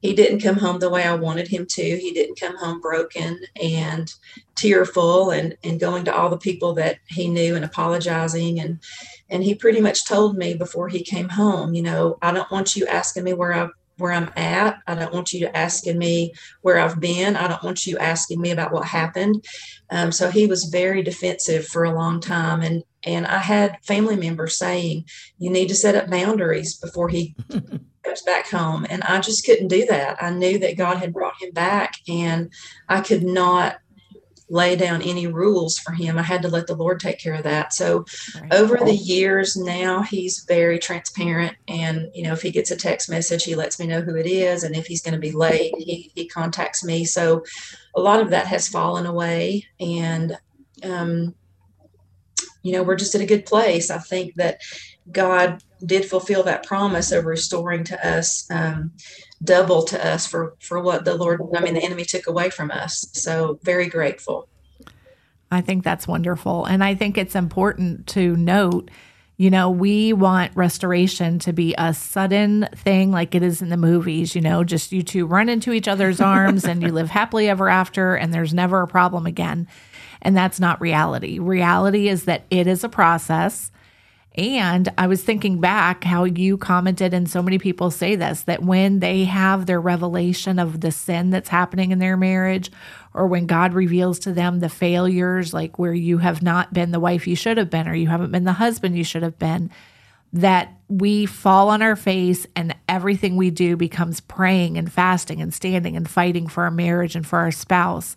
he 0.00 0.14
didn't 0.14 0.40
come 0.40 0.56
home 0.56 0.80
the 0.80 0.90
way 0.90 1.04
I 1.04 1.14
wanted 1.14 1.46
him 1.46 1.64
to. 1.64 1.82
He 1.82 2.12
didn't 2.12 2.40
come 2.40 2.56
home 2.56 2.80
broken 2.80 3.38
and 3.62 4.12
tearful 4.56 5.30
and, 5.30 5.56
and 5.62 5.78
going 5.78 6.04
to 6.06 6.14
all 6.14 6.28
the 6.28 6.38
people 6.38 6.74
that 6.74 6.98
he 7.06 7.28
knew 7.28 7.54
and 7.54 7.64
apologizing. 7.64 8.58
And, 8.58 8.80
and 9.30 9.44
he 9.44 9.54
pretty 9.54 9.80
much 9.80 10.04
told 10.04 10.36
me 10.36 10.54
before 10.54 10.88
he 10.88 11.04
came 11.04 11.28
home, 11.28 11.72
you 11.72 11.82
know, 11.82 12.18
I 12.20 12.32
don't 12.32 12.50
want 12.50 12.74
you 12.74 12.84
asking 12.88 13.22
me 13.22 13.32
where 13.32 13.52
I 13.52 13.68
where 13.98 14.12
I'm 14.12 14.30
at. 14.36 14.78
I 14.86 14.94
don't 14.94 15.12
want 15.12 15.32
you 15.32 15.46
asking 15.48 15.98
me 15.98 16.32
where 16.62 16.78
I've 16.78 17.00
been. 17.00 17.36
I 17.36 17.48
don't 17.48 17.62
want 17.62 17.86
you 17.86 17.98
asking 17.98 18.40
me 18.40 18.50
about 18.50 18.72
what 18.72 18.86
happened. 18.86 19.44
Um, 19.90 20.12
so 20.12 20.30
he 20.30 20.46
was 20.46 20.64
very 20.64 21.02
defensive 21.02 21.66
for 21.66 21.84
a 21.84 21.94
long 21.94 22.20
time. 22.20 22.62
And, 22.62 22.82
and 23.04 23.26
I 23.26 23.38
had 23.38 23.78
family 23.84 24.16
members 24.16 24.58
saying, 24.58 25.04
you 25.38 25.50
need 25.50 25.68
to 25.68 25.74
set 25.74 25.94
up 25.94 26.10
boundaries 26.10 26.76
before 26.76 27.08
he 27.08 27.34
goes 28.02 28.22
back 28.22 28.48
home. 28.48 28.86
And 28.88 29.02
I 29.02 29.20
just 29.20 29.44
couldn't 29.44 29.68
do 29.68 29.86
that. 29.86 30.22
I 30.22 30.30
knew 30.30 30.58
that 30.58 30.76
God 30.76 30.98
had 30.98 31.12
brought 31.12 31.40
him 31.40 31.52
back 31.52 31.94
and 32.08 32.50
I 32.88 33.00
could 33.00 33.22
not 33.22 33.76
lay 34.52 34.76
down 34.76 35.00
any 35.00 35.26
rules 35.26 35.78
for 35.78 35.92
him. 35.92 36.18
I 36.18 36.22
had 36.22 36.42
to 36.42 36.48
let 36.48 36.66
the 36.66 36.76
Lord 36.76 37.00
take 37.00 37.18
care 37.18 37.32
of 37.32 37.44
that. 37.44 37.72
So 37.72 38.04
right. 38.38 38.52
over 38.52 38.76
the 38.76 38.94
years 38.94 39.56
now, 39.56 40.02
he's 40.02 40.44
very 40.46 40.78
transparent. 40.78 41.56
And, 41.68 42.10
you 42.14 42.22
know, 42.22 42.34
if 42.34 42.42
he 42.42 42.50
gets 42.50 42.70
a 42.70 42.76
text 42.76 43.08
message, 43.08 43.44
he 43.44 43.54
lets 43.54 43.80
me 43.80 43.86
know 43.86 44.02
who 44.02 44.14
it 44.14 44.26
is. 44.26 44.62
And 44.62 44.76
if 44.76 44.86
he's 44.86 45.00
going 45.00 45.14
to 45.14 45.18
be 45.18 45.32
late, 45.32 45.72
he, 45.78 46.12
he 46.14 46.28
contacts 46.28 46.84
me. 46.84 47.06
So 47.06 47.44
a 47.96 48.00
lot 48.00 48.20
of 48.20 48.28
that 48.28 48.46
has 48.46 48.68
fallen 48.68 49.06
away. 49.06 49.66
And, 49.80 50.36
um, 50.84 51.34
you 52.62 52.72
know, 52.72 52.82
we're 52.82 52.96
just 52.96 53.14
at 53.14 53.22
a 53.22 53.26
good 53.26 53.46
place. 53.46 53.90
I 53.90 53.98
think 53.98 54.34
that 54.34 54.60
God 55.10 55.62
did 55.84 56.04
fulfill 56.04 56.42
that 56.42 56.66
promise 56.66 57.10
of 57.10 57.24
restoring 57.24 57.84
to 57.84 58.06
us 58.06 58.46
um, 58.50 58.92
double 59.42 59.82
to 59.84 60.06
us 60.06 60.26
for 60.26 60.54
for 60.60 60.80
what 60.80 61.04
the 61.04 61.14
Lord 61.14 61.40
I 61.54 61.60
mean 61.60 61.74
the 61.74 61.82
enemy 61.82 62.04
took 62.04 62.26
away 62.26 62.50
from 62.50 62.70
us. 62.70 63.06
So 63.12 63.58
very 63.62 63.88
grateful. 63.88 64.48
I 65.50 65.60
think 65.60 65.84
that's 65.84 66.08
wonderful 66.08 66.64
and 66.64 66.82
I 66.82 66.94
think 66.94 67.18
it's 67.18 67.34
important 67.34 68.06
to 68.08 68.36
note 68.36 68.90
You 69.38 69.50
know, 69.50 69.70
we 69.70 70.12
want 70.12 70.54
restoration 70.54 71.40
to 71.40 71.52
be 71.52 71.74
a 71.76 71.92
sudden 71.94 72.68
thing 72.76 73.10
like 73.10 73.34
it 73.34 73.42
is 73.42 73.60
in 73.60 73.70
the 73.70 73.76
movies, 73.76 74.36
you 74.36 74.40
know, 74.40 74.62
just 74.62 74.92
you 74.92 75.02
two 75.02 75.26
run 75.26 75.48
into 75.48 75.72
each 75.72 75.88
other's 75.88 76.20
arms 76.34 76.64
and 76.64 76.80
you 76.80 76.92
live 76.92 77.10
happily 77.10 77.48
ever 77.48 77.68
after 77.68 78.14
and 78.14 78.32
there's 78.32 78.54
never 78.54 78.82
a 78.82 78.86
problem 78.86 79.26
again. 79.26 79.66
And 80.20 80.36
that's 80.36 80.60
not 80.60 80.80
reality. 80.80 81.40
Reality 81.40 82.08
is 82.08 82.26
that 82.26 82.44
it 82.50 82.68
is 82.68 82.84
a 82.84 82.88
process. 82.88 83.71
And 84.34 84.88
I 84.96 85.08
was 85.08 85.22
thinking 85.22 85.60
back 85.60 86.04
how 86.04 86.24
you 86.24 86.56
commented, 86.56 87.12
and 87.12 87.28
so 87.28 87.42
many 87.42 87.58
people 87.58 87.90
say 87.90 88.16
this 88.16 88.42
that 88.44 88.62
when 88.62 89.00
they 89.00 89.24
have 89.24 89.66
their 89.66 89.80
revelation 89.80 90.58
of 90.58 90.80
the 90.80 90.90
sin 90.90 91.30
that's 91.30 91.50
happening 91.50 91.90
in 91.90 91.98
their 91.98 92.16
marriage, 92.16 92.70
or 93.12 93.26
when 93.26 93.46
God 93.46 93.74
reveals 93.74 94.18
to 94.20 94.32
them 94.32 94.60
the 94.60 94.70
failures, 94.70 95.52
like 95.52 95.78
where 95.78 95.92
you 95.92 96.18
have 96.18 96.42
not 96.42 96.72
been 96.72 96.92
the 96.92 97.00
wife 97.00 97.26
you 97.26 97.36
should 97.36 97.58
have 97.58 97.68
been, 97.68 97.86
or 97.86 97.94
you 97.94 98.08
haven't 98.08 98.32
been 98.32 98.44
the 98.44 98.52
husband 98.54 98.96
you 98.96 99.04
should 99.04 99.22
have 99.22 99.38
been, 99.38 99.70
that 100.32 100.72
we 100.88 101.26
fall 101.26 101.68
on 101.68 101.82
our 101.82 101.96
face 101.96 102.46
and 102.56 102.74
everything 102.88 103.36
we 103.36 103.50
do 103.50 103.76
becomes 103.76 104.20
praying 104.20 104.78
and 104.78 104.90
fasting 104.90 105.42
and 105.42 105.52
standing 105.52 105.94
and 105.94 106.08
fighting 106.08 106.46
for 106.46 106.64
our 106.64 106.70
marriage 106.70 107.14
and 107.14 107.26
for 107.26 107.38
our 107.38 107.50
spouse. 107.50 108.16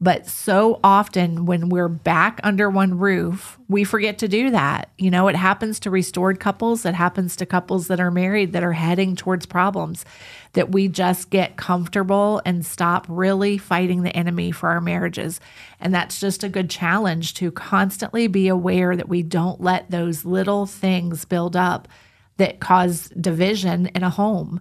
But 0.00 0.28
so 0.28 0.78
often 0.84 1.44
when 1.44 1.70
we're 1.70 1.88
back 1.88 2.38
under 2.44 2.70
one 2.70 2.98
roof, 2.98 3.58
we 3.68 3.82
forget 3.82 4.18
to 4.18 4.28
do 4.28 4.50
that. 4.50 4.90
You 4.96 5.10
know, 5.10 5.26
it 5.26 5.34
happens 5.34 5.80
to 5.80 5.90
restored 5.90 6.38
couples, 6.38 6.84
it 6.84 6.94
happens 6.94 7.34
to 7.36 7.46
couples 7.46 7.88
that 7.88 7.98
are 7.98 8.12
married 8.12 8.52
that 8.52 8.62
are 8.62 8.74
heading 8.74 9.16
towards 9.16 9.44
problems, 9.44 10.04
that 10.52 10.70
we 10.70 10.86
just 10.86 11.30
get 11.30 11.56
comfortable 11.56 12.40
and 12.44 12.64
stop 12.64 13.06
really 13.08 13.58
fighting 13.58 14.02
the 14.02 14.16
enemy 14.16 14.52
for 14.52 14.68
our 14.68 14.80
marriages. 14.80 15.40
And 15.80 15.92
that's 15.92 16.20
just 16.20 16.44
a 16.44 16.48
good 16.48 16.70
challenge 16.70 17.34
to 17.34 17.50
constantly 17.50 18.28
be 18.28 18.46
aware 18.46 18.94
that 18.94 19.08
we 19.08 19.24
don't 19.24 19.60
let 19.60 19.90
those 19.90 20.24
little 20.24 20.66
things 20.66 21.24
build 21.24 21.56
up 21.56 21.88
that 22.36 22.60
cause 22.60 23.08
division 23.20 23.86
in 23.86 24.04
a 24.04 24.10
home 24.10 24.60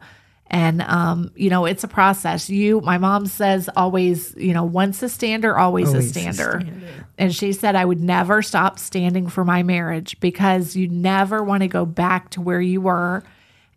and 0.49 0.81
um, 0.81 1.31
you 1.35 1.49
know 1.49 1.65
it's 1.65 1.83
a 1.83 1.87
process. 1.87 2.49
You 2.49 2.81
my 2.81 2.97
mom 2.97 3.25
says 3.27 3.69
always 3.75 4.35
you 4.35 4.53
know 4.53 4.63
once 4.63 5.03
a 5.03 5.09
stander 5.09 5.57
always, 5.57 5.89
always 5.89 6.05
a, 6.05 6.09
stander. 6.09 6.57
a 6.57 6.61
stander. 6.61 7.07
And 7.17 7.35
she 7.35 7.51
said 7.53 7.75
i 7.75 7.83
would 7.83 7.99
never 7.99 8.41
stop 8.41 8.79
standing 8.79 9.27
for 9.27 9.43
my 9.43 9.63
marriage 9.63 10.19
because 10.19 10.75
you 10.75 10.87
never 10.87 11.43
want 11.43 11.63
to 11.63 11.67
go 11.67 11.85
back 11.85 12.29
to 12.31 12.41
where 12.41 12.61
you 12.61 12.81
were 12.81 13.23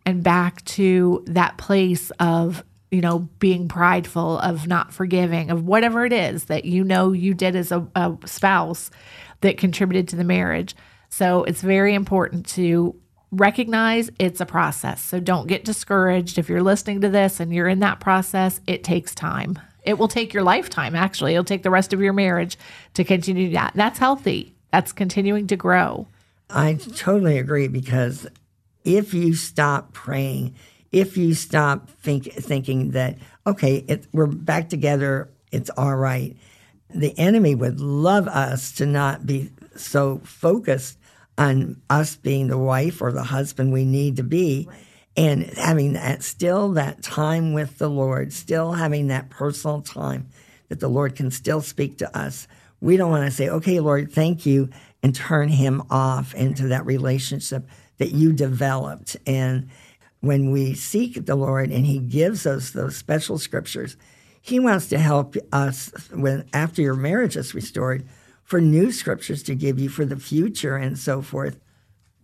and 0.05 0.23
back 0.23 0.65
to 0.67 1.25
that 1.27 1.57
place 1.59 2.11
of 2.21 2.63
you 2.91 3.01
know 3.01 3.21
being 3.39 3.69
prideful 3.69 4.39
of 4.39 4.67
not 4.67 4.93
forgiving 4.93 5.51
of 5.51 5.65
whatever 5.65 6.05
it 6.05 6.13
is 6.13 6.45
that 6.45 6.65
you 6.65 6.85
know 6.85 7.13
you 7.13 7.35
did 7.35 7.57
as 7.57 7.73
a, 7.73 7.87
a 7.95 8.17
spouse 8.27 8.91
that 9.41 9.57
contributed 9.57 10.09
to 10.09 10.17
the 10.17 10.25
marriage. 10.25 10.75
So 11.09 11.45
it's 11.45 11.63
very 11.63 11.95
important 11.95 12.47
to 12.49 12.95
recognize 13.33 14.11
it's 14.19 14.41
a 14.41 14.47
process. 14.47 15.03
So 15.03 15.21
don't 15.21 15.47
get 15.47 15.65
discouraged. 15.65 16.39
If 16.39 16.49
you're 16.49 16.63
listening 16.63 17.01
to 17.03 17.09
this 17.09 17.41
and 17.41 17.53
you're 17.55 17.69
in 17.69 17.81
that 17.81 18.01
process, 18.01 18.61
it 18.67 18.83
takes 18.85 19.15
time. 19.15 19.59
It 19.83 19.99
will 19.99 20.09
take 20.09 20.35
your 20.35 20.43
lifetime, 20.43 20.95
actually. 20.95 21.33
It'll 21.33 21.45
take 21.45 21.63
the 21.63 21.71
rest 21.71 21.93
of 21.93 22.01
your 22.01 22.13
marriage 22.13 22.59
to 22.95 23.05
continue 23.05 23.51
that. 23.53 23.73
That's 23.75 23.99
healthy. 23.99 24.55
That's 24.73 24.93
continuing 24.93 25.47
to 25.49 25.57
grow. 25.57 26.07
I 26.49 26.75
totally 26.75 27.39
agree 27.39 27.69
because 27.69 28.27
if 28.85 29.15
you 29.15 29.35
stop 29.35 29.93
praying, 29.93 30.55
if 30.93 31.17
you 31.17 31.35
stop 31.35 31.89
think, 31.89 32.25
thinking 32.33 32.91
that, 32.91 33.17
okay, 33.47 33.85
it, 33.89 34.07
we're 34.13 34.27
back 34.27 34.69
together, 34.69 35.31
it's 35.53 35.71
all 35.71 35.97
right, 35.97 36.37
the 36.93 37.17
enemy 37.19 37.55
would 37.55 37.81
love 37.81 38.27
us 38.27 38.73
to 38.73 38.87
not 38.87 39.25
be 39.25 39.51
so 39.77 40.21
focused 40.25 41.00
on 41.41 41.81
us 41.89 42.17
being 42.17 42.49
the 42.49 42.59
wife 42.59 43.01
or 43.01 43.11
the 43.11 43.25
husband 43.25 43.73
we 43.73 43.85
need 43.85 44.17
to 44.17 44.23
be. 44.23 44.67
Right. 44.69 44.79
And 45.17 45.43
having 45.43 45.95
that 45.95 46.23
still 46.23 46.73
that 46.73 47.03
time 47.03 47.53
with 47.53 47.79
the 47.79 47.91
Lord, 47.91 48.33
still 48.33 48.73
having 48.73 49.09
that 49.09 49.31
personal 49.31 49.81
time 49.81 50.29
that 50.69 50.79
the 50.79 50.89
Lord 50.89 51.17
can 51.17 51.31
still 51.33 51.63
speak 51.63 51.99
to 51.99 52.17
us. 52.17 52.47
We 52.81 52.97
don't 52.97 53.11
want 53.11 53.25
to 53.25 53.31
say, 53.31 53.49
okay, 53.49 53.81
Lord, 53.81 54.13
thank 54.13 54.47
you, 54.47 54.71
and 55.03 55.15
turn 55.15 55.49
him 55.49 55.83
off 55.91 56.35
into 56.35 56.69
that 56.69 56.87
relationship 56.87 57.67
that 57.99 58.13
you 58.13 58.33
developed. 58.33 59.17
And 59.27 59.69
when 60.21 60.51
we 60.51 60.75
seek 60.75 61.27
the 61.27 61.35
Lord 61.35 61.71
and 61.71 61.87
he 61.87 61.99
gives 61.99 62.47
us 62.47 62.71
those 62.71 62.97
special 62.97 63.39
scriptures, 63.39 63.97
he 64.41 64.61
wants 64.61 64.89
to 64.89 64.99
help 64.99 65.37
us 65.53 65.91
when 66.13 66.49
after 66.53 66.83
your 66.83 66.95
marriage 66.95 67.37
is 67.37 67.55
restored 67.55 68.07
for 68.51 68.61
new 68.61 68.91
scriptures 68.91 69.45
to 69.45 69.55
give 69.55 69.79
you 69.79 69.89
for 69.89 70.05
the 70.05 70.17
future 70.17 70.75
and 70.75 70.99
so 70.99 71.23
forth. 71.23 71.57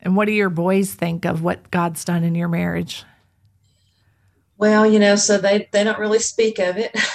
And 0.03 0.17
what 0.17 0.25
do 0.25 0.33
your 0.33 0.51
boys 0.51 0.93
think 0.93 1.25
of 1.25 1.41
what 1.41 1.71
God's 1.71 2.05
done 2.05 2.25
in 2.25 2.35
your 2.35 2.49
marriage? 2.49 3.05
Well, 4.59 4.85
you 4.85 4.99
know, 4.99 5.15
so 5.15 5.39
they 5.39 5.69
they 5.71 5.85
don't 5.85 6.01
really 6.01 6.19
speak 6.19 6.59
of 6.59 6.77
it. 6.77 6.95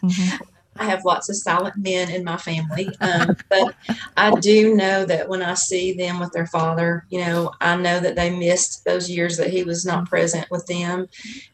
Mm-hmm. 0.00 0.44
I 0.76 0.84
have 0.84 1.04
lots 1.04 1.28
of 1.28 1.36
silent 1.36 1.74
men 1.76 2.10
in 2.10 2.24
my 2.24 2.38
family, 2.38 2.88
um, 3.02 3.36
but 3.50 3.74
I 4.16 4.34
do 4.40 4.74
know 4.74 5.04
that 5.04 5.28
when 5.28 5.42
I 5.42 5.52
see 5.52 5.92
them 5.92 6.18
with 6.18 6.32
their 6.32 6.46
father, 6.46 7.04
you 7.10 7.20
know, 7.20 7.52
I 7.60 7.76
know 7.76 8.00
that 8.00 8.16
they 8.16 8.34
missed 8.34 8.86
those 8.86 9.10
years 9.10 9.36
that 9.36 9.50
he 9.50 9.62
was 9.62 9.84
not 9.84 10.08
present 10.08 10.50
with 10.50 10.64
them, 10.64 11.06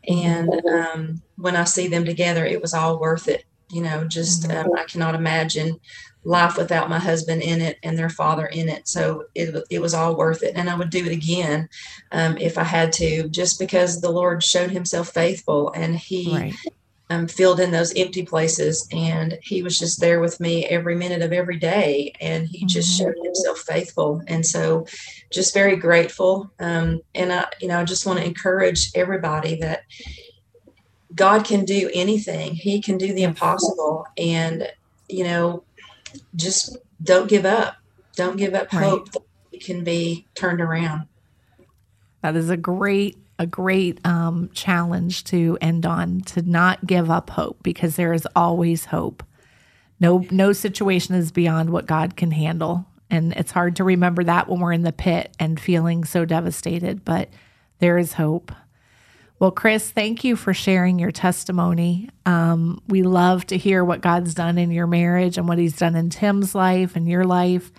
and 0.06 0.54
um, 0.66 1.22
when 1.38 1.56
I 1.56 1.64
see 1.64 1.88
them 1.88 2.04
together, 2.04 2.46
it 2.46 2.62
was 2.62 2.72
all 2.72 3.00
worth 3.00 3.26
it. 3.26 3.44
You 3.68 3.82
know, 3.82 4.04
just 4.04 4.44
mm-hmm. 4.44 4.70
um, 4.70 4.78
I 4.78 4.84
cannot 4.84 5.16
imagine 5.16 5.80
life 6.26 6.56
without 6.56 6.90
my 6.90 6.98
husband 6.98 7.40
in 7.40 7.60
it 7.60 7.78
and 7.84 7.96
their 7.96 8.10
father 8.10 8.46
in 8.46 8.68
it. 8.68 8.88
So 8.88 9.26
it, 9.36 9.64
it 9.70 9.80
was 9.80 9.94
all 9.94 10.16
worth 10.16 10.42
it. 10.42 10.54
And 10.56 10.68
I 10.68 10.74
would 10.74 10.90
do 10.90 11.06
it 11.06 11.12
again 11.12 11.68
um, 12.10 12.36
if 12.36 12.58
I 12.58 12.64
had 12.64 12.92
to, 12.94 13.28
just 13.28 13.60
because 13.60 14.00
the 14.00 14.10
Lord 14.10 14.42
showed 14.42 14.70
himself 14.70 15.10
faithful 15.10 15.70
and 15.72 15.96
he 15.96 16.34
right. 16.34 16.54
um, 17.10 17.28
filled 17.28 17.60
in 17.60 17.70
those 17.70 17.94
empty 17.94 18.24
places. 18.24 18.88
And 18.90 19.38
he 19.40 19.62
was 19.62 19.78
just 19.78 20.00
there 20.00 20.18
with 20.20 20.40
me 20.40 20.64
every 20.66 20.96
minute 20.96 21.22
of 21.22 21.32
every 21.32 21.58
day. 21.58 22.12
And 22.20 22.48
he 22.48 22.58
mm-hmm. 22.58 22.66
just 22.66 22.98
showed 22.98 23.14
himself 23.22 23.60
faithful. 23.60 24.20
And 24.26 24.44
so 24.44 24.84
just 25.30 25.54
very 25.54 25.76
grateful. 25.76 26.50
Um, 26.58 27.02
and 27.14 27.32
I, 27.32 27.46
you 27.60 27.68
know, 27.68 27.78
I 27.78 27.84
just 27.84 28.04
want 28.04 28.18
to 28.18 28.26
encourage 28.26 28.90
everybody 28.96 29.60
that 29.60 29.82
God 31.14 31.44
can 31.44 31.64
do 31.64 31.88
anything. 31.94 32.56
He 32.56 32.82
can 32.82 32.98
do 32.98 33.14
the 33.14 33.22
impossible. 33.22 34.06
And, 34.18 34.68
you 35.08 35.22
know, 35.22 35.62
just 36.34 36.76
don't 37.02 37.28
give 37.28 37.44
up. 37.44 37.76
Don't 38.14 38.36
give 38.36 38.54
up 38.54 38.70
hope 38.70 39.12
that 39.12 39.22
it 39.52 39.64
can 39.64 39.84
be 39.84 40.26
turned 40.34 40.60
around. 40.60 41.06
That 42.22 42.36
is 42.36 42.50
a 42.50 42.56
great 42.56 43.18
a 43.38 43.46
great 43.46 44.04
um, 44.06 44.48
challenge 44.54 45.24
to 45.24 45.58
end 45.60 45.84
on 45.84 46.22
to 46.22 46.40
not 46.42 46.86
give 46.86 47.10
up 47.10 47.30
hope 47.30 47.62
because 47.62 47.96
there 47.96 48.14
is 48.14 48.26
always 48.34 48.86
hope. 48.86 49.22
No 50.00 50.26
no 50.30 50.52
situation 50.52 51.14
is 51.14 51.32
beyond 51.32 51.70
what 51.70 51.86
God 51.86 52.16
can 52.16 52.30
handle. 52.30 52.86
And 53.08 53.32
it's 53.34 53.52
hard 53.52 53.76
to 53.76 53.84
remember 53.84 54.24
that 54.24 54.48
when 54.48 54.60
we're 54.60 54.72
in 54.72 54.82
the 54.82 54.92
pit 54.92 55.34
and 55.38 55.60
feeling 55.60 56.04
so 56.04 56.24
devastated, 56.24 57.04
but 57.04 57.28
there 57.78 57.98
is 57.98 58.14
hope. 58.14 58.52
Well, 59.38 59.50
Chris, 59.50 59.90
thank 59.90 60.24
you 60.24 60.34
for 60.34 60.54
sharing 60.54 60.98
your 60.98 61.12
testimony. 61.12 62.08
Um, 62.24 62.80
we 62.88 63.02
love 63.02 63.44
to 63.46 63.58
hear 63.58 63.84
what 63.84 64.00
God's 64.00 64.32
done 64.32 64.56
in 64.56 64.70
your 64.70 64.86
marriage 64.86 65.36
and 65.36 65.46
what 65.46 65.58
He's 65.58 65.76
done 65.76 65.94
in 65.94 66.08
Tim's 66.08 66.54
life 66.54 66.96
and 66.96 67.06
your 67.06 67.24
life, 67.24 67.70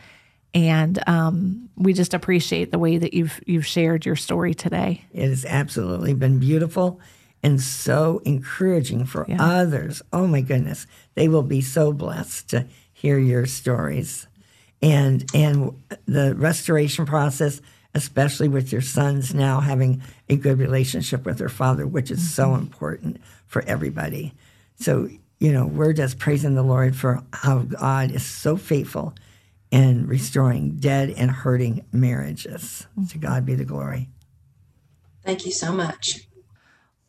and 0.54 1.00
um, 1.08 1.70
we 1.76 1.94
just 1.94 2.14
appreciate 2.14 2.72
the 2.72 2.80
way 2.80 2.98
that 2.98 3.14
you've 3.14 3.40
you've 3.48 3.66
shared 3.66 4.06
your 4.06 4.16
story 4.16 4.54
today. 4.54 5.04
It 5.12 5.30
has 5.30 5.46
absolutely 5.46 6.14
been 6.14 6.40
beautiful 6.40 7.02
and 7.42 7.60
so 7.60 8.22
encouraging 8.24 9.06
for 9.06 9.26
yeah. 9.28 9.38
others. 9.40 10.02
Oh 10.14 10.28
my 10.28 10.42
goodness, 10.42 10.86
they 11.16 11.28
will 11.28 11.44
be 11.44 11.62
so 11.62 11.92
blessed 11.92 12.50
to 12.52 12.68
hear 12.94 13.18
your 13.18 13.48
stories, 13.48 14.28
and 14.84 15.26
and 15.34 15.82
the 16.06 16.36
restoration 16.36 17.08
process 17.08 17.62
especially 17.94 18.48
with 18.48 18.72
your 18.72 18.82
sons 18.82 19.34
now 19.34 19.60
having 19.60 20.02
a 20.30 20.36
good 20.36 20.60
relationship 20.60 21.26
with 21.26 21.38
their 21.38 21.50
father, 21.50 21.88
which 21.88 22.12
is 22.12 22.34
so 22.34 22.48
mm-hmm. 22.48 22.62
important 22.62 23.18
for 23.46 23.62
everybody. 23.64 24.34
So, 24.80 25.10
you 25.40 25.52
know, 25.52 25.66
we're 25.66 25.94
just 25.94 26.20
praising 26.20 26.56
the 26.56 26.64
Lord 26.64 26.96
for 26.96 27.24
how 27.34 27.60
God 27.60 28.12
is 28.12 28.26
so 28.26 28.58
faithful 28.58 29.14
in 29.72 30.08
restoring 30.08 30.78
dead 30.78 31.10
and 31.18 31.30
hurting 31.30 31.86
marriages. 31.92 32.88
To 33.10 33.18
God 33.18 33.46
be 33.46 33.56
the 33.56 33.66
glory. 33.66 34.10
Thank 35.24 35.46
you 35.46 35.52
so 35.52 35.74
much. 35.74 36.28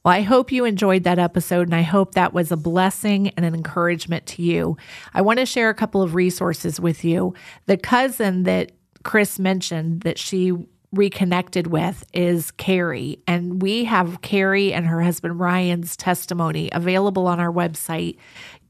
Well, 0.05 0.14
I 0.14 0.22
hope 0.22 0.53
you 0.53 0.64
enjoyed 0.64 1.05
that 1.05 1.18
episode 1.18 1.68
and 1.68 1.74
I 1.74 1.83
hope 1.83 2.14
that 2.14 2.33
was 2.33 2.51
a 2.51 2.57
blessing 2.57 3.29
and 3.37 3.45
an 3.45 3.55
encouragement 3.55 4.26
to 4.26 4.43
you. 4.43 4.76
I 5.12 5.22
want 5.22 5.39
to 5.39 5.47
share 5.47 5.70
a 5.70 5.74
couple 5.74 6.03
of 6.03 6.14
resources 6.14 6.81
with 6.81 7.05
you. 7.05 7.35
The 7.66 7.76
cousin 7.76 8.45
that 8.45 8.72
Chris 9.03 9.39
mentioned 9.39 10.03
that 10.03 10.19
she 10.19 10.53
reconnected 10.93 11.67
with 11.67 12.05
is 12.15 12.51
Cari. 12.53 13.23
And 13.27 13.61
we 13.61 13.85
have 13.85 14.23
Cari 14.23 14.73
and 14.73 14.87
her 14.87 15.03
husband 15.03 15.39
Ryan's 15.39 15.97
testimony 15.97 16.71
available 16.73 17.27
on 17.27 17.41
our 17.41 17.53
website. 17.53 18.17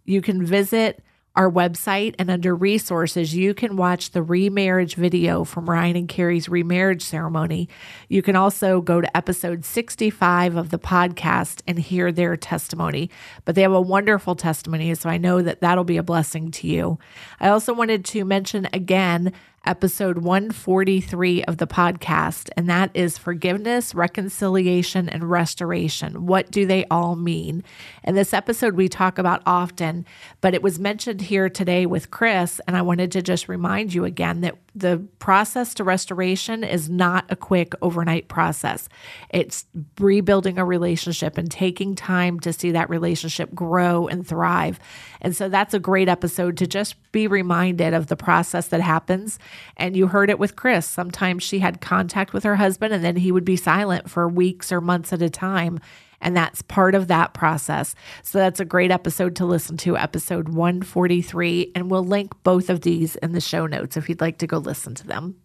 You 0.05 0.21
can 0.21 0.45
visit 0.45 1.03
our 1.39 1.49
website 1.49 2.17
and 2.19 2.31
under 2.31 2.53
resources, 2.53 3.33
you 3.33 3.55
can 3.55 3.77
watch 3.77 4.11
the 4.11 4.25
remarriage 4.25 4.97
video 4.97 5.45
from 5.45 5.71
Ryan 5.71 5.95
and 5.95 6.09
Cari's 6.09 6.49
remarriage 6.49 7.03
ceremony. 7.03 7.69
You 8.09 8.23
can 8.23 8.35
also 8.35 8.81
go 8.81 9.01
to 9.01 9.17
episode 9.17 9.65
65 9.65 10.57
of 10.57 10.71
the 10.71 10.81
podcast 10.81 11.63
and 11.69 11.79
hear 11.79 12.11
their 12.11 12.37
testimony. 12.37 13.09
But 13.45 13.55
they 13.55 13.63
have 13.63 13.73
a 13.73 13.81
wonderful 13.81 14.35
testimony, 14.35 14.93
so 14.97 15.09
I 15.09 15.17
know 15.17 15.41
that 15.41 15.61
that'll 15.61 15.85
be 15.85 15.97
a 15.97 16.03
blessing 16.03 16.51
to 16.51 16.67
you. 16.67 16.99
I 17.39 17.51
also 17.51 17.73
wanted 17.73 18.05
to 18.07 18.25
mention 18.25 18.67
again 18.73 19.33
episode 19.67 20.19
143 20.19 21.45
of 21.45 21.59
the 21.59 21.67
podcast, 21.67 22.49
and 22.57 22.69
that 22.69 22.91
is 22.95 23.19
forgiveness, 23.19 23.95
reconciliation, 23.95 25.09
and 25.09 25.31
restoration. 25.31 26.27
What 26.27 26.51
do 26.51 26.67
they 26.67 26.85
all 26.91 27.17
mean? 27.17 27.65
And 28.05 28.17
this 28.17 28.33
episode 28.33 28.75
we 28.75 28.89
talk 28.89 29.19
about 29.19 29.43
often, 29.45 30.07
but 30.41 30.55
it 30.55 30.63
was 30.63 30.79
mentioned 30.79 31.21
here 31.21 31.49
today 31.49 31.87
with 31.87 32.11
Chris, 32.11 32.61
and 32.67 32.77
I 32.77 32.83
wanted 32.83 33.13
to 33.13 33.23
just 33.23 33.49
remind 33.49 33.93
you 33.93 34.05
again 34.05 34.41
that 34.41 34.57
the 34.75 35.05
process 35.19 35.75
to 35.75 35.85
restoration 35.85 36.63
is 36.63 36.89
not 36.89 37.25
a 37.29 37.37
quick 37.37 37.75
overnight 37.83 38.29
process. 38.29 38.89
It's 39.31 39.67
rebuilding 39.99 40.59
a 40.59 40.65
relationship 40.65 41.37
and 41.37 41.51
taking 41.51 41.95
time 41.95 42.39
to 42.41 42.53
see 42.53 42.71
that 42.71 42.89
relationship 42.89 43.53
grow 43.55 44.07
and 44.07 44.27
thrive. 44.27 44.79
And 45.21 45.35
so 45.35 45.49
that's 45.49 45.75
a 45.75 45.81
great 45.81 46.09
episode 46.09 46.57
to 46.59 46.67
just 46.67 46.95
be 47.11 47.27
reminded 47.27 47.93
of 47.93 48.07
the 48.07 48.17
process 48.17 48.69
that 48.69 48.81
happens. 48.81 49.39
And 49.77 49.97
you 49.97 50.07
heard 50.07 50.31
it 50.31 50.39
with 50.39 50.57
Chris. 50.57 50.87
Sometimes 50.87 51.43
she 51.43 51.59
had 51.59 51.81
contact 51.81 52.33
with 52.33 52.45
her 52.45 52.57
husband 52.57 52.95
and 52.95 53.05
then 53.05 53.17
he 53.17 53.33
would 53.33 53.45
be 53.45 53.57
silent 53.57 54.11
for 54.11 54.29
weeks 54.29 54.73
or 54.73 54.81
months 54.81 55.13
at 55.13 55.23
a 55.23 55.31
time. 55.31 55.81
And 56.21 56.37
that's 56.37 56.63
part 56.63 56.95
of 56.95 57.09
that 57.09 57.33
process. 57.33 57.95
So 58.23 58.39
that's 58.39 58.61
a 58.61 58.65
great 58.65 58.91
episode 58.91 59.37
to 59.37 59.47
listen 59.47 59.77
to, 59.79 59.97
episode 59.97 60.49
143. 60.49 61.73
And 61.75 61.91
we'll 61.91 62.05
link 62.05 62.33
both 62.43 62.71
of 62.71 62.81
these 62.81 63.17
in 63.17 63.33
the 63.33 63.41
show 63.41 63.67
notes 63.67 63.97
if 63.97 64.09
you'd 64.09 64.21
like 64.21 64.39
to 64.39 64.47
go 64.47 64.59
listen 64.59 64.95
to 64.97 65.07
them. 65.07 65.37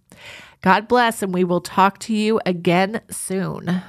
God 0.61 0.87
bless, 0.87 1.21
and 1.21 1.33
we 1.33 1.43
will 1.43 1.61
talk 1.61 1.99
to 1.99 2.13
you 2.13 2.39
again 2.45 3.01
soon. 3.11 3.81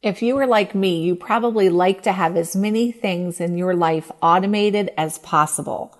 If 0.00 0.22
you 0.22 0.36
are 0.38 0.46
like 0.46 0.74
me, 0.74 1.02
you 1.02 1.14
probably 1.14 1.68
like 1.68 2.02
to 2.04 2.12
have 2.12 2.36
as 2.36 2.56
many 2.56 2.90
things 2.90 3.40
in 3.40 3.56
your 3.56 3.74
life 3.74 4.10
automated 4.20 4.90
as 4.96 5.18
possible. 5.18 5.96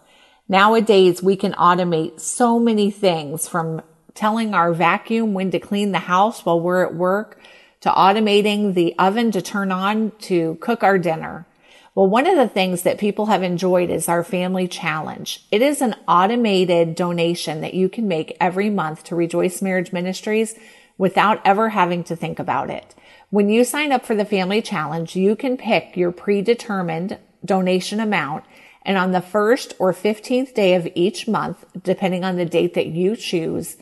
Nowadays, 0.48 1.22
we 1.22 1.36
can 1.36 1.52
automate 1.52 2.20
so 2.20 2.58
many 2.58 2.90
things 2.90 3.48
from 3.48 3.82
telling 4.14 4.54
our 4.54 4.72
vacuum 4.72 5.32
when 5.34 5.50
to 5.50 5.58
clean 5.58 5.92
the 5.92 5.98
house 5.98 6.44
while 6.44 6.60
we're 6.60 6.84
at 6.84 6.94
work 6.94 7.40
to 7.80 7.90
automating 7.90 8.74
the 8.74 8.94
oven 8.98 9.30
to 9.32 9.42
turn 9.42 9.72
on 9.72 10.12
to 10.20 10.56
cook 10.60 10.82
our 10.82 10.98
dinner. 10.98 11.46
Well, 11.94 12.06
one 12.06 12.26
of 12.26 12.36
the 12.36 12.48
things 12.48 12.82
that 12.82 12.98
people 12.98 13.26
have 13.26 13.42
enjoyed 13.42 13.90
is 13.90 14.08
our 14.08 14.24
family 14.24 14.66
challenge. 14.66 15.46
It 15.50 15.60
is 15.60 15.82
an 15.82 15.94
automated 16.08 16.94
donation 16.94 17.60
that 17.60 17.74
you 17.74 17.88
can 17.88 18.08
make 18.08 18.36
every 18.40 18.70
month 18.70 19.04
to 19.04 19.16
Rejoice 19.16 19.60
Marriage 19.60 19.92
Ministries 19.92 20.54
without 20.96 21.40
ever 21.44 21.70
having 21.70 22.02
to 22.04 22.16
think 22.16 22.38
about 22.38 22.70
it. 22.70 22.94
When 23.30 23.50
you 23.50 23.64
sign 23.64 23.92
up 23.92 24.06
for 24.06 24.14
the 24.14 24.24
family 24.24 24.62
challenge, 24.62 25.16
you 25.16 25.36
can 25.36 25.56
pick 25.56 25.96
your 25.96 26.12
predetermined 26.12 27.18
donation 27.44 28.00
amount. 28.00 28.44
And 28.84 28.98
on 28.98 29.12
the 29.12 29.20
first 29.20 29.74
or 29.78 29.92
15th 29.92 30.54
day 30.54 30.74
of 30.74 30.88
each 30.94 31.28
month, 31.28 31.64
depending 31.82 32.24
on 32.24 32.36
the 32.36 32.44
date 32.44 32.74
that 32.74 32.86
you 32.86 33.16
choose, 33.16 33.76